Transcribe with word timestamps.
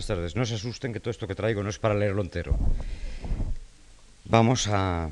buenas 0.00 0.16
tardes. 0.16 0.34
No 0.34 0.46
se 0.46 0.54
asusten 0.54 0.94
que 0.94 1.00
todo 1.00 1.10
esto 1.10 1.28
que 1.28 1.34
traigo 1.34 1.62
no 1.62 1.68
es 1.68 1.78
para 1.78 1.94
leerlo 1.94 2.22
entero. 2.22 2.58
Vamos 4.24 4.66
a, 4.66 5.10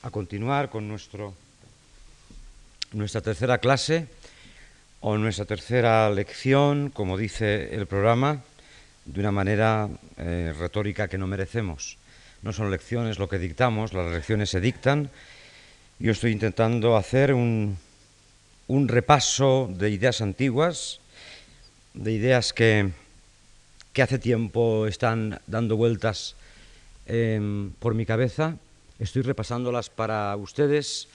a 0.00 0.10
continuar 0.10 0.70
con 0.70 0.88
nuestro, 0.88 1.34
nuestra 2.92 3.20
tercera 3.20 3.58
clase 3.58 4.08
o 5.00 5.18
nuestra 5.18 5.44
tercera 5.44 6.08
lección, 6.08 6.88
como 6.88 7.18
dice 7.18 7.74
el 7.74 7.86
programa, 7.86 8.40
de 9.04 9.20
una 9.20 9.30
manera 9.30 9.90
eh, 10.16 10.54
retórica 10.58 11.08
que 11.08 11.18
no 11.18 11.26
merecemos. 11.26 11.98
No 12.40 12.54
son 12.54 12.70
lecciones 12.70 13.18
lo 13.18 13.28
que 13.28 13.38
dictamos, 13.38 13.92
las 13.92 14.10
lecciones 14.10 14.48
se 14.48 14.62
dictan. 14.62 15.10
Yo 15.98 16.12
estoy 16.12 16.32
intentando 16.32 16.96
hacer 16.96 17.34
un, 17.34 17.76
un 18.68 18.88
repaso 18.88 19.68
de 19.70 19.90
ideas 19.90 20.22
antiguas, 20.22 21.00
de 21.92 22.10
ideas 22.10 22.54
que, 22.54 23.03
que 23.94 24.02
hace 24.02 24.18
tiempo 24.18 24.88
están 24.88 25.40
dando 25.46 25.76
vueltas 25.76 26.34
eh, 27.06 27.70
por 27.78 27.94
mi 27.94 28.04
cabeza. 28.04 28.56
Estoy 28.98 29.22
repasándolas 29.22 29.88
para 29.88 30.34
ustedes 30.36 31.06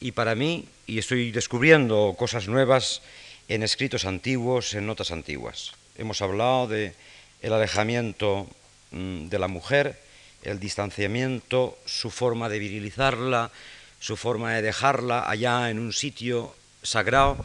y 0.00 0.12
para 0.12 0.34
mí 0.34 0.66
y 0.86 0.98
estoy 0.98 1.30
descubriendo 1.30 2.14
cosas 2.18 2.48
nuevas 2.48 3.02
en 3.48 3.62
escritos 3.62 4.04
antiguos, 4.04 4.74
en 4.74 4.84
notas 4.86 5.12
antiguas. 5.12 5.72
Hemos 5.96 6.22
hablado 6.22 6.66
de 6.66 6.94
el 7.40 7.52
alejamiento 7.52 8.48
mmm, 8.90 9.28
de 9.28 9.38
la 9.38 9.46
mujer, 9.46 9.96
el 10.42 10.58
distanciamiento, 10.58 11.78
su 11.86 12.10
forma 12.10 12.48
de 12.48 12.58
virilizarla, 12.58 13.52
su 14.00 14.16
forma 14.16 14.54
de 14.54 14.62
dejarla 14.62 15.30
allá 15.30 15.70
en 15.70 15.78
un 15.78 15.92
sitio 15.92 16.52
sagrado, 16.82 17.36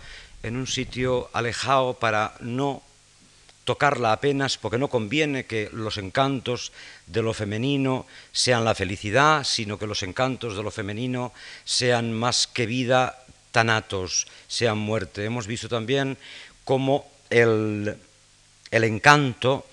en 0.41 0.58
un 0.58 0.66
sitio 0.66 1.30
alejado 1.31 1.94
para 1.94 2.33
no 2.39 2.81
tocarla 3.69 4.13
apenas, 4.13 4.57
porque 4.57 4.81
no 4.81 4.89
conviene 4.89 5.45
que 5.45 5.69
los 5.71 6.01
encantos 6.01 6.73
de 7.05 7.21
lo 7.21 7.37
femenino 7.37 8.07
sean 8.31 8.65
la 8.65 8.73
felicidad, 8.73 9.44
sino 9.44 9.77
que 9.77 9.85
los 9.85 10.02
encantos 10.02 10.57
de 10.57 10.63
lo 10.63 10.71
femenino 10.71 11.33
sean 11.66 12.11
más 12.11 12.47
que 12.47 12.66
vida, 12.66 13.21
tanatos, 13.52 14.25
sean 14.47 14.79
muerte. 14.79 15.23
Hemos 15.23 15.45
visto 15.45 15.69
también 15.69 16.17
cómo 16.66 17.05
el, 17.29 17.94
el 18.71 18.83
encanto, 18.83 19.67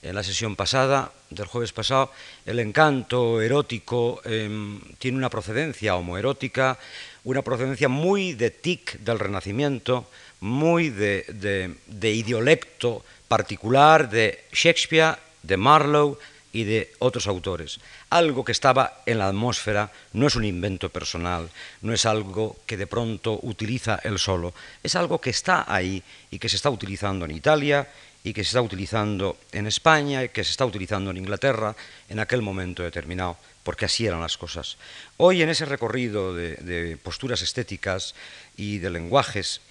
en 0.00 0.14
la 0.14 0.24
sesión 0.24 0.56
pasada, 0.56 1.12
del 1.28 1.44
jueves 1.44 1.72
pasado, 1.72 2.10
el 2.46 2.58
encanto 2.58 3.42
erótico 3.42 4.22
eh, 4.24 4.48
tiene 4.96 5.18
una 5.18 5.28
procedencia 5.28 5.96
homoerótica, 5.96 6.78
una 7.24 7.42
procedencia 7.42 7.90
muy 7.90 8.32
de 8.32 8.48
tic 8.50 8.96
del 9.00 9.18
Renacimiento, 9.18 10.08
muy 10.40 10.88
de, 10.88 11.26
de, 11.28 11.74
de 11.86 12.10
idiolecto 12.12 13.04
particular 13.32 14.10
de 14.10 14.44
Shakespeare, 14.52 15.16
de 15.42 15.56
Marlowe 15.56 16.18
y 16.52 16.64
de 16.64 16.92
otros 16.98 17.26
autores. 17.26 17.80
Algo 18.10 18.44
que 18.44 18.52
estaba 18.52 19.00
en 19.06 19.16
la 19.16 19.28
atmósfera 19.28 19.90
no 20.12 20.26
es 20.26 20.36
un 20.36 20.44
invento 20.44 20.90
personal, 20.90 21.48
no 21.80 21.94
es 21.94 22.04
algo 22.04 22.58
que 22.66 22.76
de 22.76 22.86
pronto 22.86 23.40
utiliza 23.40 23.98
él 24.04 24.18
solo, 24.18 24.52
es 24.82 24.96
algo 24.96 25.18
que 25.18 25.30
está 25.30 25.64
ahí 25.66 26.02
y 26.30 26.38
que 26.38 26.50
se 26.50 26.56
está 26.56 26.68
utilizando 26.68 27.24
en 27.24 27.30
Italia 27.30 27.88
y 28.22 28.34
que 28.34 28.44
se 28.44 28.48
está 28.48 28.60
utilizando 28.60 29.38
en 29.52 29.66
España 29.66 30.22
y 30.24 30.28
que 30.28 30.44
se 30.44 30.50
está 30.50 30.66
utilizando 30.66 31.10
en 31.10 31.16
Inglaterra 31.16 31.74
en 32.10 32.20
aquel 32.20 32.42
momento 32.42 32.82
determinado, 32.82 33.38
porque 33.62 33.86
así 33.86 34.04
eran 34.04 34.20
las 34.20 34.36
cosas. 34.36 34.76
Hoy 35.16 35.40
en 35.40 35.48
ese 35.48 35.64
recorrido 35.64 36.34
de, 36.34 36.56
de 36.56 36.98
posturas 36.98 37.40
estéticas 37.40 38.14
y 38.58 38.76
de 38.76 38.90
lenguajes, 38.90 39.62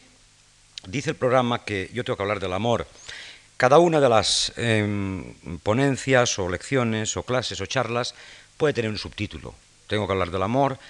dice 0.88 1.12
el 1.12 1.16
programa 1.16 1.64
que 1.64 1.92
yo 1.94 2.04
tengo 2.04 2.18
que 2.18 2.24
hablar 2.24 2.40
del 2.40 2.54
amor, 2.54 2.88
cada 3.62 3.78
una 3.78 4.00
de 4.00 4.10
las 4.10 4.54
eh, 4.58 5.22
ponencias 5.62 6.40
o 6.40 6.50
lecciones 6.50 7.14
o 7.14 7.22
clases 7.22 7.62
o 7.62 7.70
charlas 7.70 8.18
puede 8.58 8.74
tener 8.74 8.90
un 8.90 8.98
subtítulo. 8.98 9.54
Tengo 9.86 10.08
que 10.08 10.14
hablar 10.14 10.32
del 10.32 10.42
amor, 10.42 10.82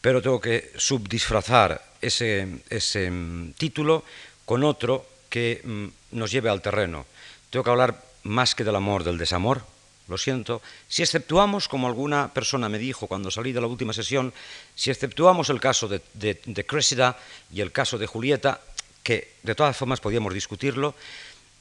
pero 0.00 0.22
tengo 0.22 0.40
que 0.40 0.70
subdisfrazar 0.78 1.82
ese, 2.00 2.62
ese 2.70 3.10
um, 3.10 3.50
título 3.54 4.04
con 4.46 4.62
otro 4.62 5.26
que 5.28 5.60
um, 5.66 5.90
nos 6.12 6.30
lleve 6.30 6.50
al 6.50 6.62
terreno. 6.62 7.04
Tengo 7.50 7.64
que 7.64 7.70
hablar 7.74 8.00
más 8.22 8.54
que 8.54 8.62
del 8.62 8.78
amor, 8.78 9.02
del 9.02 9.18
desamor. 9.18 9.66
Lo 10.06 10.16
siento. 10.16 10.62
Si 10.86 11.02
exceptuamos, 11.02 11.66
como 11.66 11.88
alguna 11.88 12.32
persona 12.32 12.68
me 12.68 12.78
dijo 12.78 13.08
cuando 13.08 13.32
salí 13.32 13.50
de 13.50 13.60
la 13.60 13.66
última 13.66 13.92
sesión, 13.92 14.32
si 14.76 14.92
exceptuamos 14.92 15.50
el 15.50 15.58
caso 15.58 15.88
de, 15.88 16.00
de, 16.14 16.40
de 16.44 16.64
Cressida 16.64 17.18
y 17.52 17.60
el 17.60 17.72
caso 17.72 17.98
de 17.98 18.06
Julieta, 18.06 18.60
que 19.02 19.34
de 19.42 19.54
todas 19.54 19.76
formas 19.76 19.98
podíamos 19.98 20.34
discutirlo, 20.34 20.94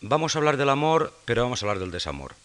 vamos 0.02 0.36
a 0.36 0.40
hablar 0.40 0.58
del 0.58 0.70
amor, 0.70 1.14
pero 1.26 1.44
vamos 1.44 1.62
a 1.62 1.66
hablar 1.66 1.80
del 1.80 1.92
desamor. 1.92 2.36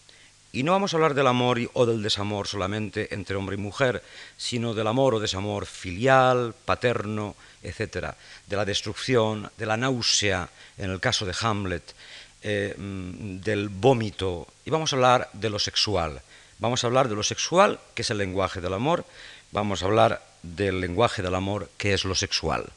Y 0.51 0.63
no 0.63 0.71
vamos 0.71 0.93
a 0.93 0.97
hablar 0.97 1.15
del 1.15 1.27
amor 1.27 1.59
o 1.73 1.85
del 1.85 2.01
desamor 2.01 2.47
solamente 2.47 3.13
entre 3.13 3.35
hombre 3.35 3.55
y 3.55 3.59
mujer, 3.59 4.01
sino 4.37 4.73
del 4.73 4.87
amor 4.87 5.13
o 5.13 5.19
desamor 5.19 5.65
filial, 5.65 6.55
paterno, 6.63 7.35
etc. 7.61 8.13
De 8.47 8.55
la 8.55 8.63
destrucción, 8.63 9.51
de 9.57 9.65
la 9.65 9.75
náusea, 9.75 10.49
en 10.77 10.91
el 10.91 11.01
caso 11.01 11.25
de 11.25 11.35
Hamlet, 11.41 11.93
eh, 12.41 12.73
del 12.77 13.67
vómito. 13.67 14.47
Y 14.63 14.69
vamos 14.69 14.93
a 14.93 14.95
hablar 14.95 15.29
de 15.33 15.49
lo 15.49 15.59
sexual. 15.59 16.21
Vamos 16.59 16.83
a 16.83 16.87
hablar 16.87 17.09
de 17.09 17.15
lo 17.15 17.23
sexual, 17.23 17.79
que 17.93 18.03
es 18.03 18.09
el 18.09 18.17
lenguaje 18.17 18.61
del 18.61 18.73
amor. 18.73 19.03
Vamos 19.51 19.83
a 19.83 19.87
hablar 19.87 20.21
del 20.41 20.79
lenguaje 20.79 21.21
del 21.21 21.35
amor, 21.35 21.69
que 21.77 21.93
es 21.93 22.05
lo 22.05 22.15
sexual. 22.15 22.71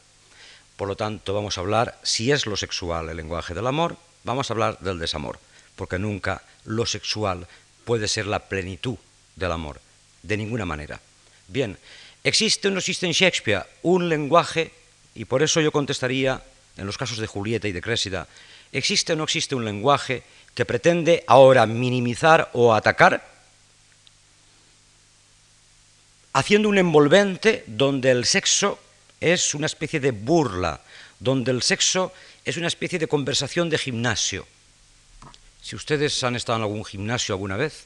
Por 0.77 0.89
lo 0.89 0.97
tanto, 0.97 1.33
vamos 1.33 1.59
a 1.59 1.61
hablar 1.61 1.97
si 2.03 2.33
es 2.33 2.47
lo 2.47 2.57
sexual 2.57 3.09
el 3.09 3.17
lenguaje 3.17 3.55
del 3.55 3.67
amor, 3.67 3.97
Vamos 4.25 4.51
a 4.51 4.55
hablar 4.55 4.79
del 4.81 4.99
desamor, 4.99 5.39
porque 5.77 5.99
nunca 5.99 6.43
lo 6.65 6.87
sexual 6.87 7.47
puede 7.85 8.09
ser 8.09 8.27
la 8.27 8.41
plenitud 8.41 8.97
del 9.37 9.53
amor, 9.53 9.81
de 10.23 10.37
ninguna 10.37 10.67
manera. 10.67 11.01
Bien, 11.47 11.79
¿existe 12.25 12.69
o 12.69 12.71
no 12.71 12.79
existe 12.79 13.07
en 13.07 13.13
Shakespeare 13.13 13.65
un 13.83 14.09
lenguaje, 14.09 14.73
y 15.15 15.25
por 15.25 15.43
eso 15.43 15.61
yo 15.61 15.73
contestaría, 15.73 16.43
en 16.77 16.87
los 16.87 16.99
casos 16.99 17.19
de 17.19 17.27
Julieta 17.27 17.69
y 17.69 17.73
de 17.73 17.81
Crésida, 17.81 18.29
¿existe 18.73 19.15
o 19.15 19.17
no 19.17 19.25
existe 19.25 19.55
un 19.55 19.65
lenguaje 19.65 20.23
que 20.55 20.67
pretende 20.67 21.25
ahora 21.27 21.67
minimizar 21.67 22.51
o 22.53 22.75
atacar? 22.75 23.27
Haciendo 26.33 26.69
un 26.69 26.79
envolvente 26.79 27.65
donde 27.67 28.11
el 28.11 28.25
sexo 28.25 28.79
es 29.21 29.55
una 29.55 29.67
especie 29.67 29.99
de 29.99 30.11
burla, 30.11 30.81
donde 31.19 31.51
el 31.51 31.63
sexo 31.63 32.13
es 32.49 32.57
una 32.57 32.69
especie 32.69 32.99
de 32.99 33.09
conversación 33.09 33.69
de 33.69 33.77
gimnasio. 33.77 34.47
Si 35.61 35.77
ustedes 35.77 36.25
han 36.25 36.35
estado 36.35 36.57
en 36.57 36.63
algún 36.63 36.83
gimnasio 36.83 37.35
alguna 37.35 37.59
vez, 37.59 37.85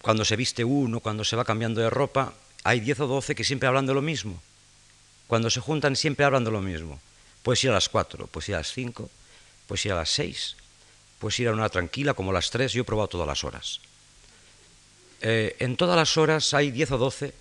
cuando 0.00 0.24
se 0.24 0.36
viste 0.36 0.62
uno, 0.62 1.00
cuando 1.00 1.24
se 1.24 1.34
va 1.34 1.44
cambiando 1.44 1.80
de 1.80 1.90
ropa, 1.90 2.34
hay 2.62 2.78
10 2.78 3.00
o 3.00 3.06
12 3.08 3.34
que 3.34 3.42
siempre 3.42 3.66
hablan 3.66 3.86
de 3.86 3.94
lo 3.94 4.00
mismo. 4.00 4.40
Cuando 5.26 5.50
se 5.50 5.58
juntan 5.58 5.96
siempre 5.96 6.24
hablan 6.24 6.44
de 6.44 6.52
lo 6.52 6.60
mismo. 6.60 7.00
Puedes 7.42 7.64
ir 7.64 7.70
a 7.70 7.74
las 7.74 7.88
4, 7.88 8.28
puedes 8.28 8.48
ir 8.50 8.54
a 8.54 8.58
las 8.58 8.72
5, 8.72 9.10
puedes 9.66 9.84
ir 9.86 9.90
a 9.92 9.96
las 9.96 10.10
6, 10.10 10.56
puedes 11.18 11.40
ir 11.40 11.48
a 11.48 11.52
una 11.52 11.68
tranquila 11.70 12.14
como 12.14 12.32
las 12.32 12.50
3, 12.50 12.74
yo 12.74 12.82
he 12.82 12.84
probado 12.84 13.08
todas 13.08 13.26
las 13.26 13.42
horas. 13.42 13.80
Eh, 15.20 15.56
en 15.58 15.76
todas 15.76 15.96
las 15.96 16.16
horas 16.16 16.54
hay 16.54 16.70
10 16.70 16.92
o 16.92 16.98
12 16.98 17.34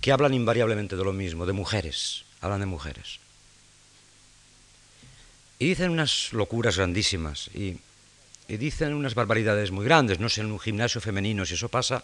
que 0.00 0.12
hablan 0.12 0.34
invariablemente 0.34 0.94
de 0.94 1.02
lo 1.02 1.12
mismo, 1.12 1.46
de 1.46 1.52
mujeres, 1.52 2.22
hablan 2.40 2.60
de 2.60 2.66
mujeres. 2.66 3.18
Y 5.58 5.68
dicen 5.68 5.90
unas 5.90 6.32
locuras 6.32 6.76
grandísimas 6.76 7.50
y, 7.54 7.78
dicen 8.48 8.94
unas 8.94 9.14
barbaridades 9.14 9.70
muy 9.70 9.84
grandes. 9.84 10.20
No 10.20 10.28
sé 10.28 10.40
en 10.40 10.52
un 10.52 10.60
gimnasio 10.60 11.00
femenino 11.00 11.44
si 11.44 11.54
eso 11.54 11.68
pasa, 11.68 12.02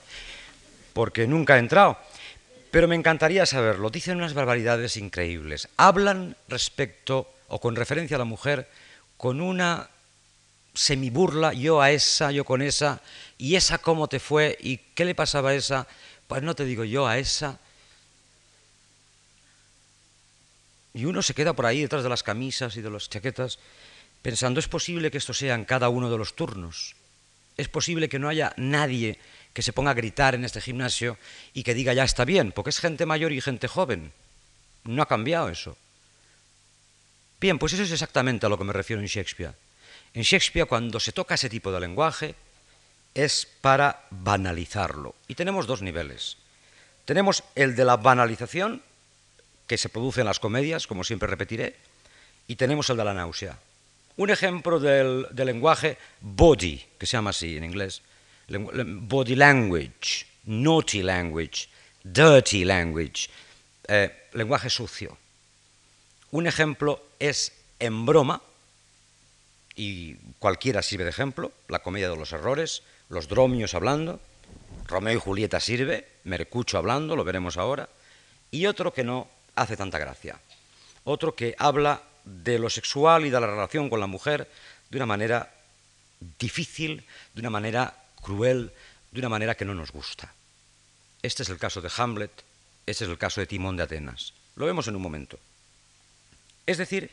porque 0.92 1.26
nunca 1.26 1.56
he 1.56 1.60
entrado. 1.60 1.96
Pero 2.70 2.88
me 2.88 2.96
encantaría 2.96 3.46
saberlo. 3.46 3.88
Dicen 3.90 4.16
unas 4.16 4.34
barbaridades 4.34 4.96
increíbles. 4.96 5.68
Hablan 5.76 6.36
respecto 6.48 7.32
o 7.48 7.60
con 7.60 7.76
referencia 7.76 8.16
a 8.16 8.18
la 8.18 8.24
mujer 8.24 8.68
con 9.16 9.40
una 9.40 9.88
semiburla, 10.74 11.52
yo 11.52 11.80
a 11.80 11.92
esa, 11.92 12.32
yo 12.32 12.44
con 12.44 12.60
esa, 12.60 13.00
y 13.38 13.54
esa 13.54 13.78
cómo 13.78 14.08
te 14.08 14.18
fue, 14.18 14.58
y 14.60 14.78
qué 14.78 15.04
le 15.04 15.14
pasaba 15.14 15.50
a 15.50 15.54
esa, 15.54 15.86
pues 16.26 16.42
no 16.42 16.54
te 16.54 16.64
digo 16.64 16.84
yo 16.84 17.06
a 17.06 17.18
esa, 17.18 17.60
Y 20.94 21.04
uno 21.04 21.22
se 21.22 21.34
queda 21.34 21.52
por 21.52 21.66
ahí 21.66 21.82
detrás 21.82 22.04
de 22.04 22.08
las 22.08 22.22
camisas 22.22 22.76
y 22.76 22.80
de 22.80 22.90
las 22.90 23.10
chaquetas 23.10 23.58
pensando, 24.22 24.60
¿es 24.60 24.68
posible 24.68 25.10
que 25.10 25.18
esto 25.18 25.34
sea 25.34 25.54
en 25.54 25.64
cada 25.64 25.88
uno 25.88 26.10
de 26.10 26.16
los 26.16 26.34
turnos? 26.34 26.94
¿Es 27.56 27.68
posible 27.68 28.08
que 28.08 28.18
no 28.18 28.28
haya 28.28 28.54
nadie 28.56 29.18
que 29.52 29.62
se 29.62 29.72
ponga 29.72 29.90
a 29.90 29.94
gritar 29.94 30.34
en 30.34 30.44
este 30.44 30.60
gimnasio 30.60 31.18
y 31.52 31.62
que 31.62 31.74
diga 31.74 31.92
ya 31.92 32.04
está 32.04 32.24
bien? 32.24 32.52
Porque 32.52 32.70
es 32.70 32.80
gente 32.80 33.06
mayor 33.06 33.32
y 33.32 33.40
gente 33.40 33.68
joven. 33.68 34.12
No 34.84 35.02
ha 35.02 35.08
cambiado 35.08 35.48
eso. 35.48 35.76
Bien, 37.40 37.58
pues 37.58 37.72
eso 37.72 37.82
es 37.82 37.92
exactamente 37.92 38.46
a 38.46 38.48
lo 38.48 38.56
que 38.56 38.64
me 38.64 38.72
refiero 38.72 39.02
en 39.02 39.08
Shakespeare. 39.08 39.54
En 40.14 40.22
Shakespeare, 40.22 40.66
cuando 40.66 41.00
se 41.00 41.12
toca 41.12 41.34
ese 41.34 41.50
tipo 41.50 41.72
de 41.72 41.80
lenguaje, 41.80 42.34
es 43.14 43.46
para 43.60 44.06
banalizarlo. 44.10 45.14
Y 45.28 45.34
tenemos 45.34 45.66
dos 45.66 45.82
niveles. 45.82 46.36
Tenemos 47.04 47.42
el 47.54 47.76
de 47.76 47.84
la 47.84 47.96
banalización, 47.96 48.82
que 49.66 49.78
se 49.78 49.88
produce 49.88 50.20
en 50.20 50.26
las 50.26 50.40
comedias, 50.40 50.86
como 50.86 51.04
siempre 51.04 51.28
repetiré, 51.28 51.76
y 52.46 52.56
tenemos 52.56 52.90
el 52.90 52.96
de 52.96 53.04
la 53.04 53.14
náusea. 53.14 53.58
un 54.16 54.30
ejemplo 54.30 54.78
del, 54.78 55.26
lenguaje 55.34 55.98
body, 56.20 56.84
que 56.98 57.06
se 57.06 57.16
llama 57.16 57.30
así 57.30 57.56
en 57.56 57.64
inglés, 57.64 58.02
body 58.48 59.34
language, 59.34 60.26
naughty 60.44 61.02
language, 61.02 61.68
dirty 62.04 62.64
language, 62.64 63.28
eh, 63.88 64.28
lenguaje 64.34 64.70
sucio. 64.70 65.16
Un 66.30 66.46
ejemplo 66.46 67.02
es 67.18 67.52
en 67.78 68.06
broma, 68.06 68.40
y 69.74 70.14
cualquiera 70.38 70.82
sirve 70.82 71.04
de 71.04 71.10
ejemplo, 71.10 71.50
la 71.68 71.80
comedia 71.80 72.08
de 72.08 72.16
los 72.16 72.32
errores, 72.32 72.82
los 73.08 73.26
dromios 73.28 73.74
hablando, 73.74 74.20
Romeo 74.86 75.14
y 75.14 75.20
Julieta 75.20 75.58
sirve, 75.60 76.06
Mercucho 76.24 76.78
hablando, 76.78 77.16
lo 77.16 77.24
veremos 77.24 77.56
ahora, 77.56 77.88
y 78.50 78.66
otro 78.66 78.92
que 78.92 79.02
no 79.02 79.28
hace 79.54 79.76
tanta 79.76 79.98
gracia, 79.98 80.38
otro 81.04 81.34
que 81.34 81.54
habla 81.58 82.02
de 82.24 82.58
lo 82.58 82.70
sexual 82.70 83.26
y 83.26 83.30
de 83.30 83.40
la 83.40 83.46
relación 83.46 83.90
con 83.90 84.00
la 84.00 84.06
mujer 84.06 84.50
de 84.90 84.96
una 84.96 85.06
manera 85.06 85.52
difícil, 86.38 87.04
de 87.34 87.40
una 87.40 87.50
manera 87.50 87.94
cruel, 88.22 88.72
de 89.10 89.20
una 89.20 89.28
manera 89.28 89.54
que 89.54 89.64
no 89.64 89.74
nos 89.74 89.92
gusta. 89.92 90.32
Este 91.22 91.42
es 91.42 91.48
el 91.48 91.58
caso 91.58 91.80
de 91.80 91.90
Hamlet, 91.96 92.32
este 92.86 93.04
es 93.04 93.10
el 93.10 93.18
caso 93.18 93.40
de 93.40 93.46
Timón 93.46 93.76
de 93.76 93.82
Atenas. 93.82 94.32
Lo 94.56 94.66
vemos 94.66 94.88
en 94.88 94.96
un 94.96 95.02
momento. 95.02 95.38
Es 96.66 96.78
decir, 96.78 97.10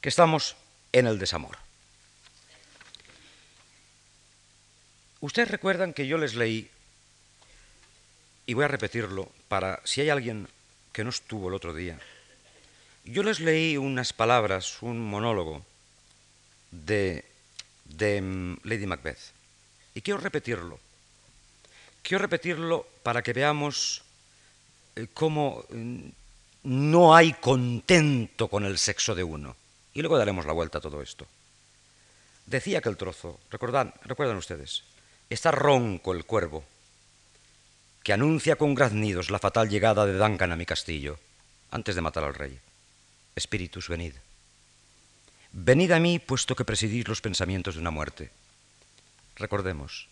que 0.00 0.08
estamos 0.08 0.56
en 0.92 1.06
el 1.06 1.18
desamor. 1.18 1.58
Ustedes 5.20 5.50
recuerdan 5.50 5.92
que 5.92 6.06
yo 6.06 6.18
les 6.18 6.34
leí, 6.34 6.70
y 8.46 8.54
voy 8.54 8.64
a 8.64 8.68
repetirlo 8.68 9.30
para 9.48 9.80
si 9.84 10.00
hay 10.00 10.10
alguien 10.10 10.48
que 10.96 11.04
no 11.04 11.10
estuvo 11.10 11.48
el 11.48 11.54
otro 11.54 11.74
día, 11.74 11.98
yo 13.04 13.22
les 13.22 13.38
leí 13.38 13.76
unas 13.76 14.14
palabras, 14.14 14.80
un 14.80 14.98
monólogo 14.98 15.62
de, 16.70 17.22
de 17.84 18.22
mm, 18.22 18.56
Lady 18.62 18.86
Macbeth, 18.86 19.18
y 19.94 20.00
quiero 20.00 20.20
repetirlo. 20.20 20.80
Quiero 22.00 22.22
repetirlo 22.22 22.86
para 23.02 23.20
que 23.20 23.34
veamos 23.34 24.04
eh, 24.96 25.06
cómo 25.12 25.66
mm, 25.68 26.08
no 26.64 27.14
hay 27.14 27.34
contento 27.34 28.48
con 28.48 28.64
el 28.64 28.78
sexo 28.78 29.14
de 29.14 29.22
uno. 29.22 29.54
Y 29.92 30.00
luego 30.00 30.16
daremos 30.16 30.46
la 30.46 30.54
vuelta 30.54 30.78
a 30.78 30.80
todo 30.80 31.02
esto. 31.02 31.26
Decía 32.46 32.80
que 32.80 32.88
el 32.88 32.96
trozo, 32.96 33.38
recuerdan, 33.50 33.92
recuerdan 34.02 34.38
ustedes, 34.38 34.82
Está 35.28 35.50
ronco 35.50 36.14
el 36.14 36.24
cuervo, 36.24 36.64
que 38.06 38.12
anuncia 38.12 38.54
con 38.54 38.76
graznidos 38.76 39.30
la 39.30 39.40
fatal 39.40 39.68
llegada 39.68 40.06
de 40.06 40.16
Duncan 40.16 40.52
a 40.52 40.56
mi 40.56 40.64
castillo, 40.64 41.18
antes 41.72 41.96
de 41.96 42.00
matar 42.00 42.22
al 42.22 42.36
rey. 42.38 42.56
Espíritus, 43.34 43.88
venid. 43.88 44.14
Venid 45.50 45.90
a 45.90 45.98
mí, 45.98 46.20
puesto 46.20 46.54
que 46.54 46.64
presidís 46.64 47.08
los 47.08 47.20
pensamientos 47.20 47.74
de 47.74 47.80
una 47.80 47.90
muerte. 47.90 48.30
Recordemos, 49.34 50.06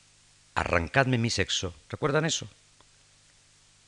arrancadme 0.56 1.18
mi 1.18 1.30
sexo, 1.30 1.72
¿recuerdan 1.88 2.24
eso? 2.24 2.48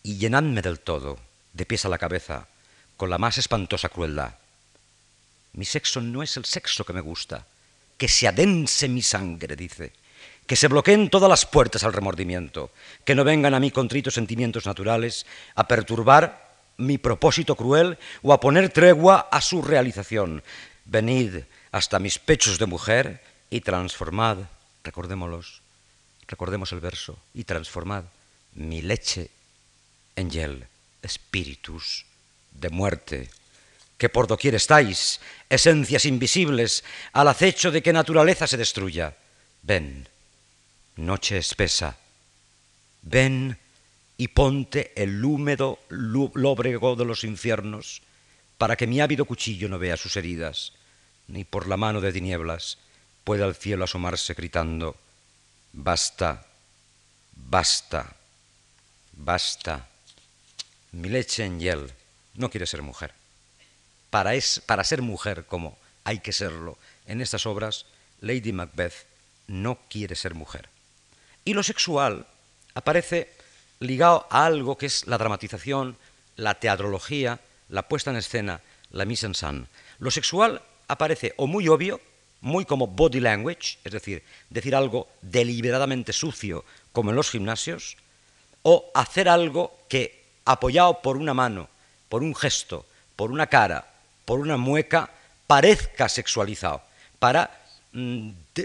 Y 0.05 0.19
llenadme 0.19 0.63
del 0.63 0.79
todo, 0.79 1.19
de 1.53 1.67
pies 1.67 1.85
a 1.85 1.89
la 1.89 1.99
cabeza, 1.99 2.47
con 2.97 3.11
la 3.11 3.19
más 3.19 3.39
espantosa 3.39 3.89
crueldad. 3.89 4.37
Mi 5.53 5.65
sexo 5.65 6.01
no 6.01 6.23
es 6.23 6.37
el 6.37 6.45
sexo 6.45 6.85
que 6.85 6.93
me 6.93 7.01
gusta, 7.01 7.45
que 7.99 8.07
se 8.07 8.29
adense 8.29 8.87
mi 8.87 9.03
sangre, 9.03 9.57
dice 9.57 10.06
que 10.47 10.57
se 10.57 10.69
bloqueen 10.69 11.11
todas 11.11 11.29
las 11.29 11.45
puertas 11.45 11.85
al 11.85 11.93
remordimiento, 11.93 12.71
que 13.05 13.15
no 13.15 13.25
vengan 13.25 13.55
a 13.55 13.61
mí 13.61 13.71
contritos 13.71 14.15
sentimientos 14.15 14.67
naturales 14.67 15.27
a 15.55 15.67
perturbar 15.67 16.47
mi 16.77 16.99
propósito 16.99 17.57
cruel 17.57 17.99
o 18.23 18.33
a 18.33 18.41
poner 18.41 18.71
tregua 18.71 19.29
a 19.31 19.41
su 19.41 19.63
realización. 19.63 20.43
Venid 20.85 21.43
hasta 21.73 21.99
mis 21.99 22.19
pechos 22.19 22.59
de 22.59 22.67
mujer 22.67 23.23
y 23.51 23.61
transformad, 23.61 24.39
recordémoslos, 24.85 25.63
recordemos 26.29 26.73
el 26.73 26.81
verso, 26.81 27.19
y 27.35 27.45
transformad 27.45 28.05
mi 28.55 28.83
leche 28.83 29.31
en 30.15 30.31
hiel, 30.31 30.67
espíritus 31.03 32.07
de 32.53 32.71
muerte, 32.71 33.31
que 33.99 34.09
por 34.09 34.27
doquier 34.27 34.55
estáis, 34.55 35.21
esencias 35.49 36.05
invisibles, 36.05 36.85
al 37.13 37.29
acecho 37.29 37.71
de 37.71 37.83
que 37.83 37.93
naturaleza 37.93 38.47
se 38.47 38.57
destruya. 38.57 39.17
Ven, 39.63 40.09
noche 40.97 41.39
espesa, 41.39 41.99
ven 43.03 43.59
y 44.17 44.29
ponte 44.29 44.93
el 44.97 45.25
húmedo 45.25 45.79
lóbrego 45.89 46.97
de 46.97 47.05
los 47.05 47.25
infiernos, 47.25 48.03
para 48.59 48.77
que 48.77 48.87
mi 48.87 49.01
ávido 49.01 49.27
cuchillo 49.27 49.69
no 49.69 49.79
vea 49.79 49.97
sus 49.97 50.17
heridas, 50.17 50.73
ni 51.29 51.45
por 51.45 51.69
la 51.69 51.77
mano 51.77 52.01
de 52.01 52.13
tinieblas 52.13 52.79
pueda 53.25 53.45
al 53.45 53.55
cielo 53.55 53.85
asomarse 53.85 54.35
gritando, 54.35 54.97
basta, 55.73 56.47
basta, 57.35 58.17
basta. 59.13 59.89
Mi 60.93 61.09
leche 61.09 61.45
en 61.45 61.61
hiel 61.61 61.93
no 62.35 62.49
quiere 62.49 62.67
ser 62.67 62.83
mujer. 62.83 63.13
Para, 64.11 64.35
es, 64.35 64.63
para 64.65 64.85
ser 64.85 65.03
mujer 65.03 65.45
como 65.45 65.77
hay 66.05 66.21
que 66.21 66.33
serlo 66.33 66.79
en 67.07 67.21
estas 67.21 67.45
obras, 67.45 67.85
Lady 68.21 68.53
Macbeth 68.53 69.07
no 69.49 69.79
quiere 69.91 70.15
ser 70.15 70.35
mujer. 70.35 70.71
Y 71.47 71.55
lo 71.55 71.63
sexual 71.63 72.27
aparece 72.75 73.31
ligado 73.79 74.27
a 74.31 74.45
algo 74.45 74.77
que 74.77 74.87
es 74.87 75.07
la 75.07 75.17
dramatización, 75.17 75.97
la 76.35 76.59
teatrología, 76.59 77.39
la 77.69 77.87
puesta 77.87 78.11
en 78.11 78.17
escena, 78.17 78.61
la 78.91 79.05
mise 79.05 79.27
en 79.27 79.35
scène. 79.35 79.67
Lo 80.01 80.11
sexual 80.11 80.61
aparece 80.89 81.35
o 81.37 81.47
muy 81.47 81.69
obvio, 81.69 82.01
muy 82.41 82.65
como 82.65 82.89
body 82.89 83.21
language, 83.21 83.79
es 83.85 83.93
decir, 83.93 84.25
decir 84.51 84.75
algo 84.75 85.07
deliberadamente 85.23 86.13
sucio, 86.13 86.65
como 86.91 87.11
en 87.11 87.17
los 87.17 87.31
gimnasios, 87.31 87.97
o 88.63 88.91
hacer 88.93 89.29
algo 89.29 89.79
que, 89.89 90.25
apoyado 90.45 91.01
por 91.01 91.17
una 91.17 91.33
mano, 91.33 91.69
por 92.09 92.25
un 92.25 92.35
gesto, 92.35 92.87
por 93.15 93.31
una 93.31 93.47
cara, 93.47 93.87
por 94.25 94.41
una 94.41 94.57
mueca, 94.57 95.11
parezca 95.47 96.09
sexualizado, 96.09 96.83
para 97.21 97.66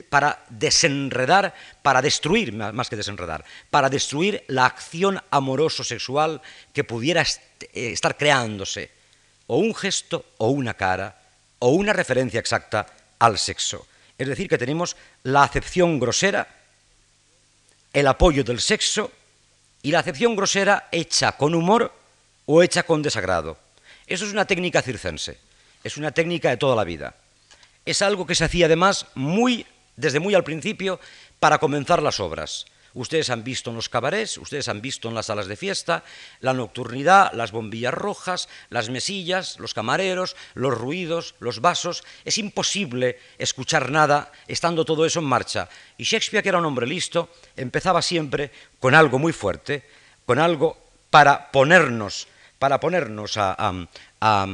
Para 0.09 0.43
desenredar, 0.49 1.53
para 1.81 2.01
destruir, 2.01 2.51
más 2.51 2.89
que 2.89 2.97
desenredar, 2.97 3.45
para 3.69 3.89
destruir 3.89 4.43
la 4.47 4.65
acción 4.65 5.21
amoroso-sexual 5.29 6.41
que 6.73 6.83
pudiera 6.83 7.21
eh, 7.21 7.91
estar 7.91 8.17
creándose, 8.17 8.91
o 9.47 9.57
un 9.57 9.73
gesto, 9.73 10.25
o 10.37 10.49
una 10.49 10.73
cara, 10.73 11.15
o 11.59 11.69
una 11.69 11.93
referencia 11.93 12.39
exacta 12.39 12.87
al 13.19 13.37
sexo. 13.37 13.87
Es 14.17 14.27
decir, 14.27 14.49
que 14.49 14.57
tenemos 14.57 14.97
la 15.23 15.43
acepción 15.43 15.99
grosera, 15.99 16.47
el 17.93 18.07
apoyo 18.07 18.43
del 18.43 18.59
sexo, 18.59 19.11
y 19.81 19.91
la 19.91 19.99
acepción 19.99 20.35
grosera 20.35 20.89
hecha 20.91 21.31
con 21.33 21.55
humor 21.55 21.93
o 22.45 22.61
hecha 22.63 22.83
con 22.83 23.01
desagrado. 23.01 23.57
Eso 24.07 24.25
es 24.25 24.31
una 24.31 24.45
técnica 24.45 24.81
circense, 24.81 25.37
es 25.83 25.97
una 25.97 26.11
técnica 26.11 26.49
de 26.49 26.57
toda 26.57 26.75
la 26.75 26.83
vida 26.83 27.15
es 27.85 28.01
algo 28.01 28.25
que 28.25 28.35
se 28.35 28.45
hacía 28.45 28.65
además 28.65 29.07
muy, 29.15 29.65
desde 29.95 30.19
muy 30.19 30.35
al 30.35 30.43
principio 30.43 30.99
para 31.39 31.57
comenzar 31.57 32.01
las 32.01 32.19
obras. 32.19 32.65
Ustedes 32.93 33.29
han 33.29 33.43
visto 33.43 33.69
en 33.69 33.77
los 33.77 33.87
cabarets, 33.87 34.37
ustedes 34.37 34.67
han 34.67 34.81
visto 34.81 35.07
en 35.07 35.15
las 35.15 35.27
salas 35.27 35.47
de 35.47 35.55
fiesta, 35.55 36.03
la 36.41 36.53
nocturnidad, 36.53 37.31
las 37.31 37.53
bombillas 37.53 37.93
rojas, 37.93 38.49
las 38.69 38.89
mesillas, 38.89 39.59
los 39.59 39.73
camareros, 39.73 40.35
los 40.55 40.77
ruidos, 40.77 41.35
los 41.39 41.61
vasos. 41.61 42.03
Es 42.25 42.37
imposible 42.37 43.17
escuchar 43.37 43.91
nada 43.91 44.31
estando 44.47 44.83
todo 44.83 45.05
eso 45.05 45.19
en 45.19 45.25
marcha. 45.25 45.69
Y 45.97 46.03
Shakespeare, 46.03 46.43
que 46.43 46.49
era 46.49 46.57
un 46.57 46.65
hombre 46.65 46.85
listo, 46.85 47.29
empezaba 47.55 48.01
siempre 48.01 48.51
con 48.79 48.93
algo 48.93 49.19
muy 49.19 49.31
fuerte, 49.31 49.85
con 50.25 50.39
algo 50.39 50.77
para 51.09 51.49
ponernos, 51.49 52.27
para 52.59 52.81
ponernos 52.81 53.37
a, 53.37 53.55
a 54.19 54.47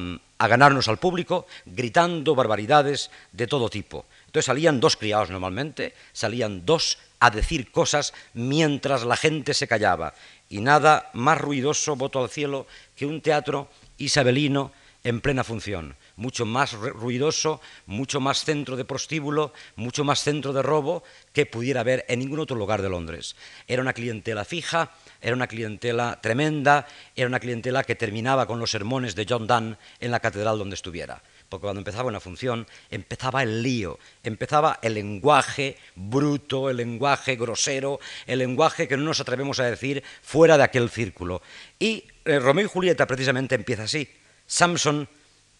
ganarnos 0.46 0.88
al 0.88 1.00
público 1.00 1.48
gritando 1.65 2.36
barbaridades 2.36 3.10
de 3.32 3.48
todo 3.48 3.70
tipo. 3.70 4.06
Entonces 4.27 4.46
salían 4.46 4.79
dos 4.79 4.96
criados 4.96 5.32
normalmente, 5.32 5.96
salían 6.13 6.63
dos 6.65 7.00
a 7.20 7.32
decir 7.32 7.72
cosas 7.72 8.13
mientras 8.36 9.03
la 9.03 9.17
gente 9.17 9.56
se 9.56 9.67
callaba. 9.67 10.13
Y 10.50 10.62
nada 10.62 11.10
más 11.13 11.39
ruidoso, 11.39 11.96
voto 11.96 12.22
al 12.22 12.29
cielo, 12.29 12.67
que 12.96 13.08
un 13.08 13.22
teatro 13.22 13.70
isabelino 13.98 14.72
en 15.04 15.22
plena 15.22 15.44
función. 15.44 15.96
Mucho 16.16 16.46
más 16.46 16.74
ruidoso, 16.74 17.62
mucho 17.86 18.20
más 18.20 18.44
centro 18.44 18.75
de 18.75 18.86
prostíbulo, 18.86 19.54
mucho 19.75 20.04
más 20.04 20.24
centro 20.24 20.54
de 20.54 20.62
robo 20.62 21.04
que 21.34 21.46
pudiera 21.46 21.82
haber 21.82 22.06
en 22.08 22.20
ningún 22.20 22.39
otro 22.39 22.58
lugar 22.58 22.82
de 22.82 22.89
Londres. 22.89 23.36
Era 23.68 23.82
una 23.82 23.94
clientela 23.94 24.46
fija, 24.46 24.92
era 25.22 25.36
una 25.36 25.48
clientela 25.48 26.20
tremenda, 26.22 26.88
era 27.16 27.27
una 27.27 27.39
clientela 27.39 27.84
que 27.84 27.96
terminaba 27.96 28.48
con 28.48 28.60
los 28.60 28.72
sermones 28.72 29.16
de 29.16 29.25
John 29.27 29.48
Donne 29.48 29.77
en 30.00 30.12
la 30.12 30.20
catedral 30.20 30.58
donde 30.58 30.75
estuviera. 30.75 31.22
Porque 31.50 31.63
cuando 31.63 31.80
empezaba 31.80 32.10
una 32.10 32.20
función, 32.20 32.68
empezaba 32.89 33.44
el 33.44 33.63
lío, 33.63 34.00
empezaba 34.24 34.80
el 34.82 34.96
lenguaje 34.96 35.77
bruto, 35.96 36.70
el 36.70 36.77
lenguaje 36.77 37.38
grosero, 37.38 38.00
el 38.25 38.39
lenguaje 38.39 38.88
que 38.88 38.98
no 38.98 39.04
nos 39.04 39.22
atrevemos 39.22 39.60
a 39.60 39.66
decir 39.66 40.04
fuera 40.22 40.58
de 40.58 40.63
aquel 40.63 40.89
círculo. 40.89 41.42
Y 41.80 42.04
eh, 42.25 42.39
Romeo 42.39 42.66
y 42.66 42.70
Julieta 42.70 43.08
precisamente 43.08 43.56
empieza 43.56 43.84
así. 43.84 44.10
Samson 44.48 45.08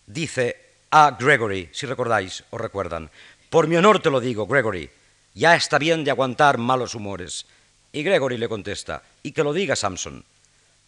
dice 0.06 0.56
a 0.90 1.12
Gregory, 1.20 1.70
si 1.74 1.86
recordáis 1.86 2.44
o 2.50 2.58
recuerdan, 2.58 3.12
Por 3.50 3.68
mi 3.68 3.76
honor 3.76 4.02
te 4.02 4.10
lo 4.10 4.20
digo, 4.20 4.48
Gregory, 4.48 4.90
ya 5.34 5.56
está 5.56 5.78
bien 5.78 6.04
de 6.04 6.12
aguantar 6.12 6.58
malos 6.58 6.96
humores. 6.96 7.46
Y 7.92 8.04
Gregory 8.04 8.38
le 8.38 8.50
contesta, 8.50 9.04
y 9.24 9.32
que 9.32 9.44
lo 9.44 9.54
diga 9.54 9.76
Samson, 9.76 10.24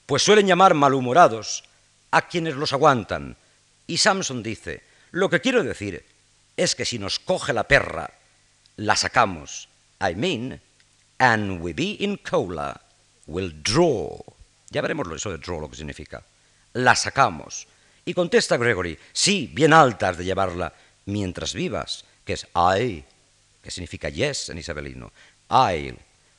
pues 0.06 0.24
suelen 0.24 0.48
llamar 0.48 0.74
malhumorados 0.74 1.64
a 2.12 2.28
quienes 2.28 2.56
los 2.56 2.74
aguantan. 2.74 3.38
Y 3.88 3.98
Samson 3.98 4.44
dice, 4.44 4.82
lo 5.12 5.30
que 5.30 5.42
quiero 5.42 5.64
decir 5.64 6.06
es 6.58 6.76
que 6.76 6.86
si 6.86 7.00
nos 7.00 7.20
coge 7.20 7.54
la 7.54 7.64
perra, 7.64 8.12
la 8.78 8.96
sacamos. 8.96 9.70
I 10.02 10.16
mean, 10.16 10.60
and 11.20 11.62
we 11.62 11.74
be 11.74 11.98
in 12.00 12.18
cola, 12.18 12.80
will 13.28 13.52
draw. 13.62 14.20
Ya 14.70 14.82
veremos 14.82 15.08
eso 15.12 15.32
de 15.32 15.38
draw, 15.38 15.62
lo 15.62 15.70
que 15.70 15.76
significa. 15.76 16.24
La 16.74 16.96
sacamos. 16.96 17.68
Y 18.10 18.16
contesta 18.16 18.58
Gregory, 18.58 18.98
sí, 19.14 19.52
bien 19.54 19.72
alta 19.72 20.10
has 20.10 20.18
de 20.18 20.26
llevarla 20.26 20.74
mientras 21.06 21.54
vivas, 21.54 22.06
que 22.26 22.34
es 22.34 22.48
I, 22.56 23.04
que 23.62 23.70
significa 23.70 24.10
yes 24.10 24.50
en 24.50 24.58
isabelino. 24.58 25.12
I, 25.48 25.94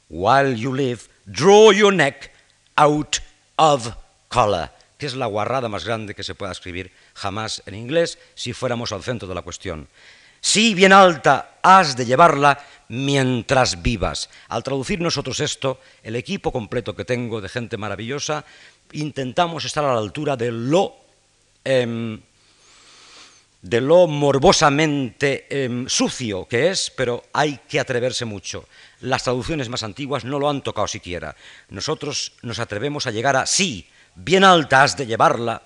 while 0.09 0.57
you 0.57 0.75
live, 0.75 1.03
draw 1.27 1.71
your 1.71 1.95
neck 1.95 2.33
out 2.75 3.19
of 3.55 3.87
collar, 4.27 4.77
que 4.99 5.07
es 5.07 5.15
la 5.15 5.27
guarrada 5.27 5.69
más 5.69 5.85
grande 5.85 6.17
que 6.17 6.25
se 6.25 6.35
pueda 6.35 6.51
escribir 6.51 6.91
jamás 7.15 7.63
en 7.67 7.77
inglés 7.77 8.19
si 8.35 8.53
fuéramos 8.53 8.91
al 8.91 9.05
centro 9.05 9.29
de 9.29 9.37
la 9.37 9.43
cuestión. 9.43 9.87
Sí, 10.41 10.75
bien 10.75 10.93
alta 10.93 11.61
has 11.63 11.97
de 11.97 12.05
llevarla 12.05 12.59
mientras 12.89 13.81
vivas. 13.81 14.29
Al 14.49 14.65
traducir 14.65 15.01
nosotros 15.01 15.39
esto, 15.39 15.79
el 16.03 16.17
equipo 16.17 16.51
completo 16.51 16.97
que 16.97 17.05
tengo 17.05 17.41
de 17.41 17.49
gente 17.49 17.77
maravillosa, 17.77 18.45
intentamos 18.91 19.65
estar 19.65 19.85
a 19.85 19.95
la 19.95 20.01
altura 20.01 20.37
de 20.37 20.51
lo, 20.51 20.97
em, 21.71 22.21
de 23.63 23.81
lo 23.81 24.07
morbosamente 24.07 25.47
em, 25.51 25.87
sucio 25.89 26.47
que 26.49 26.71
es, 26.71 26.91
pero 26.91 27.25
hay 27.33 27.61
que 27.69 27.79
atreverse 27.79 28.25
mucho. 28.25 28.67
Las 29.01 29.25
traducciones 29.25 29.69
más 29.69 29.83
antiguas 29.83 30.25
no 30.25 30.39
lo 30.39 30.49
han 30.49 30.63
tocado 30.63 30.89
siquiera. 30.89 31.37
Nosotros 31.69 32.33
nos 32.43 32.59
atrevemos 32.59 33.07
a 33.07 33.11
llegar 33.11 33.37
a 33.37 33.47
sí, 33.47 33.87
bien 34.15 34.45
alta 34.45 34.83
has 34.83 34.97
de 34.97 35.07
llevarla 35.07 35.63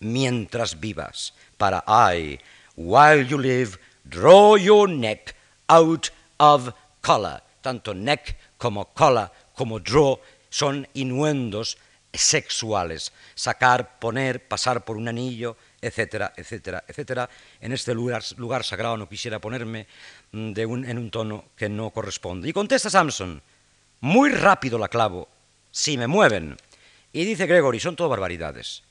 mientras 0.00 0.80
vivas. 0.80 1.34
Para 1.56 1.84
I, 1.86 2.38
while 2.76 3.26
you 3.26 3.38
live, 3.38 3.78
draw 4.04 4.56
your 4.56 4.88
neck 4.88 5.34
out 5.68 6.08
of 6.38 6.70
collar. 7.02 7.42
Tanto 7.60 7.94
neck 7.94 8.36
como 8.56 8.86
collar 8.86 9.32
como 9.54 9.80
draw 9.80 10.18
son 10.50 10.88
innuendos 10.94 11.76
sexuales. 12.12 13.12
Sacar, 13.34 13.98
poner, 13.98 14.46
pasar 14.46 14.84
por 14.84 14.96
un 14.96 15.08
anillo, 15.08 15.56
etcétera, 15.80 16.32
etcétera, 16.36 16.84
etcétera. 16.86 17.28
En 17.60 17.72
este 17.72 17.94
lugar, 17.94 18.22
lugar 18.36 18.64
sagrado 18.64 18.96
no 18.96 19.08
quisiera 19.08 19.38
ponerme 19.38 19.86
mm, 20.32 20.52
de 20.52 20.66
un, 20.66 20.84
en 20.84 20.98
un 20.98 21.10
tono 21.10 21.44
que 21.56 21.68
no 21.68 21.90
corresponde. 21.90 22.48
Y 22.48 22.52
contesta 22.52 22.90
Samson, 22.90 23.42
muy 24.00 24.30
rápido 24.30 24.78
la 24.78 24.88
clavo, 24.88 25.28
si 25.70 25.96
me 25.96 26.06
mueven. 26.06 26.56
Y 27.12 27.24
dice 27.24 27.46
Gregory, 27.46 27.80
son 27.80 27.96
todo 27.96 28.08
barbaridades. 28.08 28.82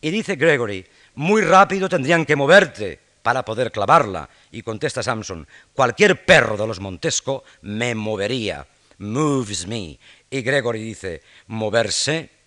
Y 0.00 0.10
dice 0.10 0.36
Gregory, 0.36 0.86
muy 1.14 1.42
rápido 1.42 1.88
tendrían 1.88 2.24
que 2.24 2.36
moverte 2.36 2.98
para 3.22 3.44
poder 3.44 3.70
clavarla. 3.70 4.28
Y 4.50 4.62
contesta 4.62 5.02
Samson, 5.02 5.46
cualquier 5.74 6.24
perro 6.24 6.56
de 6.56 6.66
los 6.66 6.80
Montesco 6.80 7.44
me 7.62 7.94
movería. 7.94 8.66
Moves 8.98 9.66
me. 9.66 9.98
Y 10.30 10.42
Gregory 10.42 10.82
dice, 10.82 11.22
moverse 11.46 12.39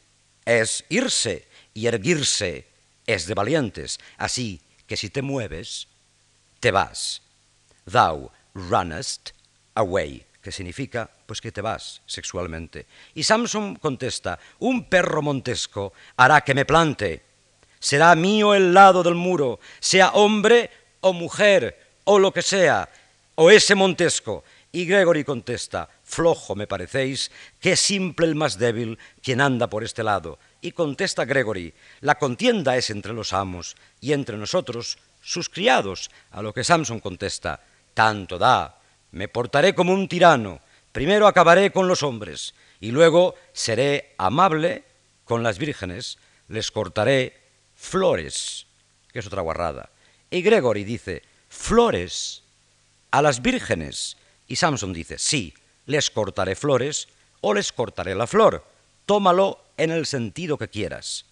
es 0.45 0.83
irse 0.89 1.47
y 1.73 1.88
erguirse 1.88 2.65
es 3.05 3.25
de 3.27 3.33
valientes. 3.33 4.00
Así 4.17 4.62
que 4.88 4.97
si 4.97 5.09
te 5.09 5.21
mueves, 5.21 5.88
te 6.59 6.71
vas. 6.71 7.21
Thou 7.85 8.31
runnest 8.53 9.31
away, 9.75 10.25
que 10.41 10.51
significa 10.51 11.09
pues 11.25 11.41
que 11.41 11.51
te 11.51 11.62
vas 11.62 12.01
sexualmente. 12.05 12.85
Y 13.13 13.23
Samson 13.23 13.75
contesta, 13.75 14.39
un 14.59 14.85
perro 14.85 15.21
montesco 15.21 15.93
hará 16.17 16.41
que 16.41 16.53
me 16.53 16.65
plante 16.65 17.33
será 17.83 18.15
mío 18.15 18.53
el 18.53 18.73
lado 18.73 19.03
del 19.03 19.15
muro, 19.15 19.59
sea 19.81 20.12
hombre 20.12 20.71
o 21.01 21.12
mujer, 21.12 21.77
o 22.05 22.17
lo 22.17 22.31
que 22.31 22.41
sea, 22.41 22.88
o 23.35 23.51
ese 23.51 23.75
Montesco. 23.75 24.45
Y 24.75 24.86
Gregory 24.86 25.24
contesta, 25.24 25.88
flojo 26.03 26.56
me 26.56 26.65
parecéis, 26.65 27.30
que 27.62 27.75
simple 27.75 28.25
el 28.25 28.34
más 28.34 28.58
débil 28.58 28.98
quien 29.22 29.39
anda 29.39 29.70
por 29.70 29.84
este 29.84 30.01
lado. 30.01 30.39
Y 30.62 30.72
contesta 30.72 31.25
Gregory, 31.25 31.75
la 32.01 32.15
contienda 32.15 32.75
es 32.75 32.89
entre 32.89 33.13
los 33.13 33.34
amos 33.34 33.75
y 34.01 34.13
entre 34.13 34.36
nosotros 34.36 34.98
sus 35.22 35.48
criados, 35.48 36.10
a 36.32 36.42
lo 36.42 36.56
que 36.56 36.63
Samson 36.63 37.00
contesta, 37.00 37.62
tanto 37.94 38.39
da, 38.39 38.80
me 39.12 39.27
portaré 39.27 39.75
como 39.75 39.94
un 39.94 40.08
tirano, 40.08 40.60
primero 40.92 41.27
acabaré 41.27 41.72
con 41.72 41.88
los 41.88 42.01
hombres 42.01 42.56
y 42.82 42.89
luego 42.89 43.36
seré 43.53 44.15
amable 44.18 44.84
con 45.24 45.44
las 45.44 45.60
vírgenes, 45.60 46.18
les 46.48 46.72
cortaré 46.72 47.38
flores, 47.75 48.65
que 49.12 49.20
es 49.20 49.27
otra 49.27 49.44
guarrada. 49.44 49.92
Y 50.32 50.42
Gregory 50.42 50.84
dice, 50.84 51.22
flores 51.48 52.42
a 53.12 53.22
las 53.22 53.44
vírgenes. 53.44 54.18
Y 54.53 54.55
Samson 54.55 54.93
dice, 54.93 55.17
sí, 55.17 55.51
les 55.88 56.12
cortaré 56.12 56.55
flores 56.55 57.07
o 57.41 57.55
les 57.55 57.72
cortaré 57.72 58.13
la 58.13 58.27
flor. 58.27 58.63
Tómalo 59.07 59.60
en 59.77 59.89
el 59.89 60.05
sentido 60.05 60.60
que 60.60 60.67
quieras. 60.67 61.25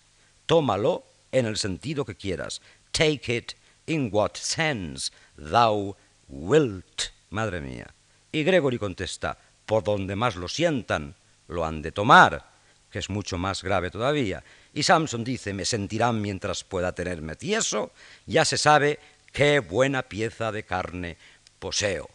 Tómalo 0.48 1.04
en 1.32 1.46
el 1.46 1.58
sentido 1.58 2.04
que 2.04 2.16
quieras. 2.16 2.64
Take 2.92 3.38
it 3.38 3.54
in 3.86 4.10
what 4.12 4.32
sense 4.34 5.12
thou 5.38 5.96
wilt. 6.30 7.12
Madre 7.30 7.62
mía. 7.62 7.94
Y 8.32 8.42
Gregory 8.42 8.80
contesta, 8.80 9.38
por 9.68 9.84
donde 9.84 10.16
más 10.16 10.36
lo 10.36 10.48
sientan, 10.48 11.14
lo 11.48 11.64
han 11.64 11.84
de 11.84 11.92
tomar, 11.92 12.44
que 12.90 12.98
es 12.98 13.12
mucho 13.12 13.38
más 13.38 13.62
grave 13.62 13.92
todavía. 13.92 14.44
Y 14.74 14.82
Samson 14.82 15.24
dice, 15.24 15.54
me 15.54 15.66
sentirán 15.66 16.20
mientras 16.20 16.64
pueda 16.64 16.96
tenerme 16.96 17.36
tieso, 17.36 17.92
ya 18.26 18.46
se 18.46 18.58
sabe 18.58 18.98
qué 19.32 19.60
buena 19.60 20.02
pieza 20.02 20.52
de 20.52 20.64
carne 20.64 21.18
poseo. 21.60 22.10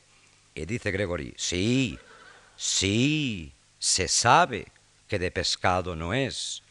Y 0.56 0.64
dice 0.64 0.90
Gregory, 0.90 1.34
sí, 1.36 1.98
sí, 2.56 3.52
se 3.78 4.08
sabe 4.08 4.66
que 5.06 5.18
de 5.18 5.30
pescado 5.30 5.94
no 5.94 6.14
es. 6.14 6.62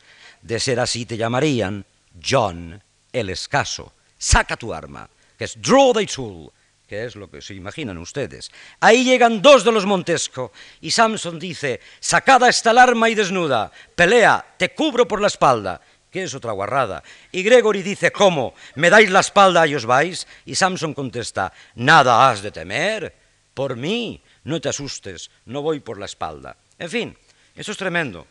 De 0.42 0.60
ser 0.60 0.80
así 0.80 1.06
te 1.06 1.18
llamarían 1.18 1.86
John 2.22 2.82
el 3.14 3.30
escaso. 3.30 3.94
Saca 4.18 4.58
tu 4.58 4.74
arma, 4.74 5.08
que 5.38 5.46
es 5.46 5.62
draw 5.62 5.94
the 5.94 6.08
tool, 6.08 6.52
que 6.88 7.06
es 7.06 7.16
lo 7.16 7.30
que 7.30 7.44
se 7.44 7.54
imaginan 7.54 8.00
ustedes. 8.00 8.52
Ahí 8.80 9.04
llegan 9.04 9.44
dos 9.44 9.64
de 9.64 9.72
los 9.72 9.86
Montesco 9.86 10.52
y 10.82 10.90
Samson 10.90 11.38
dice, 11.38 11.80
sacada 12.00 12.50
está 12.50 12.72
el 12.72 12.80
arma 12.80 13.08
y 13.10 13.14
desnuda, 13.14 13.72
pelea, 13.94 14.44
te 14.58 14.74
cubro 14.74 15.08
por 15.08 15.22
la 15.22 15.28
espalda, 15.28 15.80
que 16.10 16.24
es 16.24 16.34
otra 16.34 16.54
guarrada. 16.54 17.04
Y 17.32 17.44
Gregory 17.44 17.84
dice, 17.84 18.12
¿cómo? 18.12 18.56
¿Me 18.74 18.90
dais 18.90 19.12
la 19.12 19.20
espalda 19.20 19.68
y 19.68 19.76
os 19.76 19.86
vais? 19.86 20.26
Y 20.44 20.56
Samson 20.56 20.96
contesta, 20.96 21.54
nada 21.76 22.32
has 22.32 22.42
de 22.42 22.52
temer, 22.52 23.25
por 23.56 23.76
mí, 23.78 24.22
no 24.44 24.62
te 24.62 24.70
asustes, 24.70 25.32
no 25.46 25.64
voy 25.64 25.80
por 25.80 25.98
la 25.98 26.06
espalda. 26.06 26.56
En 26.78 26.90
fin, 26.90 27.18
eso 27.56 27.72
es 27.72 27.78
tremendo. 27.78 28.28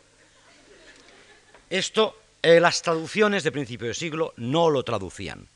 Esto, 1.68 2.20
eh, 2.42 2.60
las 2.60 2.82
traducciones 2.82 3.42
de 3.42 3.50
principio 3.50 3.88
de 3.88 3.94
siglo 3.94 4.34
no 4.36 4.70
lo 4.70 4.84
traducían, 4.84 5.48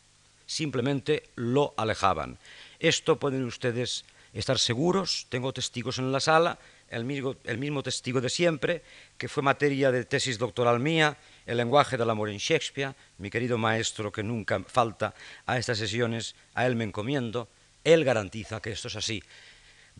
simplemente 0.46 1.28
lo 1.36 1.74
alejaban. 1.76 2.38
Esto 2.80 3.20
pueden 3.20 3.44
ustedes 3.44 4.04
estar 4.32 4.58
seguros, 4.58 5.26
tengo 5.28 5.52
testigos 5.52 5.98
en 5.98 6.10
la 6.10 6.20
sala, 6.20 6.58
el 6.90 7.04
mismo, 7.04 7.82
testigo 7.82 8.22
de 8.22 8.30
siempre, 8.30 8.82
que 9.18 9.28
fue 9.28 9.42
materia 9.42 9.92
de 9.92 10.06
tesis 10.06 10.38
doctoral 10.38 10.80
mía, 10.80 11.18
el 11.44 11.58
lenguaje 11.58 11.98
del 11.98 12.08
amor 12.08 12.30
en 12.30 12.38
Shakespeare, 12.38 12.94
mi 13.18 13.28
querido 13.28 13.58
maestro 13.58 14.10
que 14.10 14.22
nunca 14.22 14.60
falta 14.66 15.14
a 15.44 15.58
estas 15.58 15.76
sesiones, 15.76 16.34
a 16.54 16.66
él 16.66 16.76
me 16.76 16.84
encomiendo, 16.84 17.48
él 17.84 18.04
garantiza 18.04 18.60
que 18.60 18.72
esto 18.72 18.88
es 18.88 18.96
así. 18.96 19.22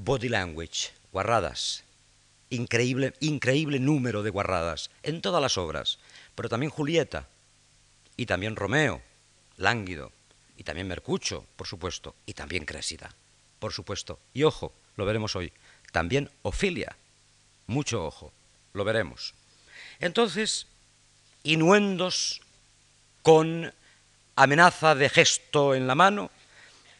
Body 0.01 0.29
language, 0.29 0.91
guarradas, 1.13 1.83
increíble, 2.51 3.15
increíble 3.21 3.81
número 3.81 4.23
de 4.23 4.31
guarradas 4.31 4.91
en 5.03 5.21
todas 5.21 5.43
las 5.43 5.59
obras, 5.59 5.99
pero 6.37 6.49
también 6.49 6.71
Julieta 6.71 7.27
y 8.17 8.27
también 8.27 8.55
Romeo, 8.55 9.03
lánguido, 9.57 10.13
y 10.57 10.63
también 10.63 10.89
Mercucho, 10.89 11.45
por 11.57 11.67
supuesto, 11.67 12.15
y 12.27 12.35
también 12.35 12.65
Crésida, 12.65 13.15
por 13.59 13.73
supuesto. 13.73 14.19
Y 14.35 14.45
ojo, 14.45 14.73
lo 14.97 15.05
veremos 15.05 15.35
hoy, 15.37 15.53
también 15.93 16.31
Ofilia, 16.43 16.97
mucho 17.67 18.05
ojo, 18.05 18.33
lo 18.75 18.85
veremos. 18.85 19.35
Entonces, 19.99 20.67
inuendos 21.43 22.41
con 23.23 23.73
amenaza 24.37 24.95
de 24.95 25.09
gesto 25.09 25.75
en 25.75 25.87
la 25.87 25.97
mano, 25.97 26.31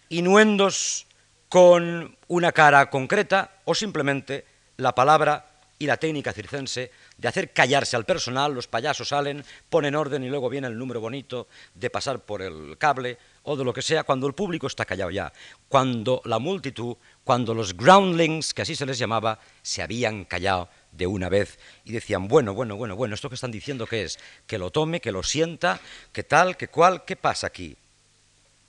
inuendos 0.09 1.07
con 1.49 2.17
una 2.29 2.53
cara 2.53 2.91
concreta 2.91 3.59
o 3.65 3.75
simplemente 3.75 4.45
la 4.77 4.95
palabra 4.95 5.49
y 5.79 5.87
la 5.87 5.97
técnica 5.97 6.33
circense 6.33 6.91
de 7.17 7.29
hacer 7.29 7.53
callarse 7.53 7.97
al 7.97 8.05
personal, 8.05 8.53
los 8.53 8.67
payasos 8.67 9.09
salen, 9.09 9.45
ponen 9.71 9.95
orden 9.95 10.25
y 10.25 10.29
luego 10.29 10.49
viene 10.49 10.67
el 10.67 10.77
número 10.77 11.01
bonito 11.01 11.47
de 11.75 11.89
pasar 11.89 12.21
por 12.21 12.43
el 12.43 12.77
cable 12.79 13.17
o 13.45 13.57
de 13.57 13.65
lo 13.65 13.73
que 13.73 13.83
sea, 13.83 14.05
cuando 14.05 14.27
el 14.27 14.35
público 14.35 14.67
está 14.67 14.85
callado 14.85 15.11
ya, 15.11 15.33
cuando 15.69 16.21
la 16.25 16.39
multitud, 16.39 16.97
cuando 17.25 17.55
los 17.55 17.77
groundlings, 17.77 18.53
que 18.53 18.63
así 18.63 18.75
se 18.75 18.87
les 18.87 18.99
llamaba, 18.99 19.39
se 19.63 19.83
habían 19.83 20.25
callado 20.25 20.69
de 20.93 21.07
una 21.07 21.29
vez 21.29 21.59
y 21.85 21.93
decían, 21.93 22.29
bueno, 22.29 22.55
bueno, 22.55 22.77
bueno, 22.77 22.97
bueno, 22.97 23.15
esto 23.15 23.29
que 23.29 23.37
están 23.37 23.53
diciendo 23.53 23.87
qué 23.87 24.03
es, 24.03 24.19
que 24.47 24.59
lo 24.59 24.71
tome, 24.71 25.01
que 25.01 25.13
lo 25.13 25.23
sienta, 25.23 25.81
que 26.13 26.25
tal, 26.25 26.57
que 26.57 26.69
cual, 26.69 27.05
¿qué 27.05 27.17
pasa 27.17 27.47
aquí? 27.47 27.77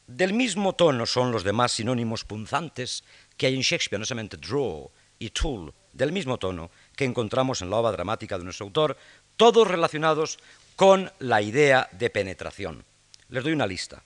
Del 0.09 0.33
mismo 0.33 0.73
tono 0.73 1.05
son 1.05 1.31
los 1.31 1.43
demás 1.43 1.73
sinónimos 1.73 2.25
punzantes 2.25 3.03
que 3.37 3.45
hay 3.45 3.53
en 3.53 3.61
Shakespeare, 3.61 3.99
no 3.99 4.07
solamente 4.07 4.37
draw 4.37 4.89
y 5.19 5.29
tool, 5.29 5.71
del 5.93 6.11
mismo 6.11 6.39
tono 6.39 6.71
que 6.95 7.05
encontramos 7.05 7.61
en 7.61 7.69
la 7.69 7.75
obra 7.75 7.91
dramática 7.91 8.39
de 8.39 8.43
nuestro 8.43 8.65
autor, 8.65 8.97
todos 9.37 9.67
relacionados 9.67 10.39
con 10.75 11.11
la 11.19 11.43
idea 11.43 11.87
de 11.91 12.09
penetración. 12.09 12.83
Les 13.29 13.43
doy 13.43 13.53
una 13.53 13.67
lista. 13.67 14.01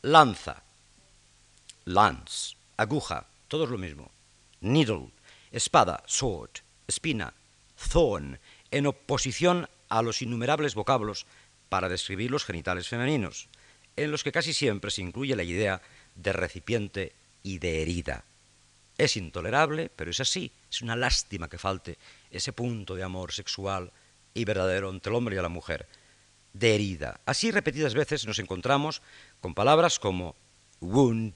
Lanza, 0.00 0.62
lance, 1.84 2.56
aguja, 2.78 3.26
todo 3.46 3.66
lo 3.66 3.76
mismo. 3.76 4.10
Needle, 4.62 5.10
espada, 5.52 6.02
sword, 6.06 6.62
espina, 6.88 7.34
thorn, 7.92 8.40
en 8.70 8.86
oposición 8.86 9.68
a 9.90 10.00
los 10.00 10.22
innumerables 10.22 10.74
vocablos 10.74 11.26
para 11.68 11.90
describir 11.90 12.30
los 12.30 12.46
genitales 12.46 12.88
femeninos, 12.88 13.50
en 13.96 14.10
los 14.10 14.24
que 14.24 14.32
casi 14.32 14.52
siempre 14.52 14.90
se 14.90 15.02
incluye 15.02 15.36
la 15.36 15.42
idea 15.42 15.82
de 16.14 16.32
recipiente 16.32 17.12
y 17.42 17.58
de 17.58 17.82
herida. 17.82 18.24
Es 18.98 19.16
intolerable, 19.16 19.90
pero 19.94 20.10
es 20.10 20.20
así. 20.20 20.52
Es 20.70 20.82
una 20.82 20.96
lástima 20.96 21.48
que 21.48 21.58
falte 21.58 21.98
ese 22.30 22.52
punto 22.52 22.94
de 22.94 23.02
amor 23.02 23.32
sexual 23.32 23.92
y 24.34 24.44
verdadero 24.44 24.90
entre 24.90 25.10
el 25.10 25.16
hombre 25.16 25.36
y 25.36 25.40
la 25.40 25.48
mujer, 25.48 25.88
de 26.52 26.74
herida. 26.74 27.20
Así 27.24 27.50
repetidas 27.50 27.94
veces 27.94 28.26
nos 28.26 28.38
encontramos 28.38 29.02
con 29.40 29.54
palabras 29.54 29.98
como 29.98 30.36
wound, 30.80 31.34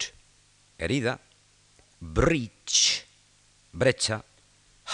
herida, 0.78 1.20
breach, 2.00 3.04
brecha, 3.73 4.25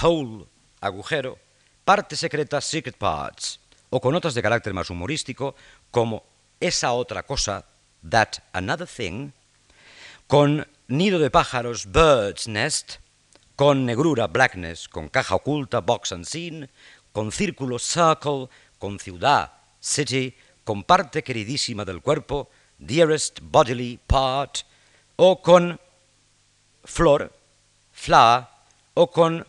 hole, 0.01 0.47
agujero, 0.81 1.39
parte 1.85 2.17
secreta, 2.17 2.61
secret 2.61 2.97
parts, 2.97 3.59
o 3.91 4.01
con 4.01 4.13
notas 4.13 4.35
de 4.35 4.43
carácter 4.43 4.73
más 4.73 4.91
humorístico 4.91 5.57
como 5.91 6.25
esa 6.61 6.93
otra 6.93 7.23
cosa, 7.23 7.65
that 8.09 8.39
another 8.53 8.87
thing, 8.87 9.33
con 10.27 10.67
nido 10.89 11.19
de 11.19 11.31
pájaros, 11.31 11.87
bird's 11.87 12.47
nest, 12.47 12.99
con 13.57 13.85
negrura, 13.85 14.27
blackness, 14.27 14.89
con 14.89 15.09
caja 15.09 15.35
oculta, 15.35 15.81
box 15.81 16.13
unseen, 16.13 16.71
con 17.13 17.33
círculo, 17.33 17.79
circle, 17.79 18.49
con 18.79 18.99
ciudad, 18.99 19.53
city, 19.81 20.35
con 20.65 20.85
parte 20.85 21.23
queridísima 21.23 21.85
del 21.85 22.01
cuerpo, 22.01 22.49
dearest 22.79 23.41
bodily 23.43 23.99
part, 24.07 24.63
o 25.17 25.43
con 25.43 25.79
flor, 26.85 27.33
flower, 27.93 28.47
o 28.95 29.11
con 29.11 29.47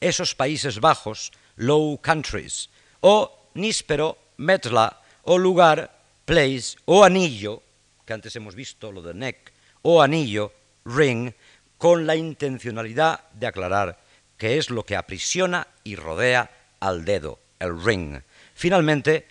esos 0.00 0.34
Países 0.34 0.80
Bajos, 0.80 1.30
low 1.56 1.98
countries, 2.00 2.70
o 3.00 3.30
níspero, 3.54 4.16
metla, 4.36 5.00
o 5.24 5.36
lugar, 5.36 5.90
place, 6.32 6.78
o 6.86 7.04
anillo, 7.04 7.60
que 8.06 8.14
antes 8.14 8.34
hemos 8.36 8.54
visto 8.54 8.90
lo 8.90 9.02
de 9.02 9.12
neck, 9.12 9.52
o 9.82 10.00
anillo, 10.00 10.50
ring, 10.86 11.30
con 11.76 12.06
la 12.06 12.16
intencionalidad 12.16 13.28
de 13.34 13.46
aclarar 13.46 14.00
que 14.38 14.56
es 14.56 14.70
lo 14.70 14.82
que 14.86 14.96
aprisiona 14.96 15.68
y 15.84 15.94
rodea 15.94 16.50
al 16.80 17.04
dedo, 17.04 17.38
el 17.58 17.78
ring. 17.78 18.22
Finalmente, 18.54 19.26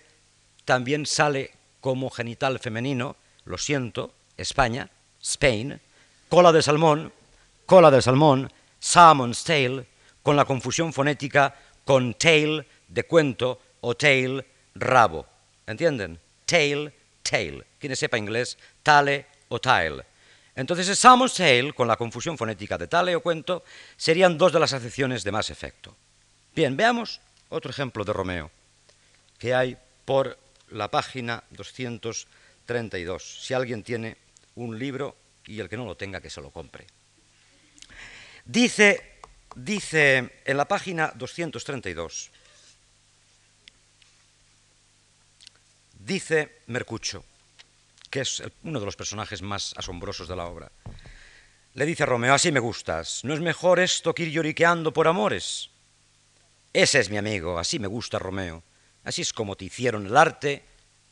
también 0.64 1.04
sale 1.04 1.50
como 1.80 2.08
genital 2.08 2.60
femenino, 2.60 3.16
lo 3.46 3.58
siento, 3.58 4.14
España, 4.36 4.88
Spain, 5.20 5.80
cola 6.28 6.52
de 6.52 6.62
salmón, 6.62 7.12
cola 7.66 7.90
de 7.90 8.00
salmón, 8.00 8.48
salmon's 8.78 9.42
tail, 9.42 9.86
con 10.22 10.36
la 10.36 10.44
confusión 10.44 10.92
fonética 10.92 11.56
con 11.84 12.14
tail 12.14 12.64
de 12.86 13.02
cuento 13.02 13.60
o 13.80 13.96
tail 13.96 14.44
rabo. 14.76 15.26
¿Entienden? 15.66 16.20
Tail, 16.52 16.92
tail. 17.22 17.64
Quien 17.80 17.96
sepa 17.96 18.18
inglés, 18.20 18.58
tale 18.82 19.24
o 19.48 19.58
tile. 19.58 20.04
Entonces, 20.54 20.86
el 20.86 20.96
Salmon's 20.96 21.32
Tale, 21.32 21.72
con 21.72 21.88
la 21.88 21.96
confusión 21.96 22.36
fonética 22.36 22.76
de 22.76 22.88
tale 22.88 23.16
o 23.16 23.22
cuento, 23.22 23.64
serían 23.96 24.36
dos 24.36 24.52
de 24.52 24.60
las 24.60 24.74
acepciones 24.74 25.24
de 25.24 25.32
más 25.32 25.48
efecto. 25.48 25.96
Bien, 26.54 26.76
veamos 26.76 27.22
otro 27.48 27.70
ejemplo 27.70 28.04
de 28.04 28.12
Romeo, 28.12 28.50
que 29.38 29.54
hay 29.54 29.78
por 30.04 30.36
la 30.68 30.88
página 30.88 31.42
232. 31.56 33.46
Si 33.46 33.54
alguien 33.54 33.82
tiene 33.82 34.18
un 34.56 34.78
libro 34.78 35.16
y 35.46 35.58
el 35.58 35.70
que 35.70 35.78
no 35.78 35.86
lo 35.86 35.96
tenga, 35.96 36.20
que 36.20 36.28
se 36.28 36.42
lo 36.42 36.50
compre. 36.50 36.84
Dice, 38.44 39.16
dice 39.56 40.42
en 40.44 40.56
la 40.58 40.68
página 40.68 41.12
232, 41.14 42.30
dice 46.04 46.62
Mercucho, 46.66 47.24
que 48.10 48.20
es 48.20 48.42
uno 48.64 48.80
de 48.80 48.86
los 48.86 48.96
personajes 48.96 49.42
más 49.42 49.74
asombrosos 49.76 50.28
de 50.28 50.36
la 50.36 50.46
obra. 50.46 50.70
Le 51.74 51.86
dice 51.86 52.02
a 52.02 52.06
Romeo, 52.06 52.34
así 52.34 52.52
me 52.52 52.60
gustas, 52.60 53.24
¿no 53.24 53.32
es 53.32 53.40
mejor 53.40 53.80
esto 53.80 54.14
que 54.14 54.24
ir 54.24 54.30
lloriqueando 54.30 54.92
por 54.92 55.08
amores? 55.08 55.70
Ese 56.72 57.00
es 57.00 57.10
mi 57.10 57.16
amigo, 57.16 57.58
así 57.58 57.78
me 57.78 57.86
gusta 57.86 58.18
Romeo, 58.18 58.62
así 59.04 59.22
es 59.22 59.32
como 59.32 59.56
te 59.56 59.64
hicieron 59.64 60.06
el 60.06 60.16
arte 60.16 60.64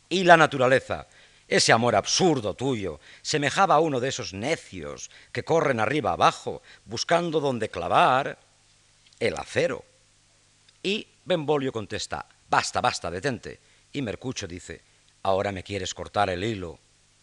y 0.08 0.24
la 0.24 0.36
naturaleza. 0.36 1.06
Ese 1.48 1.72
amor 1.72 1.96
absurdo 1.96 2.54
tuyo 2.54 3.00
semejaba 3.22 3.76
a 3.76 3.80
uno 3.80 4.00
de 4.00 4.08
esos 4.08 4.32
necios 4.32 5.10
que 5.32 5.44
corren 5.44 5.80
arriba 5.80 6.12
abajo 6.12 6.62
buscando 6.84 7.40
donde 7.40 7.70
clavar 7.70 8.38
el 9.18 9.36
acero. 9.36 9.84
Y 10.82 11.06
Benvolio 11.24 11.72
contesta, 11.72 12.26
basta, 12.48 12.80
basta, 12.80 13.10
detente. 13.10 13.58
Y 13.92 14.02
Mercucho 14.02 14.46
dice, 14.46 14.82
ahora 15.22 15.52
me 15.52 15.62
quieres 15.62 15.94
cortar 15.94 16.30
el 16.30 16.44
hilo 16.44 16.78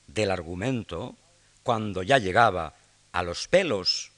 del 0.08 0.32
argumento 0.32 1.15
cuando 1.63 2.03
ya 2.03 2.17
llegaba 2.17 2.73
a 3.12 3.23
los 3.23 3.47
pelos 3.47 4.12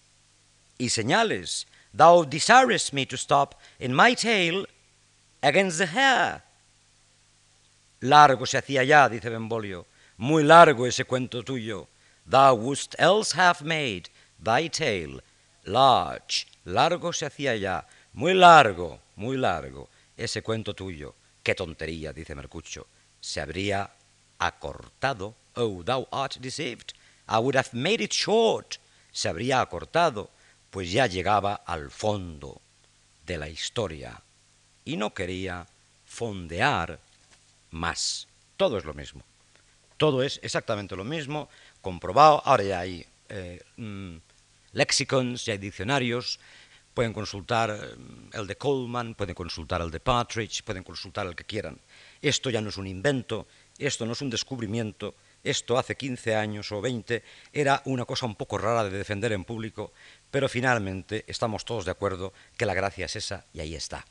y 0.77 0.89
señales. 0.89 1.67
Thou 1.95 2.25
desirest 2.25 2.93
me 2.93 3.05
to 3.05 3.15
stop 3.15 3.55
in 3.79 3.93
my 3.95 4.15
tale 4.15 4.67
against 5.41 5.79
the 5.79 5.87
hair. 5.87 6.43
Largo 8.01 8.45
se 8.45 8.57
hacía 8.57 8.83
ya, 8.83 9.09
dice 9.09 9.29
Benvolio, 9.29 9.85
muy 10.17 10.43
largo 10.43 10.85
ese 10.85 11.05
cuento 11.05 11.43
tuyo. 11.43 11.87
Thou 12.25 12.55
wouldst 12.55 12.95
else 12.99 13.33
have 13.33 13.63
made 13.63 14.09
thy 14.39 14.69
tale 14.69 15.21
large. 15.65 16.47
Largo 16.65 17.11
se 17.11 17.25
hacía 17.25 17.55
ya, 17.55 17.85
muy 18.13 18.33
largo, 18.33 18.99
muy 19.15 19.37
largo 19.37 19.89
ese 20.15 20.41
cuento 20.41 20.73
tuyo. 20.73 21.15
Qué 21.43 21.55
tontería, 21.55 22.13
dice 22.13 22.35
Mercucho. 22.35 22.87
Se 23.19 23.41
habría 23.41 23.91
acortado 24.37 25.35
Oh, 25.59 25.83
thou 25.83 26.07
art 26.11 26.39
deceived. 26.39 26.93
I 27.27 27.39
would 27.39 27.55
have 27.55 27.73
made 27.73 28.01
it 28.01 28.13
short. 28.13 28.77
Se 29.11 29.27
habría 29.27 29.59
acortado, 29.59 30.29
pues 30.69 30.89
ya 30.89 31.05
llegaba 31.05 31.55
al 31.65 31.91
fondo 31.91 32.61
de 33.25 33.37
la 33.37 33.49
historia 33.49 34.21
y 34.85 34.95
no 34.95 35.13
quería 35.13 35.67
fondear 36.05 36.99
más. 37.71 38.27
Todo 38.55 38.77
es 38.77 38.85
lo 38.85 38.93
mismo. 38.93 39.21
Todo 39.97 40.23
es 40.23 40.39
exactamente 40.41 40.95
lo 40.95 41.03
mismo, 41.03 41.49
comprobado. 41.81 42.41
Ahora 42.45 42.63
ya 42.63 42.79
hay 42.79 43.05
eh, 43.27 43.61
mm, 43.75 44.15
lexicons, 44.71 45.45
ya 45.45 45.53
hay 45.53 45.59
diccionarios. 45.59 46.39
Pueden 46.99 47.13
consultar 47.13 47.71
mm, 47.71 48.35
el 48.35 48.45
de 48.45 48.57
Coleman, 48.57 49.15
pueden 49.15 49.33
consultar 49.33 49.79
el 49.79 49.89
de 49.89 50.01
Partridge, 50.01 50.63
pueden 50.63 50.83
consultar 50.83 51.25
el 51.27 51.33
que 51.33 51.45
quieran. 51.45 51.79
Esto 52.21 52.49
ya 52.49 52.59
no 52.59 52.67
es 52.67 52.75
un 52.75 52.87
invento, 52.87 53.47
esto 53.77 54.05
no 54.05 54.11
es 54.11 54.21
un 54.21 54.29
descubrimiento, 54.29 55.15
esto 55.41 55.77
hace 55.77 55.95
15 55.95 56.35
años 56.35 56.69
o 56.73 56.81
20 56.81 57.23
era 57.53 57.81
una 57.85 58.03
cosa 58.03 58.25
un 58.25 58.35
poco 58.35 58.57
rara 58.57 58.83
de 58.83 58.89
defender 58.97 59.31
en 59.31 59.45
público, 59.45 59.93
pero 60.29 60.49
finalmente 60.49 61.23
estamos 61.25 61.63
todos 61.63 61.85
de 61.85 61.91
acuerdo 61.91 62.33
que 62.57 62.65
la 62.65 62.73
gracia 62.73 63.05
es 63.05 63.15
esa 63.15 63.45
y 63.53 63.61
ahí 63.61 63.75
está. 63.75 64.05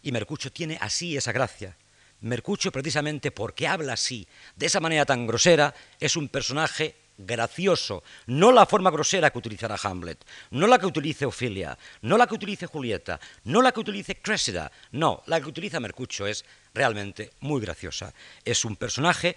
Y 0.00 0.10
Mercucho 0.10 0.50
tiene 0.50 0.78
así 0.80 1.18
esa 1.18 1.32
gracia. 1.32 1.76
Mercucho 2.22 2.72
precisamente 2.72 3.32
porque 3.32 3.68
habla 3.68 3.92
así, 3.92 4.26
de 4.56 4.64
esa 4.64 4.80
manera 4.80 5.04
tan 5.04 5.26
grosera, 5.26 5.74
es 6.00 6.16
un 6.16 6.30
personaje 6.30 6.94
gracioso, 7.16 8.02
no 8.26 8.52
la 8.52 8.66
forma 8.66 8.90
grosera 8.90 9.30
que 9.30 9.38
utilizará 9.38 9.76
Hamlet, 9.82 10.24
no 10.50 10.66
la 10.66 10.78
que 10.78 10.86
utilice 10.86 11.26
Ofelia, 11.26 11.78
no 12.02 12.18
la 12.18 12.26
que 12.26 12.34
utilice 12.34 12.66
Julieta, 12.66 13.20
no 13.44 13.62
la 13.62 13.72
que 13.72 13.80
utilice 13.80 14.16
Cressida, 14.16 14.70
no, 14.92 15.22
la 15.26 15.40
que 15.40 15.48
utiliza 15.48 15.80
Mercucho 15.80 16.26
es 16.26 16.44
realmente 16.72 17.32
muy 17.40 17.60
graciosa. 17.60 18.12
Es 18.44 18.64
un 18.64 18.76
personaje 18.76 19.36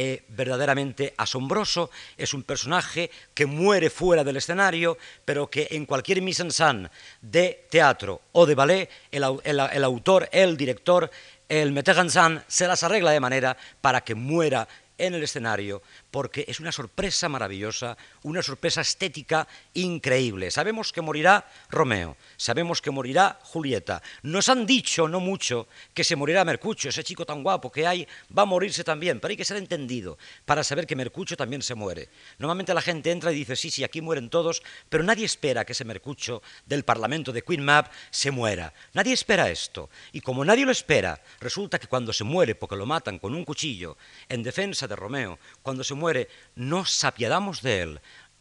eh, 0.00 0.22
verdaderamente 0.28 1.12
asombroso, 1.16 1.90
es 2.16 2.32
un 2.32 2.44
personaje 2.44 3.10
que 3.34 3.46
muere 3.46 3.90
fuera 3.90 4.22
del 4.22 4.36
escenario, 4.36 4.96
pero 5.24 5.50
que 5.50 5.66
en 5.72 5.86
cualquier 5.86 6.22
mise 6.22 6.42
en 6.42 6.52
scène 6.52 6.88
de 7.20 7.66
teatro 7.68 8.22
o 8.30 8.46
de 8.46 8.54
ballet, 8.54 8.88
el, 9.10 9.24
autor, 9.24 10.28
el 10.30 10.56
director, 10.56 11.10
el 11.48 11.72
metteur 11.72 11.98
en 11.98 12.10
scène 12.10 12.42
se 12.46 12.68
las 12.68 12.84
arregla 12.84 13.10
de 13.10 13.18
manera 13.18 13.56
para 13.80 14.02
que 14.02 14.14
muera 14.14 14.68
en 14.98 15.14
el 15.14 15.22
escenario 15.24 15.82
porque 16.10 16.44
es 16.48 16.60
una 16.60 16.72
sorpresa 16.72 17.28
maravillosa, 17.28 17.96
una 18.28 18.42
sorpresa 18.42 18.80
estética 18.80 19.48
increíble. 19.74 20.50
Sabemos 20.50 20.92
que 20.92 21.00
morirá 21.00 21.50
Romeo, 21.70 22.16
sabemos 22.36 22.82
que 22.82 22.90
morirá 22.90 23.38
Julieta. 23.42 24.02
Nos 24.22 24.48
han 24.48 24.66
dicho, 24.66 25.08
no 25.08 25.20
mucho, 25.20 25.68
que 25.94 26.04
se 26.04 26.16
morirá 26.16 26.44
Mercucho, 26.44 26.88
ese 26.88 27.04
chico 27.04 27.24
tan 27.24 27.42
guapo 27.42 27.72
que 27.72 27.86
hay, 27.86 28.06
va 28.36 28.42
a 28.42 28.46
morirse 28.46 28.84
también, 28.84 29.20
pero 29.20 29.30
hay 29.30 29.36
que 29.36 29.44
ser 29.44 29.56
entendido 29.56 30.18
para 30.44 30.64
saber 30.64 30.86
que 30.86 30.96
Mercucho 30.96 31.36
también 31.36 31.62
se 31.62 31.74
muere. 31.74 32.08
Normalmente 32.38 32.74
la 32.74 32.82
gente 32.82 33.10
entra 33.10 33.32
y 33.32 33.36
dice, 33.36 33.56
sí, 33.56 33.70
sí, 33.70 33.84
aquí 33.84 34.00
mueren 34.00 34.30
todos, 34.30 34.62
pero 34.88 35.04
nadie 35.04 35.24
espera 35.24 35.64
que 35.64 35.72
ese 35.72 35.84
Mercucho 35.84 36.42
del 36.66 36.84
Parlamento 36.84 37.32
de 37.32 37.42
Queen 37.42 37.64
Map 37.64 37.90
se 38.10 38.30
muera. 38.30 38.72
Nadie 38.92 39.14
espera 39.14 39.50
esto. 39.50 39.90
Y 40.12 40.20
como 40.20 40.44
nadie 40.44 40.66
lo 40.66 40.72
espera, 40.72 41.20
resulta 41.40 41.78
que 41.78 41.86
cuando 41.86 42.12
se 42.12 42.24
muere, 42.24 42.54
porque 42.54 42.76
lo 42.76 42.86
matan 42.86 43.18
con 43.18 43.34
un 43.34 43.44
cuchillo, 43.44 43.96
en 44.28 44.42
defensa 44.42 44.86
de 44.86 44.96
Romeo, 44.96 45.38
cuando 45.62 45.84
se 45.84 45.94
muere, 45.94 46.28
nos 46.54 47.04
apiadamos 47.04 47.62
de 47.62 47.82
él. 47.82 48.00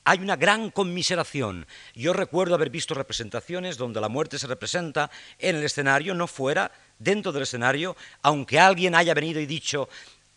Hay 0.09 0.19
una 0.19 0.37
gran 0.37 0.71
conmiseración. 0.71 1.67
Yo 1.93 2.13
recuerdo 2.13 2.55
haber 2.55 2.69
visto 2.69 2.93
representaciones 2.93 3.75
donde 3.75 3.99
la 3.99 4.07
muerte 4.07 4.39
se 4.39 4.47
representa 4.47 5.11
en 5.37 5.57
el 5.57 5.65
escenario, 5.65 6.13
no 6.13 6.27
fuera, 6.27 6.71
dentro 6.97 7.33
del 7.33 7.43
escenario, 7.43 7.97
aunque 8.21 8.57
alguien 8.57 8.95
haya 8.95 9.13
venido 9.13 9.41
y 9.41 9.45
dicho, 9.45 9.89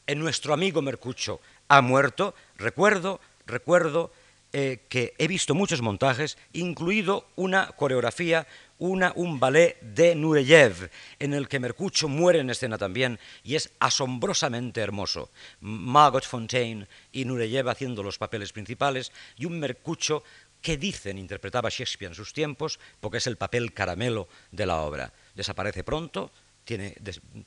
en 0.08 0.18
nuestro 0.18 0.54
amigo 0.54 0.82
Mercucho 0.82 1.40
ha 1.68 1.82
muerto, 1.82 2.34
recuerdo, 2.56 3.20
recuerdo 3.46 4.10
eh, 4.52 4.84
que 4.88 5.14
he 5.18 5.28
visto 5.28 5.54
muchos 5.54 5.82
montajes, 5.82 6.38
incluido 6.52 7.28
una 7.36 7.68
coreografía 7.68 8.46
un 8.80 9.38
ballet 9.38 9.78
de 9.82 10.14
Nureyev, 10.14 10.90
en 11.18 11.34
el 11.34 11.48
que 11.48 11.60
Mercucho 11.60 12.08
muere 12.08 12.40
en 12.40 12.48
escena 12.48 12.78
también, 12.78 13.18
y 13.44 13.54
es 13.54 13.70
asombrosamente 13.78 14.80
hermoso. 14.80 15.30
Margot 15.60 16.24
Fontaine 16.24 16.88
y 17.12 17.26
Nureyev 17.26 17.68
haciendo 17.68 18.02
los 18.02 18.16
papeles 18.16 18.52
principales, 18.52 19.12
y 19.36 19.44
un 19.44 19.60
Mercucho 19.60 20.24
que 20.62 20.76
dicen 20.76 21.18
interpretaba 21.18 21.68
Shakespeare 21.68 22.10
en 22.10 22.14
sus 22.14 22.32
tiempos, 22.32 22.80
porque 23.00 23.18
es 23.18 23.26
el 23.26 23.36
papel 23.36 23.72
caramelo 23.72 24.28
de 24.50 24.66
la 24.66 24.80
obra. 24.80 25.12
Desaparece 25.34 25.84
pronto, 25.84 26.32
tiene 26.64 26.96